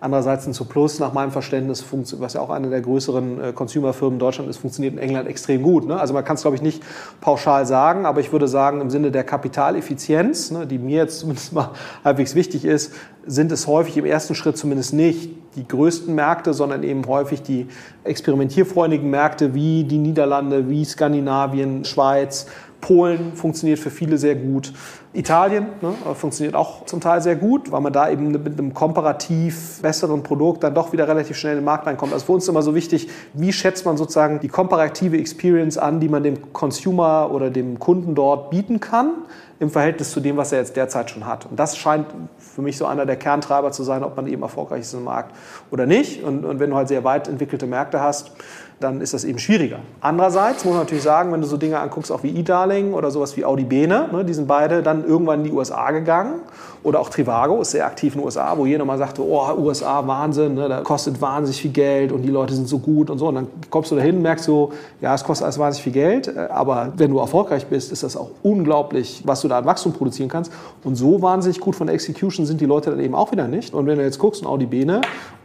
Andererseits 0.00 0.46
ein 0.46 0.52
Zuplus 0.52 0.98
nach 0.98 1.12
meinem 1.12 1.30
Verständnis, 1.30 1.84
was 2.18 2.34
ja 2.34 2.40
auch 2.40 2.50
eine 2.50 2.68
der 2.68 2.80
größeren 2.80 3.40
äh, 3.40 3.52
Consumerfirmen 3.52 4.18
Deutschland 4.18 4.50
ist, 4.50 4.58
funktioniert 4.58 4.94
in 4.94 4.98
England 4.98 5.28
extrem 5.28 5.62
gut. 5.62 5.86
Ne? 5.86 5.98
Also 5.98 6.12
man 6.12 6.24
kann 6.24 6.36
es, 6.36 6.42
glaube 6.42 6.56
ich, 6.56 6.62
nicht 6.62 6.82
pauschal 7.20 7.64
sagen, 7.66 8.04
aber 8.04 8.20
ich 8.20 8.32
würde 8.32 8.48
sagen, 8.48 8.80
im 8.80 8.90
Sinne 8.90 9.10
der 9.10 9.24
Kapitaleffizienz, 9.24 10.50
ne, 10.50 10.66
die 10.66 10.78
mir 10.78 10.98
jetzt 10.98 11.20
zumindest 11.20 11.52
mal 11.52 11.70
halbwegs 12.04 12.34
wichtig 12.34 12.64
ist, 12.64 12.92
sind 13.26 13.50
es 13.52 13.66
häufig 13.66 13.96
im 13.96 14.04
ersten 14.04 14.34
Schritt 14.34 14.58
zumindest 14.58 14.92
nicht 14.92 15.30
die 15.56 15.66
größten 15.66 16.14
Märkte, 16.14 16.52
sondern 16.52 16.82
eben 16.82 17.06
häufig 17.06 17.42
die 17.42 17.68
experimentierfreudigen 18.02 19.08
Märkte 19.08 19.54
wie 19.54 19.84
die 19.84 19.98
Niederlande, 19.98 20.68
wie 20.68 20.84
Skandinavien, 20.84 21.84
Schweiz, 21.84 22.46
Polen 22.84 23.32
funktioniert 23.34 23.78
für 23.78 23.90
viele 23.90 24.18
sehr 24.18 24.34
gut. 24.34 24.74
Italien 25.14 25.68
ne, 25.80 25.94
funktioniert 26.14 26.54
auch 26.54 26.84
zum 26.84 27.00
Teil 27.00 27.22
sehr 27.22 27.34
gut, 27.34 27.72
weil 27.72 27.80
man 27.80 27.94
da 27.94 28.10
eben 28.10 28.30
mit 28.30 28.58
einem 28.58 28.74
komparativ 28.74 29.80
besseren 29.80 30.22
Produkt 30.22 30.62
dann 30.64 30.74
doch 30.74 30.92
wieder 30.92 31.08
relativ 31.08 31.38
schnell 31.38 31.54
in 31.54 31.60
den 31.60 31.64
Markt 31.64 31.86
reinkommt. 31.86 32.12
Also 32.12 32.26
für 32.26 32.32
uns 32.32 32.44
ist 32.44 32.48
immer 32.50 32.60
so 32.60 32.74
wichtig, 32.74 33.08
wie 33.32 33.54
schätzt 33.54 33.86
man 33.86 33.96
sozusagen 33.96 34.40
die 34.40 34.48
komparative 34.48 35.16
Experience 35.16 35.78
an, 35.78 35.98
die 35.98 36.10
man 36.10 36.24
dem 36.24 36.52
Consumer 36.52 37.30
oder 37.32 37.48
dem 37.48 37.78
Kunden 37.78 38.14
dort 38.14 38.50
bieten 38.50 38.80
kann 38.80 39.12
im 39.60 39.70
Verhältnis 39.70 40.10
zu 40.10 40.20
dem, 40.20 40.36
was 40.36 40.52
er 40.52 40.58
jetzt 40.58 40.76
derzeit 40.76 41.10
schon 41.10 41.26
hat. 41.26 41.46
Und 41.46 41.58
das 41.58 41.78
scheint 41.78 42.06
für 42.38 42.60
mich 42.60 42.76
so 42.76 42.84
einer 42.84 43.06
der 43.06 43.16
Kerntreiber 43.16 43.72
zu 43.72 43.82
sein, 43.82 44.04
ob 44.04 44.16
man 44.16 44.26
eben 44.26 44.42
erfolgreich 44.42 44.80
ist 44.80 44.92
im 44.92 45.04
Markt 45.04 45.34
oder 45.70 45.86
nicht. 45.86 46.22
Und, 46.22 46.44
und 46.44 46.60
wenn 46.60 46.70
du 46.70 46.76
halt 46.76 46.88
sehr 46.88 47.04
weit 47.04 47.28
entwickelte 47.28 47.66
Märkte 47.66 48.00
hast, 48.00 48.32
dann 48.80 49.00
ist 49.00 49.14
das 49.14 49.24
eben 49.24 49.38
schwieriger. 49.38 49.78
Andererseits 50.00 50.64
muss 50.64 50.74
man 50.74 50.82
natürlich 50.82 51.04
sagen, 51.04 51.32
wenn 51.32 51.40
du 51.40 51.46
so 51.46 51.56
Dinge 51.56 51.78
anguckst, 51.78 52.10
auch 52.10 52.22
wie 52.22 52.38
eDarling 52.38 52.92
oder 52.92 53.10
sowas 53.10 53.36
wie 53.36 53.44
Audi 53.44 53.64
Bene, 53.64 54.08
ne, 54.12 54.24
die 54.24 54.34
sind 54.34 54.46
beide 54.48 54.82
dann 54.82 55.04
irgendwann 55.04 55.40
in 55.40 55.44
die 55.44 55.52
USA 55.52 55.90
gegangen. 55.90 56.40
Oder 56.82 57.00
auch 57.00 57.08
Trivago 57.08 57.62
ist 57.62 57.70
sehr 57.70 57.86
aktiv 57.86 58.14
in 58.14 58.20
den 58.20 58.26
USA, 58.26 58.56
wo 58.58 58.66
jeder 58.66 58.84
mal 58.84 58.98
sagte, 58.98 59.22
oh, 59.22 59.54
USA, 59.56 60.06
Wahnsinn, 60.06 60.54
ne, 60.54 60.68
da 60.68 60.80
kostet 60.82 61.18
wahnsinnig 61.20 61.62
viel 61.62 61.70
Geld 61.70 62.12
und 62.12 62.22
die 62.22 62.28
Leute 62.28 62.54
sind 62.54 62.68
so 62.68 62.78
gut 62.78 63.08
und 63.08 63.18
so. 63.18 63.28
Und 63.28 63.36
dann 63.36 63.46
kommst 63.70 63.90
du 63.90 63.96
dahin, 63.96 64.20
merkst 64.20 64.46
du, 64.46 64.70
ja, 65.00 65.14
es 65.14 65.24
kostet 65.24 65.44
alles 65.44 65.58
wahnsinnig 65.58 65.82
viel 65.82 65.92
Geld, 65.92 66.28
äh, 66.28 66.48
aber 66.50 66.92
wenn 66.96 67.10
du 67.10 67.18
erfolgreich 67.18 67.66
bist, 67.66 67.90
ist 67.90 68.02
das 68.02 68.18
auch 68.18 68.30
unglaublich, 68.42 69.22
was 69.24 69.40
du 69.40 69.48
da 69.48 69.58
an 69.58 69.64
Wachstum 69.64 69.94
produzieren 69.94 70.28
kannst. 70.28 70.52
Und 70.82 70.96
so 70.96 71.22
wahnsinnig 71.22 71.58
gut 71.58 71.74
von 71.74 71.86
der 71.86 71.94
Execution 71.94 72.44
sind 72.44 72.60
die 72.60 72.66
Leute 72.66 72.90
dann 72.90 73.00
eben 73.00 73.14
auch 73.14 73.32
wieder 73.32 73.48
nicht. 73.48 73.72
Und 73.72 73.86
wenn 73.86 73.96
du 73.96 74.04
jetzt 74.04 74.18
guckst, 74.18 74.42
ein 74.42 74.46
Audi 74.46 74.66
Bene 74.66 75.00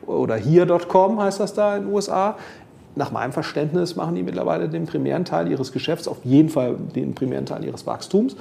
oder 0.05 0.36
hier.com 0.36 1.21
heißt 1.21 1.39
das 1.39 1.53
da 1.53 1.77
in 1.77 1.84
den 1.84 1.93
USA, 1.93 2.36
nach 2.96 3.12
meinem 3.12 3.32
Verständnis 3.32 3.96
machen 3.96 4.16
die 4.16 4.24
mittlerweile 4.24 4.70
den 4.70 4.86
primären 4.86 5.26
Teil 5.26 5.52
ihres 5.52 5.72
Geschäfts, 5.72 6.08
auf 6.08 6.18
jeden 6.24 6.50
Fall 6.50 6.76
den 6.96 7.14
primären 7.14 7.46
Teil 7.46 7.64
ihres 7.64 7.86
Wachstums 7.86 8.36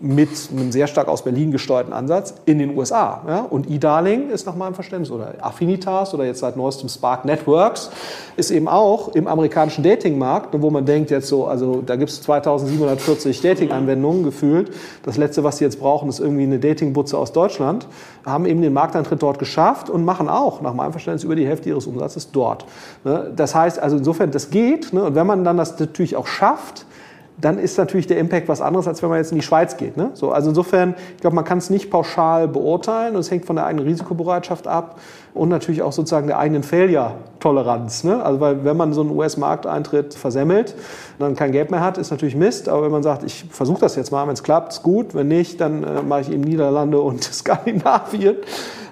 mit 0.00 0.28
einem 0.52 0.70
sehr 0.70 0.86
stark 0.86 1.08
aus 1.08 1.24
Berlin 1.24 1.50
gesteuerten 1.50 1.92
Ansatz 1.92 2.34
in 2.44 2.60
den 2.60 2.76
USA. 2.76 3.22
Ja? 3.26 3.40
Und 3.40 3.68
eDarling 3.68 4.30
ist 4.30 4.46
nach 4.46 4.54
meinem 4.54 4.74
Verständnis 4.74 5.10
oder 5.10 5.34
Affinitas 5.40 6.14
oder 6.14 6.24
jetzt 6.24 6.38
seit 6.38 6.56
neuestem 6.56 6.88
Spark 6.88 7.24
Networks 7.24 7.90
ist 8.36 8.52
eben 8.52 8.68
auch 8.68 9.08
im 9.08 9.26
amerikanischen 9.26 9.82
Datingmarkt, 9.82 10.50
wo 10.52 10.70
man 10.70 10.86
denkt 10.86 11.10
jetzt 11.10 11.26
so, 11.26 11.46
also 11.46 11.82
da 11.84 11.96
gibt 11.96 12.10
es 12.10 12.22
2740 12.22 13.40
Dating-Anwendungen 13.40 14.22
gefühlt. 14.22 14.70
Das 15.02 15.16
letzte, 15.16 15.42
was 15.42 15.58
sie 15.58 15.64
jetzt 15.64 15.80
brauchen, 15.80 16.08
ist 16.08 16.20
irgendwie 16.20 16.44
eine 16.44 16.60
Datingbutze 16.60 17.18
aus 17.18 17.32
Deutschland. 17.32 17.88
Haben 18.24 18.46
eben 18.46 18.62
den 18.62 18.72
Markteintritt 18.72 19.20
dort 19.20 19.40
geschafft 19.40 19.90
und 19.90 20.04
machen 20.04 20.28
auch 20.28 20.60
nach 20.60 20.74
meinem 20.74 20.92
Verständnis 20.92 21.24
über 21.24 21.34
die 21.34 21.46
Hälfte 21.46 21.70
ihres 21.70 21.88
Umsatzes 21.88 22.30
dort. 22.30 22.66
Ne? 23.02 23.32
Das 23.34 23.56
heißt 23.56 23.80
also 23.80 23.96
insofern, 23.96 24.30
das 24.30 24.50
geht. 24.50 24.92
Ne? 24.92 25.02
Und 25.02 25.16
wenn 25.16 25.26
man 25.26 25.42
dann 25.42 25.56
das 25.56 25.80
natürlich 25.80 26.14
auch 26.14 26.28
schafft, 26.28 26.86
dann 27.40 27.58
ist 27.58 27.78
natürlich 27.78 28.06
der 28.06 28.18
Impact 28.18 28.48
was 28.48 28.60
anderes, 28.60 28.88
als 28.88 29.02
wenn 29.02 29.10
man 29.10 29.18
jetzt 29.18 29.30
in 29.30 29.38
die 29.38 29.44
Schweiz 29.44 29.76
geht. 29.76 29.96
Ne? 29.96 30.10
So, 30.14 30.32
also 30.32 30.48
insofern, 30.48 30.94
ich 31.14 31.20
glaube, 31.20 31.36
man 31.36 31.44
kann 31.44 31.58
es 31.58 31.70
nicht 31.70 31.90
pauschal 31.90 32.48
beurteilen 32.48 33.14
und 33.14 33.20
es 33.20 33.30
hängt 33.30 33.46
von 33.46 33.56
der 33.56 33.66
eigenen 33.66 33.86
Risikobereitschaft 33.86 34.66
ab 34.66 34.98
und 35.34 35.48
natürlich 35.48 35.82
auch 35.82 35.92
sozusagen 35.92 36.26
der 36.26 36.38
eigenen 36.38 36.64
Failure-Toleranz. 36.64 38.04
Ne? 38.04 38.22
Also 38.22 38.40
weil 38.40 38.64
wenn 38.64 38.76
man 38.76 38.92
so 38.92 39.02
einen 39.02 39.10
US-Markteintritt 39.10 40.14
versemmelt, 40.14 40.74
dann 41.18 41.36
kein 41.36 41.52
Geld 41.52 41.70
mehr 41.70 41.80
hat, 41.80 41.96
ist 41.96 42.10
natürlich 42.10 42.34
Mist. 42.34 42.68
Aber 42.68 42.82
wenn 42.82 42.90
man 42.92 43.04
sagt, 43.04 43.22
ich 43.22 43.44
versuche 43.50 43.80
das 43.80 43.94
jetzt 43.94 44.10
mal, 44.10 44.26
wenn 44.26 44.34
es 44.34 44.42
klappt, 44.42 44.72
ist 44.72 44.82
gut. 44.82 45.14
Wenn 45.14 45.28
nicht, 45.28 45.60
dann 45.60 45.84
äh, 45.84 46.02
mache 46.02 46.22
ich 46.22 46.32
eben 46.32 46.42
Niederlande 46.42 47.00
und 47.00 47.22
Skandinavien 47.32 48.36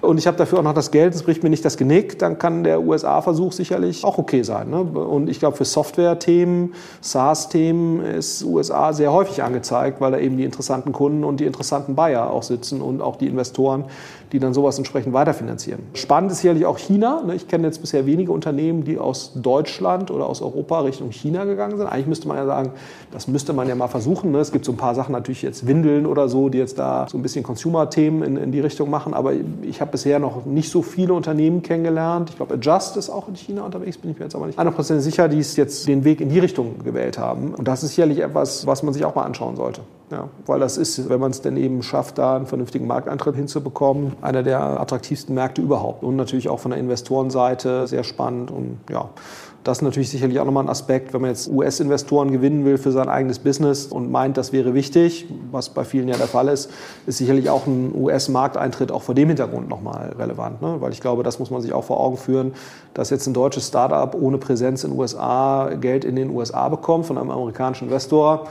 und 0.01 0.17
ich 0.17 0.27
habe 0.27 0.37
dafür 0.37 0.59
auch 0.59 0.63
noch 0.63 0.73
das 0.73 0.91
Geld, 0.91 1.15
es 1.15 1.23
bricht 1.23 1.43
mir 1.43 1.49
nicht 1.49 1.65
das 1.65 1.77
Genick, 1.77 2.19
dann 2.19 2.37
kann 2.37 2.63
der 2.63 2.81
USA-Versuch 2.81 3.51
sicherlich 3.51 4.03
auch 4.03 4.17
okay 4.17 4.43
sein. 4.43 4.69
Ne? 4.69 4.81
Und 4.81 5.29
ich 5.29 5.39
glaube, 5.39 5.57
für 5.57 5.65
Software-Themen, 5.65 6.73
SaaS-Themen 7.01 8.01
ist 8.01 8.43
USA 8.43 8.93
sehr 8.93 9.11
häufig 9.11 9.43
angezeigt, 9.43 10.01
weil 10.01 10.11
da 10.11 10.19
eben 10.19 10.37
die 10.37 10.43
interessanten 10.43 10.91
Kunden 10.91 11.23
und 11.23 11.39
die 11.39 11.45
interessanten 11.45 11.95
Buyer 11.95 12.29
auch 12.29 12.43
sitzen 12.43 12.81
und 12.81 13.01
auch 13.01 13.15
die 13.15 13.27
Investoren, 13.27 13.85
die 14.31 14.39
dann 14.39 14.53
sowas 14.53 14.77
entsprechend 14.77 15.13
weiterfinanzieren. 15.13 15.81
Spannend 15.93 16.31
ist 16.31 16.39
sicherlich 16.39 16.65
auch 16.65 16.77
China. 16.77 17.21
Ne? 17.25 17.35
Ich 17.35 17.47
kenne 17.47 17.67
jetzt 17.67 17.79
bisher 17.79 18.05
wenige 18.05 18.31
Unternehmen, 18.31 18.83
die 18.83 18.97
aus 18.97 19.31
Deutschland 19.35 20.11
oder 20.11 20.27
aus 20.27 20.41
Europa 20.41 20.81
Richtung 20.81 21.11
China 21.11 21.45
gegangen 21.45 21.77
sind. 21.77 21.87
Eigentlich 21.87 22.07
müsste 22.07 22.27
man 22.27 22.37
ja 22.37 22.45
sagen, 22.45 22.71
das 23.11 23.27
müsste 23.27 23.53
man 23.53 23.67
ja 23.67 23.75
mal 23.75 23.87
versuchen. 23.87 24.31
Ne? 24.31 24.39
Es 24.39 24.51
gibt 24.51 24.65
so 24.65 24.71
ein 24.71 24.77
paar 24.77 24.95
Sachen, 24.95 25.11
natürlich 25.11 25.41
jetzt 25.41 25.67
Windeln 25.67 26.05
oder 26.05 26.27
so, 26.27 26.49
die 26.49 26.57
jetzt 26.57 26.77
da 26.79 27.07
so 27.09 27.17
ein 27.17 27.21
bisschen 27.21 27.43
Consumer-Themen 27.43 28.23
in, 28.23 28.37
in 28.37 28.51
die 28.51 28.59
Richtung 28.59 28.89
machen. 28.89 29.13
Aber 29.13 29.33
ich 29.61 29.81
habe 29.81 29.91
bisher 29.91 30.19
noch 30.19 30.45
nicht 30.45 30.69
so 30.69 30.81
viele 30.81 31.13
Unternehmen 31.13 31.61
kennengelernt. 31.61 32.29
Ich 32.29 32.35
glaube, 32.37 32.55
Adjust 32.55 32.97
ist 32.97 33.09
auch 33.09 33.27
in 33.27 33.35
China 33.35 33.63
unterwegs, 33.63 33.97
bin 33.97 34.11
ich 34.11 34.17
mir 34.17 34.25
jetzt 34.25 34.35
aber 34.35 34.47
nicht 34.47 34.59
100% 34.59 34.99
sicher, 34.99 35.27
die 35.27 35.39
es 35.39 35.55
jetzt 35.55 35.87
den 35.87 36.03
Weg 36.03 36.21
in 36.21 36.29
die 36.29 36.39
Richtung 36.39 36.83
gewählt 36.83 37.17
haben. 37.17 37.53
Und 37.53 37.67
das 37.67 37.83
ist 37.83 37.91
sicherlich 37.91 38.19
etwas, 38.19 38.67
was 38.67 38.83
man 38.83 38.93
sich 38.93 39.05
auch 39.05 39.15
mal 39.15 39.23
anschauen 39.23 39.55
sollte. 39.55 39.81
Ja, 40.09 40.29
weil 40.45 40.61
das 40.61 40.77
ist, 40.77 41.09
wenn 41.09 41.19
man 41.19 41.31
es 41.31 41.41
denn 41.41 41.57
eben 41.57 41.83
schafft, 41.83 42.17
da 42.17 42.37
einen 42.37 42.45
vernünftigen 42.45 42.87
Markteintritt 42.87 43.35
hinzubekommen, 43.35 44.13
einer 44.21 44.41
der 44.41 44.61
attraktivsten 44.79 45.35
Märkte 45.35 45.61
überhaupt. 45.61 46.01
Und 46.03 46.15
natürlich 46.15 46.47
auch 46.47 46.61
von 46.61 46.71
der 46.71 46.79
Investorenseite 46.79 47.87
sehr 47.87 48.05
spannend. 48.05 48.49
Und 48.49 48.79
ja, 48.89 49.09
das 49.65 49.79
ist 49.79 49.81
natürlich 49.81 50.09
sicherlich 50.09 50.39
auch 50.39 50.45
nochmal 50.45 50.63
ein 50.63 50.69
Aspekt, 50.69 51.13
wenn 51.13 51.19
man 51.19 51.31
jetzt 51.31 51.49
US-Investoren 51.49 52.31
gewinnen 52.31 52.63
will 52.63 52.77
für 52.77 52.93
sein 52.93 53.09
eigenes 53.09 53.39
Business 53.39 53.87
und 53.87 54.09
meint, 54.09 54.37
das 54.37 54.53
wäre 54.53 54.73
wichtig, 54.73 55.27
was 55.51 55.67
bei 55.67 55.83
vielen 55.83 56.07
ja 56.07 56.15
der 56.15 56.27
Fall 56.27 56.47
ist, 56.47 56.71
ist 57.05 57.17
sicherlich 57.17 57.49
auch 57.49 57.67
ein 57.67 57.91
US-Markteintritt 57.93 58.93
auch 58.93 59.01
vor 59.01 59.13
dem 59.13 59.27
Hintergrund 59.27 59.67
nochmal 59.67 60.15
relevant. 60.17 60.61
Ne? 60.61 60.77
Weil 60.79 60.93
ich 60.93 61.01
glaube, 61.01 61.23
das 61.23 61.37
muss 61.39 61.51
man 61.51 61.61
sich 61.61 61.73
auch 61.73 61.83
vor 61.83 61.99
Augen 61.99 62.15
führen, 62.15 62.53
dass 62.93 63.09
jetzt 63.09 63.27
ein 63.27 63.33
deutsches 63.33 63.67
Startup 63.67 64.15
ohne 64.15 64.37
Präsenz 64.37 64.85
in 64.85 64.91
den 64.91 64.99
USA 64.99 65.69
Geld 65.73 66.05
in 66.05 66.15
den 66.15 66.29
USA 66.29 66.69
bekommt 66.69 67.05
von 67.05 67.17
einem 67.17 67.31
amerikanischen 67.31 67.89
Investor 67.89 68.47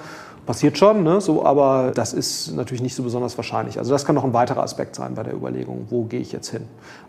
Passiert 0.47 0.79
schon, 0.79 1.03
ne? 1.03 1.21
so, 1.21 1.45
aber 1.45 1.91
das 1.93 2.13
ist 2.13 2.55
natürlich 2.55 2.81
nicht 2.81 2.95
so 2.95 3.03
besonders 3.03 3.37
wahrscheinlich. 3.37 3.79
Also 3.79 3.91
das 3.91 4.05
kann 4.05 4.15
noch 4.15 4.23
ein 4.23 4.33
weiterer 4.33 4.63
Aspekt 4.63 4.95
sein 4.95 5.17
bei 5.17 5.25
der 5.25 5.35
Überlegung, 5.35 5.87
wo 5.91 6.05
gehe 6.05 6.21
ich 6.21 6.31
jetzt 6.31 6.51
hin. 6.51 6.63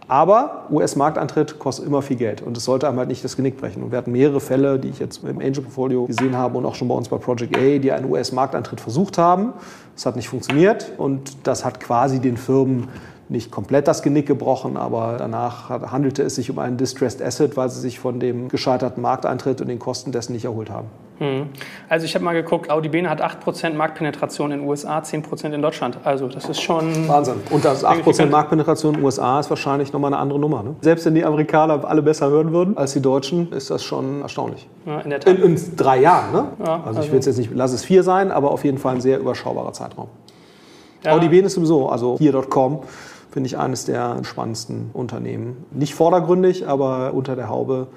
Aber 0.07 0.65
US-Markteintritt 0.71 1.59
kostet 1.59 1.85
immer 1.85 2.01
viel 2.01 2.17
Geld 2.17 2.41
und 2.41 2.57
es 2.57 2.65
sollte 2.65 2.87
einem 2.87 2.97
halt 2.97 3.09
nicht 3.09 3.23
das 3.23 3.35
Genick 3.35 3.57
brechen. 3.57 3.83
Und 3.83 3.91
wir 3.91 3.99
hatten 3.99 4.11
mehrere 4.11 4.39
Fälle, 4.39 4.79
die 4.79 4.89
ich 4.89 4.97
jetzt 4.97 5.23
im 5.23 5.37
Angel-Portfolio 5.37 6.05
gesehen 6.05 6.35
habe 6.35 6.57
und 6.57 6.65
auch 6.65 6.73
schon 6.73 6.87
bei 6.87 6.95
uns 6.95 7.09
bei 7.09 7.17
Project 7.17 7.55
A, 7.55 7.77
die 7.77 7.91
einen 7.91 8.09
US-Markteintritt 8.09 8.81
versucht 8.81 9.19
haben. 9.19 9.53
Es 9.95 10.07
hat 10.07 10.15
nicht 10.15 10.29
funktioniert 10.29 10.93
und 10.97 11.45
das 11.45 11.63
hat 11.63 11.79
quasi 11.79 12.19
den 12.19 12.37
Firmen 12.37 12.87
nicht 13.29 13.51
komplett 13.51 13.87
das 13.87 14.01
Genick 14.01 14.25
gebrochen, 14.25 14.77
aber 14.77 15.17
danach 15.19 15.69
handelte 15.69 16.23
es 16.23 16.33
sich 16.35 16.49
um 16.49 16.57
einen 16.57 16.77
Distressed 16.77 17.21
Asset, 17.21 17.55
weil 17.55 17.69
sie 17.69 17.81
sich 17.81 17.99
von 17.99 18.19
dem 18.19 18.47
gescheiterten 18.47 19.03
Markteintritt 19.03 19.61
und 19.61 19.67
den 19.67 19.77
Kosten 19.77 20.11
dessen 20.11 20.33
nicht 20.33 20.45
erholt 20.45 20.71
haben. 20.71 20.87
Hm. 21.19 21.47
Also 21.89 22.05
ich 22.05 22.13
habe 22.15 22.23
mal 22.23 22.33
geguckt, 22.33 22.69
Audi 22.69 22.89
Bene 22.89 23.09
hat 23.09 23.23
8% 23.23 23.73
Marktpenetration 23.73 24.51
in 24.51 24.59
den 24.59 24.67
USA, 24.67 24.99
10% 24.99 25.51
in 25.51 25.61
Deutschland. 25.61 25.97
Also 26.03 26.27
das 26.27 26.47
ist 26.47 26.61
schon... 26.61 27.07
Wahnsinn. 27.07 27.35
Und 27.49 27.65
das 27.65 27.83
8% 27.83 28.27
Marktpenetration 28.27 28.93
in 28.93 28.99
den 28.99 29.05
USA 29.05 29.39
ist 29.39 29.49
wahrscheinlich 29.49 29.93
nochmal 29.93 30.13
eine 30.13 30.21
andere 30.21 30.39
Nummer. 30.39 30.63
Ne? 30.63 30.75
Selbst 30.81 31.05
wenn 31.05 31.15
die 31.15 31.25
Amerikaner 31.25 31.85
alle 31.85 32.01
besser 32.01 32.29
hören 32.29 32.51
würden 32.51 32.77
als 32.77 32.93
die 32.93 33.01
Deutschen, 33.01 33.51
ist 33.51 33.71
das 33.71 33.83
schon 33.83 34.21
erstaunlich. 34.21 34.67
Ja, 34.85 34.99
in 34.99 35.09
der 35.09 35.19
Tat. 35.19 35.37
In, 35.37 35.55
in 35.55 35.75
drei 35.75 35.99
Jahren. 35.99 36.31
Ne? 36.31 36.45
Ja, 36.63 36.75
also, 36.75 36.87
also 36.87 37.01
ich 37.01 37.11
will 37.11 37.19
es 37.19 37.25
jetzt 37.25 37.37
nicht, 37.37 37.51
lass 37.53 37.73
es 37.73 37.83
vier 37.83 38.03
sein, 38.03 38.31
aber 38.31 38.51
auf 38.51 38.63
jeden 38.63 38.77
Fall 38.77 38.95
ein 38.95 39.01
sehr 39.01 39.19
überschaubarer 39.19 39.73
Zeitraum. 39.73 40.07
Ja. 41.03 41.13
Audi 41.13 41.29
Bene 41.29 41.47
ist 41.47 41.53
sowieso, 41.53 41.89
also 41.89 42.17
hier.com 42.19 42.81
finde 43.31 43.47
ich 43.47 43.57
eines 43.57 43.85
der 43.85 44.23
spannendsten 44.23 44.89
Unternehmen. 44.93 45.65
Nicht 45.71 45.93
vordergründig, 45.93 46.67
aber 46.67 47.13
unter 47.13 47.35
der 47.35 47.49
Haube 47.49 47.87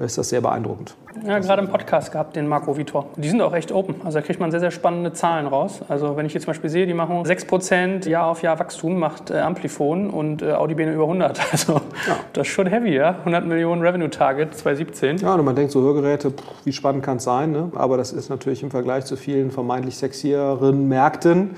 ist 0.00 0.18
das 0.18 0.28
sehr 0.28 0.40
beeindruckend. 0.40 0.94
Ja, 1.26 1.38
gerade 1.38 1.62
im 1.62 1.68
Podcast 1.68 2.12
gehabt, 2.12 2.36
den 2.36 2.46
Marco 2.46 2.76
Vitor. 2.76 3.06
Die 3.16 3.28
sind 3.28 3.40
auch 3.40 3.52
recht 3.52 3.72
open. 3.72 3.96
Also 4.04 4.18
da 4.18 4.24
kriegt 4.24 4.40
man 4.40 4.50
sehr, 4.50 4.60
sehr 4.60 4.70
spannende 4.70 5.12
Zahlen 5.12 5.46
raus. 5.46 5.80
Also 5.88 6.16
wenn 6.16 6.26
ich 6.26 6.34
jetzt 6.34 6.44
zum 6.44 6.50
Beispiel 6.50 6.70
sehe, 6.70 6.86
die 6.86 6.94
machen 6.94 7.24
6% 7.24 8.08
Jahr 8.08 8.26
auf 8.26 8.42
Jahr 8.42 8.58
Wachstum, 8.58 8.98
macht 8.98 9.30
äh, 9.30 9.38
Amplifon 9.38 10.10
und 10.10 10.42
äh, 10.42 10.52
Audibene 10.52 10.92
über 10.92 11.04
100. 11.04 11.40
Also 11.52 11.74
ja. 12.06 12.16
das 12.34 12.46
ist 12.46 12.52
schon 12.52 12.66
heavy, 12.66 12.94
ja? 12.94 13.10
100 13.20 13.44
Millionen 13.46 13.82
Revenue 13.82 14.10
Target 14.10 14.54
2017. 14.54 15.16
Ja, 15.18 15.34
und 15.34 15.44
man 15.44 15.56
denkt 15.56 15.72
so 15.72 15.80
Hörgeräte, 15.80 16.30
pff, 16.30 16.44
wie 16.64 16.72
spannend 16.72 17.02
kann 17.02 17.16
es 17.16 17.24
sein? 17.24 17.50
Ne? 17.50 17.72
Aber 17.74 17.96
das 17.96 18.12
ist 18.12 18.28
natürlich 18.28 18.62
im 18.62 18.70
Vergleich 18.70 19.06
zu 19.06 19.16
vielen 19.16 19.50
vermeintlich 19.50 19.96
sexieren 19.96 20.88
Märkten 20.88 21.56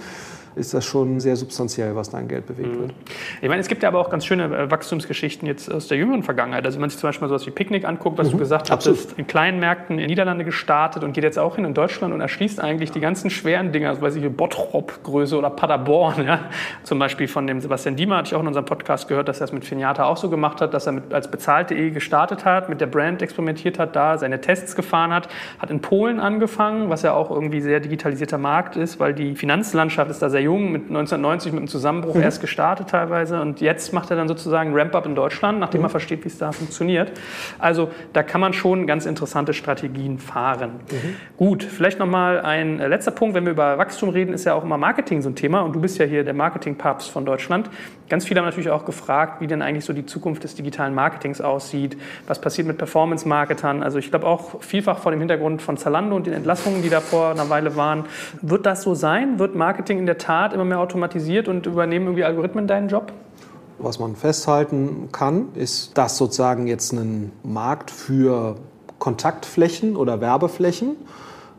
ist 0.61 0.75
das 0.75 0.85
schon 0.85 1.19
sehr 1.21 1.37
substanziell, 1.37 1.97
was 1.97 2.11
dein 2.11 2.29
Geld 2.29 2.47
bewegt 2.47 2.69
mhm. 2.69 2.81
wird. 2.81 2.93
Ich 3.43 3.49
meine, 3.49 3.61
es 3.61 3.69
gibt 3.69 3.83
ja 3.83 3.89
aber 3.89 3.99
auch 3.99 4.11
ganz 4.11 4.25
schöne 4.25 4.45
äh, 4.45 4.71
Wachstumsgeschichten 4.71 5.47
jetzt 5.49 5.73
aus 5.73 5.89
der 5.89 5.99
jüngeren 5.99 6.23
Vergangenheit. 6.23 6.65
Also 6.65 6.77
wenn 6.77 6.83
man 6.83 6.91
sich 6.91 6.99
zum 6.99 7.09
Beispiel 7.09 7.27
mal 7.27 7.29
sowas 7.29 7.47
wie 7.47 7.51
Picknick 7.51 7.85
anguckt, 7.85 8.19
was 8.19 8.29
mhm. 8.29 8.33
du 8.33 8.39
gesagt 8.39 8.71
hast, 8.71 8.87
ist 8.87 9.19
in 9.19 9.27
kleinen 9.27 9.59
Märkten 9.59 9.99
in 9.99 10.07
Niederlande 10.07 10.45
gestartet 10.45 11.03
und 11.03 11.13
geht 11.13 11.25
jetzt 11.25 11.39
auch 11.39 11.57
hin 11.57 11.65
in 11.65 11.75
Deutschland 11.75 12.15
und 12.15 12.21
erschließt 12.21 12.61
eigentlich 12.61 12.91
die 12.91 13.01
ganzen 13.01 13.31
schweren 13.31 13.73
Dinger, 13.73 13.89
also 13.89 14.03
weiß 14.03 14.17
ich, 14.17 14.25
Bottrop-Größe 14.25 15.37
oder 15.37 15.51
Paderborn. 15.51 16.25
Ja? 16.27 16.51
Zum 16.83 16.99
Beispiel 16.99 17.27
von 17.29 17.47
dem 17.47 17.61
Sebastian 17.61 17.97
Diemer 17.97 18.19
hatte 18.19 18.29
ich 18.29 18.35
auch 18.35 18.41
in 18.41 18.47
unserem 18.47 18.67
Podcast 18.67 19.09
gehört, 19.09 19.29
dass 19.29 19.41
er 19.41 19.45
es 19.45 19.53
mit 19.53 19.65
Finiata 19.65 20.05
auch 20.05 20.17
so 20.17 20.29
gemacht 20.29 20.61
hat, 20.61 20.75
dass 20.75 20.87
er 20.87 20.93
mit, 20.93 21.13
als 21.13 21.31
bezahlte.de 21.31 21.91
gestartet 21.91 22.45
hat, 22.45 22.69
mit 22.69 22.81
der 22.81 22.87
Brand 22.87 23.23
experimentiert 23.23 23.79
hat, 23.79 23.97
da 23.97 24.19
seine 24.19 24.41
Tests 24.41 24.77
gefahren 24.77 25.13
hat, 25.13 25.29
hat 25.59 25.71
in 25.71 25.81
Polen 25.81 26.21
angefangen, 26.21 26.91
was 26.91 27.03
ja 27.03 27.13
auch 27.15 27.31
irgendwie 27.31 27.61
sehr 27.61 27.81
digitalisierter 27.81 28.39
Markt 28.39 28.77
ist, 28.77 29.01
weil 29.01 29.15
die 29.15 29.35
Finanzlandschaft 29.35 30.11
ist 30.11 30.23
da 30.23 30.29
sehr 30.29 30.43
jung, 30.43 30.50
mit 30.59 30.83
1990 30.83 31.53
mit 31.53 31.61
dem 31.63 31.69
Zusammenbruch 31.69 32.15
mhm. 32.15 32.23
erst 32.23 32.41
gestartet 32.41 32.89
teilweise 32.89 33.41
und 33.41 33.61
jetzt 33.61 33.93
macht 33.93 34.11
er 34.11 34.17
dann 34.17 34.29
sozusagen 34.29 34.73
Ramp-up 34.75 35.07
in 35.07 35.15
Deutschland, 35.15 35.61
nachdem 35.61 35.81
mhm. 35.81 35.87
er 35.87 35.91
versteht, 35.91 36.25
wie 36.25 36.29
es 36.29 36.39
da 36.39 36.53
funktioniert. 36.53 37.13
Also 37.59 37.91
da 38.13 38.23
kann 38.23 38.41
man 38.41 38.53
schon 38.53 38.87
ganz 38.87 39.07
interessante 39.07 39.53
Strategien 39.55 40.19
fahren. 40.19 40.81
Mhm. 40.91 41.17
Gut, 41.37 41.63
vielleicht 41.63 41.99
nochmal 41.99 42.41
ein 42.41 42.79
letzter 42.79 43.11
Punkt, 43.11 43.35
wenn 43.35 43.45
wir 43.45 43.53
über 43.53 43.79
Wachstum 43.79 44.09
reden, 44.09 44.33
ist 44.33 44.45
ja 44.45 44.55
auch 44.55 44.65
immer 44.65 44.79
Marketing 44.79 45.23
so 45.23 45.29
ein 45.29 45.35
Thema 45.35 45.61
und 45.61 45.75
du 45.75 45.81
bist 45.81 45.99
ja 45.99 46.05
hier 46.05 46.25
der 46.25 46.35
Marketing-Papst 46.35 47.11
von 47.11 47.25
Deutschland. 47.25 47.71
Ganz 48.11 48.27
viele 48.27 48.41
haben 48.41 48.47
natürlich 48.47 48.71
auch 48.71 48.85
gefragt, 48.85 49.41
wie 49.41 49.47
denn 49.47 49.63
eigentlich 49.63 49.85
so 49.85 49.93
die 49.93 50.05
Zukunft 50.05 50.43
des 50.43 50.57
digitalen 50.57 50.95
Marketings 50.97 51.41
aussieht, 51.41 51.97
was 52.27 52.41
passiert 52.41 52.67
mit 52.67 52.77
Performance-Marketern. 52.77 53.85
Also 53.85 53.99
ich 53.99 54.11
glaube 54.11 54.27
auch 54.27 54.61
vielfach 54.63 54.99
vor 54.99 55.13
dem 55.13 55.21
Hintergrund 55.21 55.63
von 55.63 55.77
Zalando 55.77 56.17
und 56.17 56.27
den 56.27 56.35
Entlassungen, 56.35 56.83
die 56.83 56.91
da 56.91 57.01
vor 57.01 57.31
einer 57.31 57.49
Weile 57.51 57.77
waren. 57.77 58.05
Wird 58.43 58.67
das 58.67 58.83
so 58.83 58.97
sein? 58.97 59.39
Wird 59.39 59.55
Marketing 59.55 59.99
in 59.99 60.07
der 60.07 60.19
Tat 60.19 60.53
immer 60.53 60.65
mehr 60.65 60.81
automatisiert 60.81 61.47
und 61.47 61.67
übernehmen 61.67 62.07
irgendwie 62.07 62.25
Algorithmen 62.25 62.67
deinen 62.67 62.89
Job? 62.89 63.13
Was 63.79 64.01
man 64.01 64.17
festhalten 64.17 65.11
kann, 65.13 65.51
ist, 65.55 65.97
dass 65.97 66.19
sozusagen 66.19 66.67
jetzt 66.67 66.93
ein 66.93 67.31
Markt 67.45 67.93
für 67.93 68.57
Kontaktflächen 68.99 69.95
oder 69.95 70.21
Werbeflächen, 70.21 70.97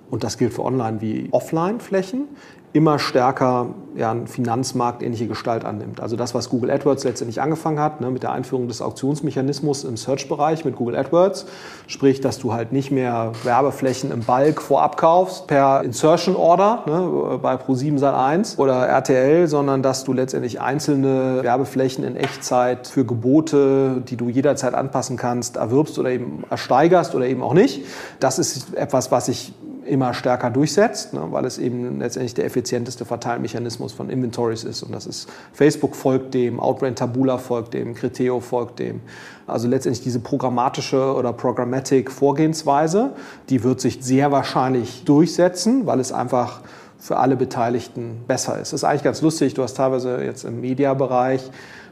und 0.10 0.26
das 0.26 0.38
gilt 0.38 0.54
für 0.54 0.64
Online 0.64 0.99
wie 0.99 1.30
Offline-Flächen, 1.32 2.28
immer 2.74 3.00
stärker 3.00 3.68
ja, 3.96 4.12
eine 4.12 4.28
finanzmarktähnliche 4.28 5.28
Gestalt 5.28 5.66
annimmt. 5.66 6.00
Also 6.00 6.16
das, 6.16 6.34
was 6.34 6.50
Google 6.50 6.72
AdWords 6.72 7.04
letztendlich 7.04 7.42
angefangen 7.42 7.80
hat, 7.80 8.00
ne, 8.00 8.10
mit 8.10 8.24
der 8.24 8.32
Einführung 8.32 8.70
des 8.70 8.82
Auktionsmechanismus 8.82 9.84
im 9.84 9.98
Search-Bereich 9.98 10.64
mit 10.64 10.78
Google 10.78 10.96
AdWords, 10.96 11.46
sprich, 11.88 12.22
dass 12.22 12.40
du 12.40 12.54
halt 12.54 12.72
nicht 12.72 12.92
mehr 12.92 13.34
Werbeflächen 13.44 14.12
im 14.12 14.22
Bulk 14.22 14.62
vorab 14.62 14.96
kaufst 14.96 15.48
per 15.48 15.84
Insertion 15.84 16.38
Order 16.38 16.84
ne, 16.86 17.40
bei 17.42 17.56
Pro7 17.56 18.00
Sat1 18.00 18.58
oder 18.58 18.88
RTL, 18.88 19.48
sondern 19.48 19.84
dass 19.84 20.06
du 20.06 20.14
letztendlich 20.14 20.62
einzelne 20.62 21.44
Werbeflächen 21.44 22.06
in 22.06 22.16
Echtzeit 22.16 22.88
für 22.88 23.04
Gebote, 23.04 24.02
die 24.08 24.16
du 24.16 24.30
jederzeit 24.30 24.74
anpassen 24.74 25.18
kannst, 25.18 25.58
erwirbst 25.58 26.00
oder 26.00 26.12
eben 26.12 26.44
ersteigerst 26.50 27.14
oder 27.14 27.26
eben 27.26 27.44
auch 27.44 27.54
nicht. 27.54 27.86
Das 28.22 28.40
ist 28.40 28.74
etwas, 28.74 29.12
was 29.12 29.28
ich 29.28 29.54
immer 29.86 30.14
stärker 30.14 30.50
durchsetzt, 30.50 31.14
ne, 31.14 31.28
weil 31.32 31.46
es 31.46 31.58
eben 31.58 32.00
letztendlich 32.00 32.34
der 32.34 32.46
effizienteste 32.46 33.06
Verteilmechanismus 33.06 33.94
von 33.94 34.10
Inventories 34.10 34.64
ist. 34.64 34.84
Und 34.84 34.94
das 34.94 35.06
ist 35.06 35.30
Facebook 35.54 35.96
folgt 35.96 36.34
dem, 36.34 36.60
Outbrain 36.60 36.96
Tabula 36.96 37.38
folgt 37.38 37.74
dem, 37.74 37.96
Criteo 37.96 38.40
folgt 38.40 38.80
dem. 38.80 39.02
Also 39.48 39.68
letztendlich 39.68 40.04
diese 40.04 40.20
programmatische 40.20 41.16
oder 41.16 41.34
Programmatic 41.34 42.12
Vorgehensweise, 42.12 43.14
die 43.50 43.64
wird 43.64 43.82
sich 43.82 44.00
sehr 44.02 44.32
wahrscheinlich 44.32 45.04
durchsetzen, 45.04 45.86
weil 45.86 46.00
es 46.00 46.12
einfach 46.12 46.62
für 47.00 47.18
alle 47.18 47.36
Beteiligten 47.36 48.24
besser 48.28 48.60
ist. 48.60 48.74
Das 48.74 48.82
ist 48.82 48.84
eigentlich 48.84 49.04
ganz 49.04 49.22
lustig. 49.22 49.56
Du 49.56 49.64
hast 49.64 49.76
teilweise 49.76 50.24
jetzt 50.24 50.44
im 50.46 50.62
Mediabereich 50.62 51.50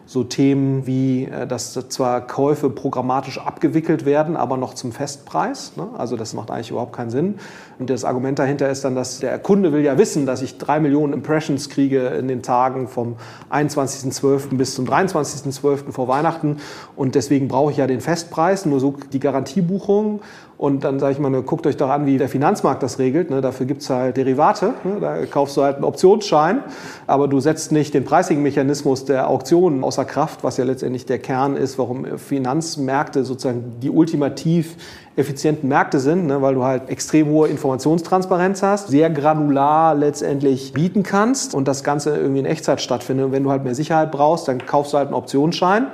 so 0.09 0.23
Themen 0.23 0.87
wie, 0.87 1.25
äh, 1.25 1.45
dass 1.45 1.73
zwar 1.73 2.25
Käufe 2.25 2.71
programmatisch 2.71 3.37
abgewickelt 3.37 4.05
werden, 4.05 4.37
aber 4.37 4.57
noch 4.57 4.73
zum 4.73 4.91
Festpreis. 4.91 5.73
Ne? 5.75 5.87
Also 5.99 6.17
das 6.17 6.33
macht 6.33 6.49
eigentlich 6.49 6.71
überhaupt 6.71 6.93
keinen 6.93 7.11
Sinn. 7.11 7.35
Und 7.77 7.91
das 7.91 8.03
Argument 8.05 8.39
dahinter 8.39 8.71
ist 8.71 8.83
dann, 8.83 8.95
dass 8.95 9.19
der 9.19 9.37
Kunde 9.37 9.71
will 9.71 9.83
ja 9.83 9.99
wissen, 9.99 10.25
dass 10.25 10.41
ich 10.41 10.57
drei 10.57 10.79
Millionen 10.79 11.13
Impressions 11.13 11.69
kriege 11.69 12.07
in 12.07 12.27
den 12.27 12.41
Tagen 12.41 12.87
vom 12.87 13.17
21.12. 13.51 14.57
bis 14.57 14.73
zum 14.73 14.85
23.12. 14.85 15.91
vor 15.91 16.07
Weihnachten. 16.07 16.57
Und 16.95 17.13
deswegen 17.13 17.47
brauche 17.47 17.71
ich 17.71 17.77
ja 17.77 17.85
den 17.85 18.01
Festpreis, 18.01 18.65
nur 18.65 18.79
so 18.79 18.95
die 19.13 19.19
Garantiebuchung. 19.19 20.21
Und 20.59 20.83
dann 20.83 20.99
sage 20.99 21.13
ich 21.13 21.19
mal, 21.19 21.29
ne, 21.29 21.41
guckt 21.41 21.65
euch 21.67 21.77
doch 21.77 21.89
an, 21.89 22.05
wie 22.05 22.17
der 22.17 22.27
Finanzmarkt 22.27 22.83
das 22.83 22.99
regelt. 22.99 23.29
Ne? 23.29 23.39
Dafür 23.39 23.65
gibt 23.65 23.81
es 23.81 23.89
halt 23.89 24.17
Derivate. 24.17 24.73
Ne? 24.83 24.97
Da 24.99 25.25
kaufst 25.25 25.55
du 25.55 25.63
halt 25.63 25.75
einen 25.75 25.85
Optionsschein, 25.85 26.65
aber 27.07 27.29
du 27.29 27.39
setzt 27.39 27.71
nicht 27.71 27.93
den 27.93 28.03
Preising-Mechanismus 28.03 29.05
der 29.05 29.29
Auktionen 29.29 29.85
außer 29.85 30.03
Kraft, 30.03 30.43
was 30.43 30.57
ja 30.57 30.65
letztendlich 30.65 31.05
der 31.05 31.19
Kern 31.19 31.55
ist, 31.55 31.79
warum 31.79 32.17
Finanzmärkte 32.17 33.23
sozusagen 33.23 33.79
die 33.81 33.89
ultimativ 33.89 34.75
effizienten 35.15 35.69
Märkte 35.69 36.01
sind, 36.01 36.27
ne? 36.27 36.41
weil 36.41 36.55
du 36.55 36.65
halt 36.65 36.89
extrem 36.89 37.29
hohe 37.29 37.47
Informationstransparenz 37.47 38.61
hast, 38.61 38.89
sehr 38.89 39.09
granular 39.09 39.95
letztendlich 39.95 40.73
bieten 40.73 41.03
kannst 41.03 41.55
und 41.55 41.69
das 41.69 41.85
Ganze 41.85 42.17
irgendwie 42.17 42.41
in 42.41 42.45
Echtzeit 42.45 42.81
stattfindet. 42.81 43.27
Und 43.27 43.31
wenn 43.31 43.45
du 43.45 43.49
halt 43.49 43.63
mehr 43.63 43.75
Sicherheit 43.75 44.11
brauchst, 44.11 44.49
dann 44.49 44.65
kaufst 44.65 44.91
du 44.91 44.97
halt 44.97 45.07
einen 45.07 45.15
Optionsschein 45.15 45.87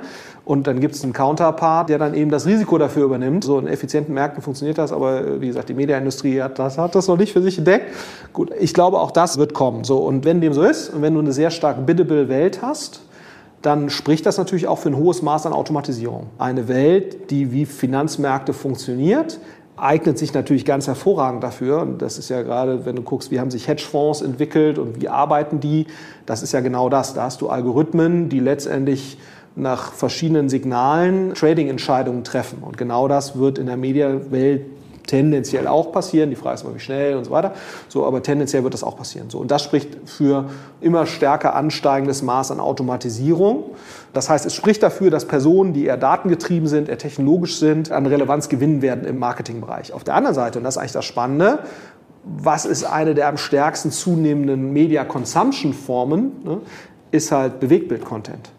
und 0.46 0.68
dann 0.68 0.78
gibt 0.78 0.94
es 0.94 1.02
einen 1.02 1.12
Counterpart, 1.12 1.88
der 1.88 1.98
dann 1.98 2.14
eben 2.14 2.30
das 2.30 2.46
Risiko 2.46 2.78
dafür 2.78 3.04
übernimmt. 3.04 3.42
So 3.42 3.58
in 3.58 3.66
effizienten 3.66 4.14
Märkten 4.14 4.42
funktioniert 4.44 4.78
das, 4.78 4.92
aber 4.92 5.20
äh, 5.20 5.40
wie 5.40 5.48
gesagt, 5.48 5.68
die 5.68 5.74
Mediaindustrie 5.74 6.40
hat 6.40 6.60
das, 6.60 6.78
hat 6.78 6.94
das 6.94 7.08
noch 7.08 7.16
nicht 7.16 7.32
für 7.32 7.42
sich 7.42 7.58
entdeckt. 7.58 7.92
Gut, 8.32 8.52
ich 8.56 8.72
glaube, 8.72 9.00
auch 9.00 9.10
das 9.10 9.38
wird 9.38 9.54
kommen. 9.54 9.82
So, 9.82 9.98
und 9.98 10.24
wenn 10.24 10.40
dem 10.40 10.52
so 10.52 10.62
ist, 10.62 10.90
und 10.90 11.02
wenn 11.02 11.14
du 11.14 11.20
eine 11.20 11.32
sehr 11.32 11.50
stark 11.50 11.84
biddable 11.84 12.28
Welt 12.28 12.62
hast, 12.62 13.02
dann 13.60 13.90
spricht 13.90 14.24
das 14.24 14.38
natürlich 14.38 14.68
auch 14.68 14.78
für 14.78 14.88
ein 14.88 14.96
hohes 14.96 15.20
Maß 15.20 15.46
an 15.46 15.52
Automatisierung. 15.52 16.28
Eine 16.38 16.68
Welt, 16.68 17.32
die 17.32 17.50
wie 17.50 17.66
Finanzmärkte 17.66 18.52
funktioniert, 18.52 19.40
eignet 19.76 20.16
sich 20.16 20.32
natürlich 20.32 20.64
ganz 20.64 20.86
hervorragend 20.86 21.42
dafür. 21.42 21.82
Und 21.82 22.00
das 22.00 22.18
ist 22.18 22.28
ja 22.28 22.42
gerade, 22.42 22.86
wenn 22.86 22.94
du 22.94 23.02
guckst, 23.02 23.32
wie 23.32 23.40
haben 23.40 23.50
sich 23.50 23.66
Hedgefonds 23.66 24.22
entwickelt 24.22 24.78
und 24.78 25.00
wie 25.00 25.08
arbeiten 25.08 25.58
die, 25.58 25.88
das 26.24 26.44
ist 26.44 26.52
ja 26.52 26.60
genau 26.60 26.88
das. 26.88 27.14
Da 27.14 27.24
hast 27.24 27.40
du 27.40 27.48
Algorithmen, 27.48 28.28
die 28.28 28.38
letztendlich 28.38 29.18
nach 29.56 29.92
verschiedenen 29.92 30.48
Signalen 30.48 31.34
Trading-Entscheidungen 31.34 32.24
treffen. 32.24 32.58
Und 32.62 32.76
genau 32.76 33.08
das 33.08 33.38
wird 33.38 33.58
in 33.58 33.66
der 33.66 33.76
Medienwelt 33.76 34.66
tendenziell 35.06 35.66
auch 35.66 35.92
passieren. 35.92 36.30
Die 36.30 36.36
Frage 36.36 36.56
ist 36.56 36.62
immer, 36.64 36.74
wie 36.74 36.80
schnell 36.80 37.16
und 37.16 37.24
so 37.24 37.30
weiter. 37.30 37.54
So, 37.88 38.04
aber 38.06 38.22
tendenziell 38.22 38.62
wird 38.64 38.74
das 38.74 38.82
auch 38.82 38.96
passieren. 38.96 39.30
So, 39.30 39.38
und 39.38 39.50
das 39.50 39.62
spricht 39.62 39.96
für 40.04 40.50
immer 40.80 41.06
stärker 41.06 41.54
ansteigendes 41.54 42.22
Maß 42.22 42.50
an 42.50 42.60
Automatisierung. 42.60 43.64
Das 44.12 44.28
heißt, 44.28 44.46
es 44.46 44.54
spricht 44.54 44.82
dafür, 44.82 45.10
dass 45.10 45.26
Personen, 45.26 45.72
die 45.72 45.86
eher 45.86 45.96
datengetrieben 45.96 46.68
sind, 46.68 46.88
eher 46.88 46.98
technologisch 46.98 47.58
sind, 47.58 47.90
an 47.92 48.06
Relevanz 48.06 48.48
gewinnen 48.48 48.82
werden 48.82 49.06
im 49.06 49.18
Marketingbereich. 49.18 49.92
Auf 49.92 50.04
der 50.04 50.14
anderen 50.14 50.34
Seite, 50.34 50.58
und 50.58 50.64
das 50.64 50.74
ist 50.74 50.78
eigentlich 50.78 50.92
das 50.92 51.04
Spannende, 51.04 51.60
was 52.24 52.66
ist 52.66 52.84
eine 52.84 53.14
der 53.14 53.28
am 53.28 53.36
stärksten 53.36 53.92
zunehmenden 53.92 54.72
Media 54.72 55.04
Consumption 55.04 55.72
Formen, 55.72 56.32
ne, 56.44 56.58
ist 57.12 57.30
halt 57.30 57.60
Bewegtbild-Content, 57.60 58.50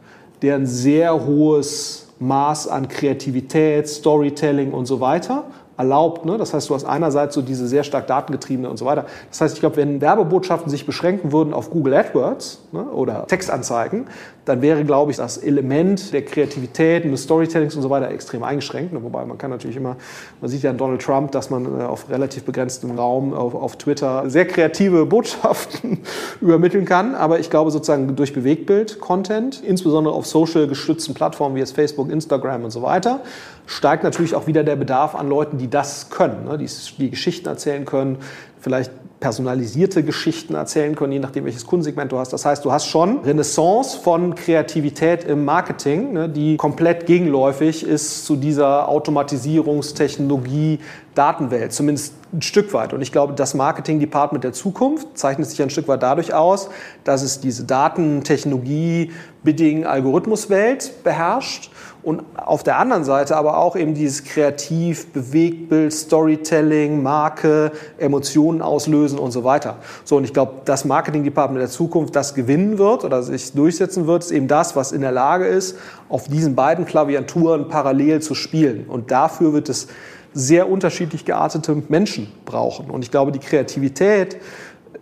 der 0.42 0.56
ein 0.56 0.66
sehr 0.66 1.26
hohes 1.26 2.08
Maß 2.20 2.68
an 2.68 2.88
Kreativität, 2.88 3.88
Storytelling 3.88 4.72
und 4.72 4.86
so 4.86 5.00
weiter 5.00 5.46
erlaubt. 5.78 6.26
Ne? 6.26 6.38
Das 6.38 6.54
heißt, 6.54 6.70
du 6.70 6.76
hast 6.76 6.86
einerseits 6.86 7.36
so 7.36 7.42
diese 7.42 7.68
sehr 7.68 7.84
stark 7.84 8.08
datengetriebene 8.08 8.70
und 8.70 8.78
so 8.78 8.86
weiter. 8.86 9.06
Das 9.30 9.42
heißt, 9.42 9.54
ich 9.56 9.60
glaube, 9.60 9.78
wenn 9.78 10.02
Werbebotschaften 10.02 10.70
sich 10.70 10.86
beschränken 10.86 11.32
würden 11.32 11.54
auf 11.54 11.70
Google 11.70 11.94
AdWords 11.94 12.64
ne, 12.72 12.84
oder 12.84 13.28
Textanzeigen, 13.28 14.08
dann 14.48 14.62
wäre, 14.62 14.84
glaube 14.86 15.12
ich, 15.12 15.18
das 15.18 15.38
Element 15.38 16.14
der 16.14 16.24
Kreativität 16.24 17.04
und 17.04 17.12
des 17.12 17.24
Storytellings 17.24 17.76
und 17.76 17.82
so 17.82 17.90
weiter 17.90 18.10
extrem 18.10 18.44
eingeschränkt. 18.44 18.94
Ne? 18.94 19.04
Wobei 19.04 19.26
man 19.26 19.38
kann 19.38 19.52
natürlich 19.52 19.76
immer, 19.76 19.98
man 20.42 20.50
sieht 20.50 20.64
ja 20.64 20.70
an 20.70 20.78
Donald 20.78 21.02
Trump, 21.02 21.32
dass 21.32 21.50
man 21.50 21.80
äh, 21.80 21.84
auf 21.84 22.10
relativ 22.10 22.44
begrenztem 22.46 22.98
Raum 22.98 23.34
auf, 23.34 23.54
auf 23.54 23.76
Twitter 23.76 24.30
sehr 24.30 24.48
kreative 24.48 25.06
Botschaften 25.06 26.00
übermitteln 26.42 26.86
kann. 26.86 27.14
Aber 27.14 27.40
ich 27.40 27.50
glaube 27.50 27.72
sozusagen 27.72 28.16
durch 28.16 28.34
Bewegtbild-Content, 28.34 29.62
insbesondere 29.64 30.16
auf 30.16 30.26
social 30.26 30.68
gestützten 30.68 31.14
Plattformen 31.14 31.56
wie 31.56 31.60
jetzt 31.60 31.76
Facebook, 31.76 32.10
Instagram 32.10 32.64
und 32.64 32.72
so 32.72 32.82
weiter, 32.82 33.20
steigt 33.66 34.04
natürlich 34.04 34.34
auch 34.34 34.48
wieder 34.48 34.64
der 34.64 34.78
Bedarf 34.78 35.14
an 35.14 35.28
Leuten, 35.28 35.58
die 35.58 35.67
das 35.70 36.10
können, 36.10 36.46
ne? 36.46 36.58
die, 36.58 36.70
die 36.98 37.10
Geschichten 37.10 37.48
erzählen 37.48 37.86
können, 37.86 38.18
vielleicht 38.60 38.92
personalisierte 39.20 40.04
Geschichten 40.04 40.54
erzählen 40.54 40.96
können, 40.96 41.12
je 41.12 41.20
nachdem, 41.20 41.46
welches 41.46 41.66
Kundensegment 41.66 42.12
du 42.12 42.20
hast. 42.20 42.34
Das 42.34 42.46
heißt, 42.46 42.64
du 42.64 42.72
hast 42.72 42.88
schon 42.88 43.22
Renaissance 43.22 43.98
von 43.98 44.36
Kreativität 44.36 45.24
im 45.24 45.44
Marketing, 45.44 46.14
ne, 46.14 46.30
die 46.30 46.58
komplett 46.58 47.08
gegenläufig 47.08 47.84
ist 47.84 48.26
zu 48.26 48.36
dieser 48.36 48.88
Automatisierungstechnologie 48.88 50.80
Datenwelt, 51.16 51.74
zumindest 51.74 52.14
ein 52.32 52.44
Stück 52.44 52.74
weit. 52.74 52.94
Und 52.94 53.02
ich 53.02 53.12
glaube, 53.12 53.34
das 53.34 53.56
Marketing-Department 53.56 54.44
der 54.44 54.54
Zukunft 54.54 55.18
zeichnet 55.18 55.50
sich 55.50 55.60
ein 55.64 55.72
Stück 55.72 55.88
weit 55.88 56.04
dadurch 56.04 56.36
aus, 56.36 56.70
dass 57.04 57.24
es 57.24 57.40
diese 57.40 57.64
Datentechnologie, 57.64 59.12
Bidding, 59.44 59.86
Algorithmuswelt 59.86 61.04
beherrscht 61.04 61.72
und 62.08 62.24
auf 62.38 62.64
der 62.64 62.80
anderen 62.80 63.04
Seite 63.04 63.36
aber 63.36 63.58
auch 63.58 63.76
eben 63.76 63.94
dieses 63.94 64.24
Kreativ, 64.24 65.08
Bewegtbild, 65.08 65.92
Storytelling, 65.92 67.04
Marke, 67.04 67.74
Emotionen 67.98 68.62
auslösen 68.62 69.20
und 69.20 69.32
so 69.32 69.44
weiter. 69.44 69.76
So, 70.06 70.16
und 70.16 70.24
ich 70.24 70.32
glaube, 70.32 70.54
das 70.64 70.86
Marketing-Department 70.86 71.60
der 71.60 71.70
Zukunft, 71.70 72.16
das 72.16 72.34
gewinnen 72.34 72.78
wird 72.78 73.04
oder 73.04 73.24
sich 73.24 73.52
durchsetzen 73.52 74.08
wird, 74.08 74.24
ist 74.24 74.32
eben 74.32 74.48
das, 74.48 74.78
was 74.78 74.94
in 74.94 75.02
der 75.02 75.12
Lage 75.12 75.48
ist, 75.48 75.78
auf 76.08 76.30
diesen 76.30 76.56
beiden 76.56 76.86
Klaviaturen 76.86 77.68
parallel 77.68 78.22
zu 78.22 78.36
spielen. 78.36 78.86
Und 78.88 79.12
dafür 79.12 79.52
wird 79.52 79.68
es 79.68 79.90
sehr 80.34 80.70
unterschiedlich 80.70 81.26
geartete 81.26 81.76
Menschen 81.90 82.32
brauchen. 82.46 82.90
Und 82.90 83.04
ich 83.04 83.12
glaube, 83.12 83.34
die 83.34 83.40
Kreativität 83.40 84.38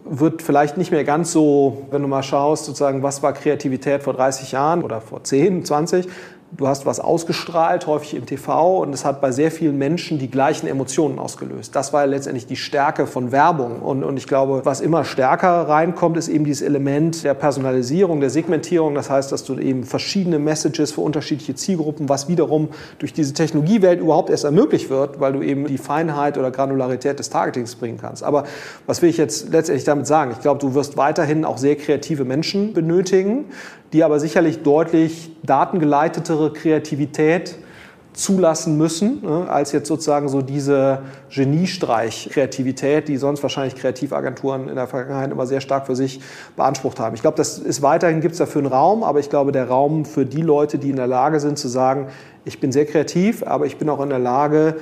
wird 0.05 0.43
vielleicht 0.43 0.77
nicht 0.77 0.91
mehr 0.91 1.03
ganz 1.03 1.31
so, 1.31 1.87
wenn 1.89 2.01
du 2.01 2.07
mal 2.07 2.23
schaust, 2.23 2.65
sozusagen, 2.65 3.01
was 3.01 3.23
war 3.23 3.33
Kreativität 3.33 4.03
vor 4.03 4.13
30 4.13 4.51
Jahren 4.51 4.83
oder 4.83 5.01
vor 5.01 5.23
10, 5.23 5.65
20, 5.65 6.07
du 6.57 6.67
hast 6.67 6.85
was 6.85 6.99
ausgestrahlt, 6.99 7.87
häufig 7.87 8.15
im 8.15 8.25
TV, 8.25 8.79
und 8.79 8.93
es 8.93 9.05
hat 9.05 9.21
bei 9.21 9.31
sehr 9.31 9.51
vielen 9.51 9.77
Menschen 9.77 10.19
die 10.19 10.29
gleichen 10.29 10.67
Emotionen 10.67 11.19
ausgelöst. 11.19 11.75
Das 11.75 11.93
war 11.93 12.01
ja 12.01 12.07
letztendlich 12.07 12.45
die 12.45 12.55
Stärke 12.55 13.07
von 13.07 13.31
Werbung. 13.31 13.81
Und, 13.81 14.03
und 14.03 14.17
ich 14.17 14.27
glaube, 14.27 14.61
was 14.63 14.81
immer 14.81 15.03
stärker 15.03 15.67
reinkommt, 15.67 16.17
ist 16.17 16.27
eben 16.27 16.45
dieses 16.45 16.61
Element 16.61 17.23
der 17.23 17.33
Personalisierung, 17.33 18.19
der 18.19 18.29
Segmentierung. 18.29 18.95
Das 18.95 19.09
heißt, 19.09 19.31
dass 19.31 19.43
du 19.43 19.57
eben 19.57 19.83
verschiedene 19.83 20.39
Messages 20.39 20.91
für 20.91 21.01
unterschiedliche 21.01 21.55
Zielgruppen, 21.55 22.09
was 22.09 22.27
wiederum 22.27 22.69
durch 22.99 23.13
diese 23.13 23.33
Technologiewelt 23.33 23.99
überhaupt 23.99 24.29
erst 24.29 24.45
ermöglicht 24.45 24.89
wird, 24.89 25.19
weil 25.19 25.33
du 25.33 25.41
eben 25.41 25.67
die 25.67 25.77
Feinheit 25.77 26.37
oder 26.37 26.51
Granularität 26.51 27.19
des 27.19 27.29
Targetings 27.29 27.75
bringen 27.75 27.97
kannst. 27.99 28.23
Aber 28.23 28.45
was 28.85 29.01
will 29.01 29.09
ich 29.09 29.17
jetzt 29.17 29.49
letztendlich 29.51 29.85
damit 29.85 30.07
sagen? 30.07 30.31
Ich 30.31 30.41
glaube, 30.41 30.59
du 30.59 30.73
wirst 30.73 30.97
weiterhin 30.97 31.45
auch 31.45 31.57
sehr 31.57 31.75
kreative 31.75 32.25
Menschen 32.25 32.73
benötigen, 32.73 33.45
die 33.95 34.03
aber 34.03 34.19
sicherlich 34.19 34.61
deutlich 34.61 35.31
datengeleitetere 35.43 36.51
Kreativität 36.51 37.55
zulassen 38.11 38.77
müssen, 38.77 39.21
ne, 39.23 39.49
als 39.49 39.71
jetzt 39.71 39.87
sozusagen 39.87 40.27
so 40.27 40.41
diese 40.41 40.99
Geniestreich-Kreativität, 41.29 43.07
die 43.07 43.15
sonst 43.15 43.41
wahrscheinlich 43.41 43.75
Kreativagenturen 43.75 44.67
in 44.67 44.75
der 44.75 44.87
Vergangenheit 44.87 45.31
immer 45.31 45.47
sehr 45.47 45.61
stark 45.61 45.85
für 45.85 45.95
sich 45.95 46.19
beansprucht 46.57 46.99
haben. 46.99 47.15
Ich 47.15 47.21
glaube, 47.21 47.37
das 47.37 47.57
ist 47.57 47.81
weiterhin 47.81 48.19
gibt 48.19 48.33
es 48.33 48.39
dafür 48.39 48.63
einen 48.63 48.71
Raum, 48.71 49.01
aber 49.01 49.19
ich 49.19 49.29
glaube, 49.29 49.53
der 49.53 49.69
Raum 49.69 50.03
für 50.03 50.25
die 50.25 50.41
Leute, 50.41 50.77
die 50.77 50.89
in 50.89 50.97
der 50.97 51.07
Lage 51.07 51.39
sind 51.39 51.57
zu 51.57 51.69
sagen, 51.69 52.07
ich 52.43 52.59
bin 52.59 52.73
sehr 52.73 52.85
kreativ, 52.85 53.43
aber 53.47 53.65
ich 53.65 53.77
bin 53.77 53.87
auch 53.87 54.01
in 54.01 54.09
der 54.09 54.19
Lage, 54.19 54.75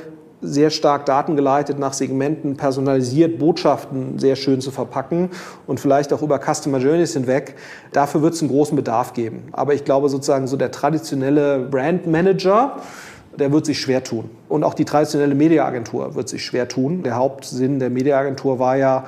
sehr 0.44 0.70
stark 0.70 1.06
datengeleitet 1.06 1.80
nach 1.80 1.94
Segmenten, 1.94 2.58
personalisiert 2.58 3.40
Botschaften 3.40 4.20
sehr 4.20 4.36
schön 4.36 4.62
zu 4.62 4.72
verpacken 4.72 5.30
und 5.68 5.80
vielleicht 5.80 6.14
auch 6.14 6.22
über 6.22 6.40
Customer 6.40 6.78
Journeys 6.78 7.14
hinweg. 7.14 7.56
Dafür 7.92 8.22
wird 8.22 8.34
es 8.34 8.42
einen 8.42 8.52
großen 8.52 8.76
Bedarf 8.76 9.14
geben. 9.14 9.44
Aber 9.52 9.74
ich 9.74 9.86
glaube 9.86 10.10
sozusagen 10.10 10.48
so 10.48 10.58
der 10.58 10.72
traditionelle 10.72 11.60
Brand 11.60 12.08
Manager, 12.08 12.78
der 13.40 13.52
wird 13.52 13.66
sich 13.66 13.80
schwer 13.80 14.04
tun. 14.04 14.30
Und 14.50 14.64
auch 14.64 14.74
die 14.74 14.86
traditionelle 14.86 15.36
Mediaagentur 15.36 16.16
wird 16.16 16.30
sich 16.30 16.46
schwer 16.46 16.68
tun. 16.68 17.04
Der 17.04 17.16
Hauptsinn 17.16 17.80
der 17.80 17.90
Mediaagentur 17.90 18.60
war 18.60 18.78
ja, 18.78 19.06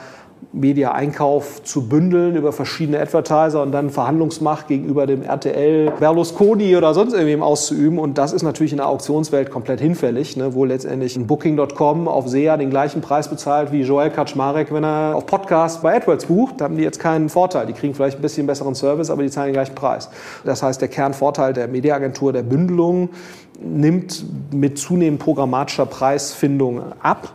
Media-Einkauf 0.55 1.63
zu 1.63 1.89
bündeln 1.89 2.35
über 2.35 2.53
verschiedene 2.53 2.99
Advertiser 2.99 3.61
und 3.61 3.71
dann 3.71 3.89
Verhandlungsmacht 3.89 4.67
gegenüber 4.67 5.05
dem 5.05 5.21
RTL, 5.21 5.91
Berlusconi 5.99 6.77
oder 6.77 6.93
sonst 6.93 7.13
irgendwem 7.13 7.43
auszuüben. 7.43 7.99
Und 7.99 8.17
das 8.17 8.31
ist 8.31 8.43
natürlich 8.43 8.71
in 8.71 8.77
der 8.77 8.87
Auktionswelt 8.87 9.51
komplett 9.51 9.81
hinfällig, 9.81 10.37
ne, 10.37 10.53
wo 10.53 10.63
letztendlich 10.63 11.17
ein 11.17 11.27
Booking.com 11.27 12.07
auf 12.07 12.29
SEA 12.29 12.55
den 12.55 12.69
gleichen 12.69 13.01
Preis 13.01 13.27
bezahlt 13.27 13.71
wie 13.71 13.81
Joel 13.81 14.09
Kaczmarek, 14.09 14.73
wenn 14.73 14.85
er 14.85 15.15
auf 15.15 15.25
Podcast 15.25 15.81
bei 15.81 15.97
AdWords 15.97 16.25
bucht. 16.25 16.61
Da 16.61 16.65
haben 16.65 16.77
die 16.77 16.83
jetzt 16.83 16.99
keinen 16.99 17.27
Vorteil. 17.27 17.65
Die 17.65 17.73
kriegen 17.73 17.93
vielleicht 17.93 18.17
ein 18.19 18.21
bisschen 18.21 18.47
besseren 18.47 18.75
Service, 18.75 19.09
aber 19.09 19.23
die 19.23 19.29
zahlen 19.29 19.47
den 19.47 19.53
gleichen 19.53 19.75
Preis. 19.75 20.09
Das 20.45 20.63
heißt, 20.63 20.79
der 20.79 20.87
Kernvorteil 20.87 21.53
der 21.53 21.67
Mediaagentur 21.67 22.31
der 22.31 22.43
Bündelung 22.43 23.09
nimmt 23.61 24.25
mit 24.53 24.77
zunehmend 24.77 25.19
programmatischer 25.19 25.85
Preisfindung 25.85 26.81
ab. 27.01 27.33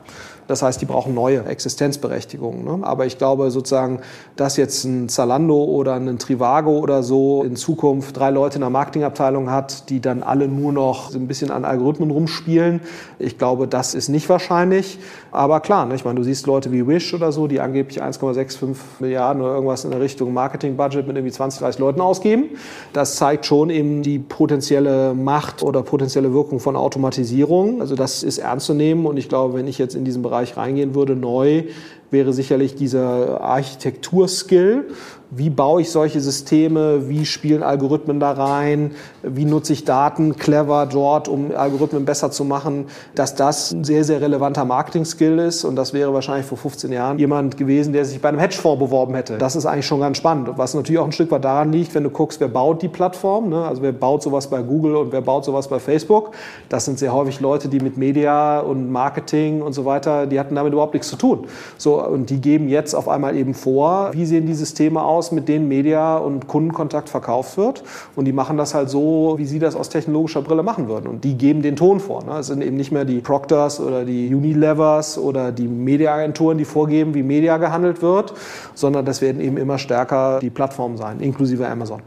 Das 0.51 0.63
heißt, 0.63 0.81
die 0.81 0.85
brauchen 0.85 1.15
neue 1.15 1.45
Existenzberechtigungen. 1.45 2.65
Ne? 2.65 2.79
Aber 2.83 3.07
ich 3.07 3.19
glaube 3.19 3.53
sozusagen, 3.53 4.01
dass 4.35 4.57
jetzt 4.57 4.83
ein 4.83 5.09
Zalando 5.09 5.63
oder 5.63 5.95
ein 5.95 6.19
Trivago 6.19 6.81
oder 6.81 7.05
so 7.05 7.45
in 7.45 7.55
Zukunft 7.55 8.17
drei 8.19 8.31
Leute 8.31 8.57
in 8.57 8.63
der 8.63 8.71
Marketingabteilung 8.71 9.49
hat, 9.49 9.89
die 9.91 10.01
dann 10.01 10.25
alle 10.25 10.49
nur 10.49 10.73
noch 10.73 11.15
ein 11.15 11.29
bisschen 11.29 11.53
an 11.53 11.65
Algorithmen 11.65 12.11
rumspielen, 12.11 12.81
ich 13.21 13.39
glaube, 13.39 13.69
das 13.69 13.95
ist 13.95 14.09
nicht 14.09 14.29
wahrscheinlich. 14.29 14.99
Aber 15.31 15.61
klar, 15.61 15.87
ne? 15.87 15.95
ich 15.95 16.05
meine, 16.05 16.17
du 16.17 16.25
siehst 16.25 16.49
Leute 16.49 16.73
wie 16.73 16.85
Wish 16.85 17.15
oder 17.15 17.31
so, 17.31 17.47
die 17.47 17.61
angeblich 17.61 18.03
1,65 18.03 18.75
Milliarden 18.99 19.43
oder 19.43 19.55
irgendwas 19.55 19.85
in 19.85 19.93
der 19.93 20.01
Richtung 20.01 20.35
Marketingbudget 20.35 21.07
mit 21.07 21.17
irgendwie 21.17 21.33
20, 21.33 21.61
30 21.61 21.79
Leuten 21.79 22.01
ausgeben. 22.01 22.47
Das 22.93 23.15
zeigt 23.15 23.47
schon 23.47 23.71
eben 23.71 24.03
die 24.03 24.19
potenzielle 24.19 25.15
Macht 25.15 25.63
oder 25.63 25.85
potenzielle 25.85 26.33
Wirkung 26.33 26.59
von 26.59 26.75
Automatisierung. 26.75 27.81
Also 27.81 27.95
das 27.95 28.25
ist 28.25 28.39
ernst 28.39 28.67
zu 28.67 28.75
nehmen 28.75 29.07
und 29.07 29.17
ich 29.17 29.29
glaube, 29.29 29.55
wenn 29.55 29.69
ich 29.69 29.79
jetzt 29.79 29.95
in 29.95 30.05
diesen 30.05 30.23
Bereich 30.23 30.40
Bereich 30.41 30.57
reingehen 30.57 30.95
würde, 30.95 31.17
neu, 31.17 31.65
wäre 32.11 32.33
sicherlich 32.33 32.75
dieser 32.75 33.41
Architekturskill 33.41 34.87
wie 35.31 35.49
baue 35.49 35.83
ich 35.83 35.91
solche 35.91 36.21
Systeme, 36.21 37.09
wie 37.09 37.25
spielen 37.25 37.63
Algorithmen 37.63 38.19
da 38.19 38.33
rein, 38.33 38.93
wie 39.23 39.45
nutze 39.45 39.73
ich 39.73 39.85
Daten 39.85 40.37
clever 40.37 40.87
dort, 40.87 41.29
um 41.29 41.55
Algorithmen 41.55 42.05
besser 42.05 42.31
zu 42.33 42.45
machen, 42.45 42.87
dass 43.15 43.37
das 43.37 43.71
ein 43.71 43.85
sehr, 43.85 44.03
sehr 44.03 44.21
relevanter 44.21 44.65
Marketing-Skill 44.65 45.39
ist 45.39 45.65
und 45.65 45.77
das 45.77 45.93
wäre 45.93 46.13
wahrscheinlich 46.13 46.47
vor 46.47 46.59
15 46.59 46.91
Jahren 46.91 47.19
jemand 47.19 47.57
gewesen, 47.57 47.93
der 47.93 48.05
sich 48.05 48.21
bei 48.21 48.29
einem 48.29 48.41
Hedgefonds 48.41 48.81
beworben 48.81 49.15
hätte. 49.15 49.39
Das 49.39 49.55
ist 49.55 49.67
eigentlich 49.67 49.87
schon 49.87 50.01
ganz 50.01 50.17
spannend, 50.17 50.51
was 50.57 50.75
natürlich 50.75 50.99
auch 50.99 51.07
ein 51.07 51.13
Stück 51.13 51.31
weit 51.31 51.45
daran 51.45 51.73
liegt, 51.73 51.95
wenn 51.95 52.05
du 52.05 52.11
guckst, 52.11 52.41
wer 52.41 52.49
baut 52.49 52.83
die 52.83 52.89
Plattform, 52.89 53.51
ne? 53.51 53.65
also 53.65 53.83
wer 53.83 53.93
baut 53.93 54.23
sowas 54.23 54.49
bei 54.49 54.63
Google 54.63 54.97
und 54.97 55.13
wer 55.13 55.21
baut 55.21 55.45
sowas 55.45 55.69
bei 55.69 55.79
Facebook, 55.79 56.33
das 56.69 56.85
sind 56.85 56.99
sehr 56.99 57.13
häufig 57.13 57.41
Leute, 57.41 57.69
die 57.69 57.79
mit 57.79 57.97
Media 57.97 58.59
und 58.61 58.91
Marketing 58.91 59.63
und 59.63 59.75
so 59.75 59.85
weiter, 59.85 60.27
die 60.27 60.41
hatten 60.41 60.57
damit 60.57 60.73
überhaupt 60.73 60.95
nichts 60.95 61.09
zu 61.09 61.17
tun. 61.17 61.47
So, 61.79 62.00
Und 62.09 62.31
die 62.31 62.41
geben 62.41 62.69
jetzt 62.69 62.95
auf 62.95 63.09
einmal 63.09 63.37
eben 63.37 63.55
vor, 63.55 64.11
wie 64.13 64.27
sehen 64.27 64.47
die 64.47 64.55
Systeme 64.55 65.03
aus, 65.03 65.33
mit 65.33 65.49
denen 65.49 65.69
Media 65.69 66.17
und 66.17 66.47
Kundenkontakt 66.47 67.09
verkauft 67.09 67.57
wird. 67.57 67.83
Und 68.17 68.25
die 68.25 68.33
machen 68.33 68.57
das 68.57 68.75
halt 68.75 68.91
so, 68.91 69.35
wie 69.39 69.45
sie 69.45 69.59
das 69.59 69.77
aus 69.77 69.89
technologischer 69.89 70.43
Brille 70.43 70.63
machen 70.63 70.89
würden. 70.89 71.07
Und 71.07 71.25
die 71.25 71.37
geben 71.37 71.63
den 71.63 71.77
Ton 71.77 72.01
vor. 72.01 72.25
Ne? 72.25 72.39
Es 72.39 72.49
sind 72.49 72.63
eben 72.63 72.77
nicht 72.77 72.93
mehr 72.93 73.05
die 73.05 73.21
Proctors 73.21 73.81
oder 73.81 74.05
die 74.05 74.35
Unilevers 74.35 75.19
oder 75.19 75.53
die 75.53 75.69
Mediaagenturen, 75.69 76.59
die 76.59 76.65
vorgeben, 76.65 77.15
wie 77.15 77.23
Media 77.23 77.57
gehandelt 77.59 78.03
wird, 78.03 78.35
sondern 78.75 79.05
das 79.05 79.21
werden 79.21 79.41
eben 79.41 79.57
immer 79.57 79.79
stärker 79.79 80.41
die 80.41 80.51
Plattformen 80.51 80.97
sein, 80.97 81.21
inklusive 81.21 81.67
Amazon. 81.69 82.03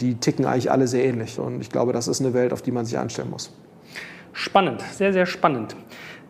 Die 0.00 0.14
ticken 0.14 0.46
eigentlich 0.46 0.70
alle 0.70 0.86
sehr 0.86 1.04
ähnlich. 1.04 1.38
Und 1.38 1.60
ich 1.60 1.70
glaube, 1.70 1.92
das 1.92 2.08
ist 2.08 2.20
eine 2.20 2.34
Welt, 2.34 2.52
auf 2.52 2.62
die 2.62 2.72
man 2.72 2.84
sich 2.84 2.98
einstellen 2.98 3.30
muss. 3.30 3.50
Spannend, 4.32 4.82
sehr, 4.92 5.12
sehr 5.12 5.26
spannend. 5.26 5.76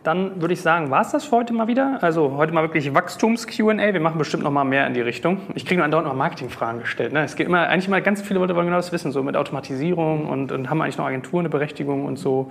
Dann 0.03 0.41
würde 0.41 0.53
ich 0.55 0.61
sagen, 0.61 0.89
war 0.89 1.01
es 1.01 1.11
das 1.11 1.25
für 1.25 1.37
heute 1.37 1.53
mal 1.53 1.67
wieder? 1.67 1.99
Also 2.01 2.31
heute 2.35 2.53
mal 2.53 2.63
wirklich 2.63 2.93
Wachstums-QA. 2.93 3.93
Wir 3.93 3.99
machen 3.99 4.17
bestimmt 4.17 4.43
noch 4.43 4.51
mal 4.51 4.63
mehr 4.63 4.87
in 4.87 4.95
die 4.95 5.01
Richtung. 5.01 5.41
Ich 5.53 5.65
kriege 5.65 5.77
nur 5.77 5.85
andauernd 5.85 6.07
noch 6.07 6.15
Marketingfragen 6.15 6.81
gestellt. 6.81 7.13
Ne? 7.13 7.23
Es 7.23 7.35
geht 7.35 7.45
immer, 7.45 7.67
eigentlich 7.67 7.87
immer 7.87 8.01
ganz 8.01 8.21
viele 8.21 8.39
Leute 8.39 8.55
wollen 8.55 8.65
genau 8.65 8.77
das 8.77 8.91
wissen, 8.91 9.11
so 9.11 9.21
mit 9.21 9.37
Automatisierung 9.37 10.27
und, 10.27 10.51
und 10.51 10.71
haben 10.71 10.81
eigentlich 10.81 10.97
noch 10.97 11.05
Agenturen 11.05 11.41
eine 11.41 11.49
Berechtigung 11.49 12.05
und 12.05 12.17
so. 12.17 12.47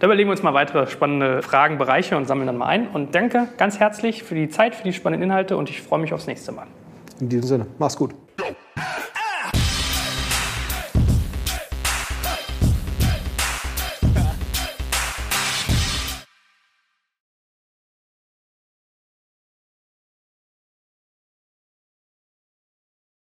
Da 0.00 0.06
überlegen 0.06 0.28
wir 0.28 0.32
uns 0.32 0.42
mal 0.42 0.54
weitere 0.54 0.86
spannende 0.86 1.42
Fragenbereiche 1.42 2.16
und 2.16 2.26
sammeln 2.26 2.46
dann 2.46 2.56
mal 2.56 2.66
ein. 2.66 2.88
Und 2.88 3.14
danke 3.14 3.48
ganz 3.58 3.78
herzlich 3.78 4.22
für 4.22 4.34
die 4.34 4.48
Zeit, 4.48 4.74
für 4.74 4.84
die 4.84 4.94
spannenden 4.94 5.28
Inhalte 5.28 5.58
und 5.58 5.68
ich 5.68 5.82
freue 5.82 6.00
mich 6.00 6.14
aufs 6.14 6.26
nächste 6.26 6.52
Mal. 6.52 6.66
In 7.20 7.28
diesem 7.28 7.46
Sinne, 7.46 7.66
mach's 7.78 7.96
gut. 7.96 8.14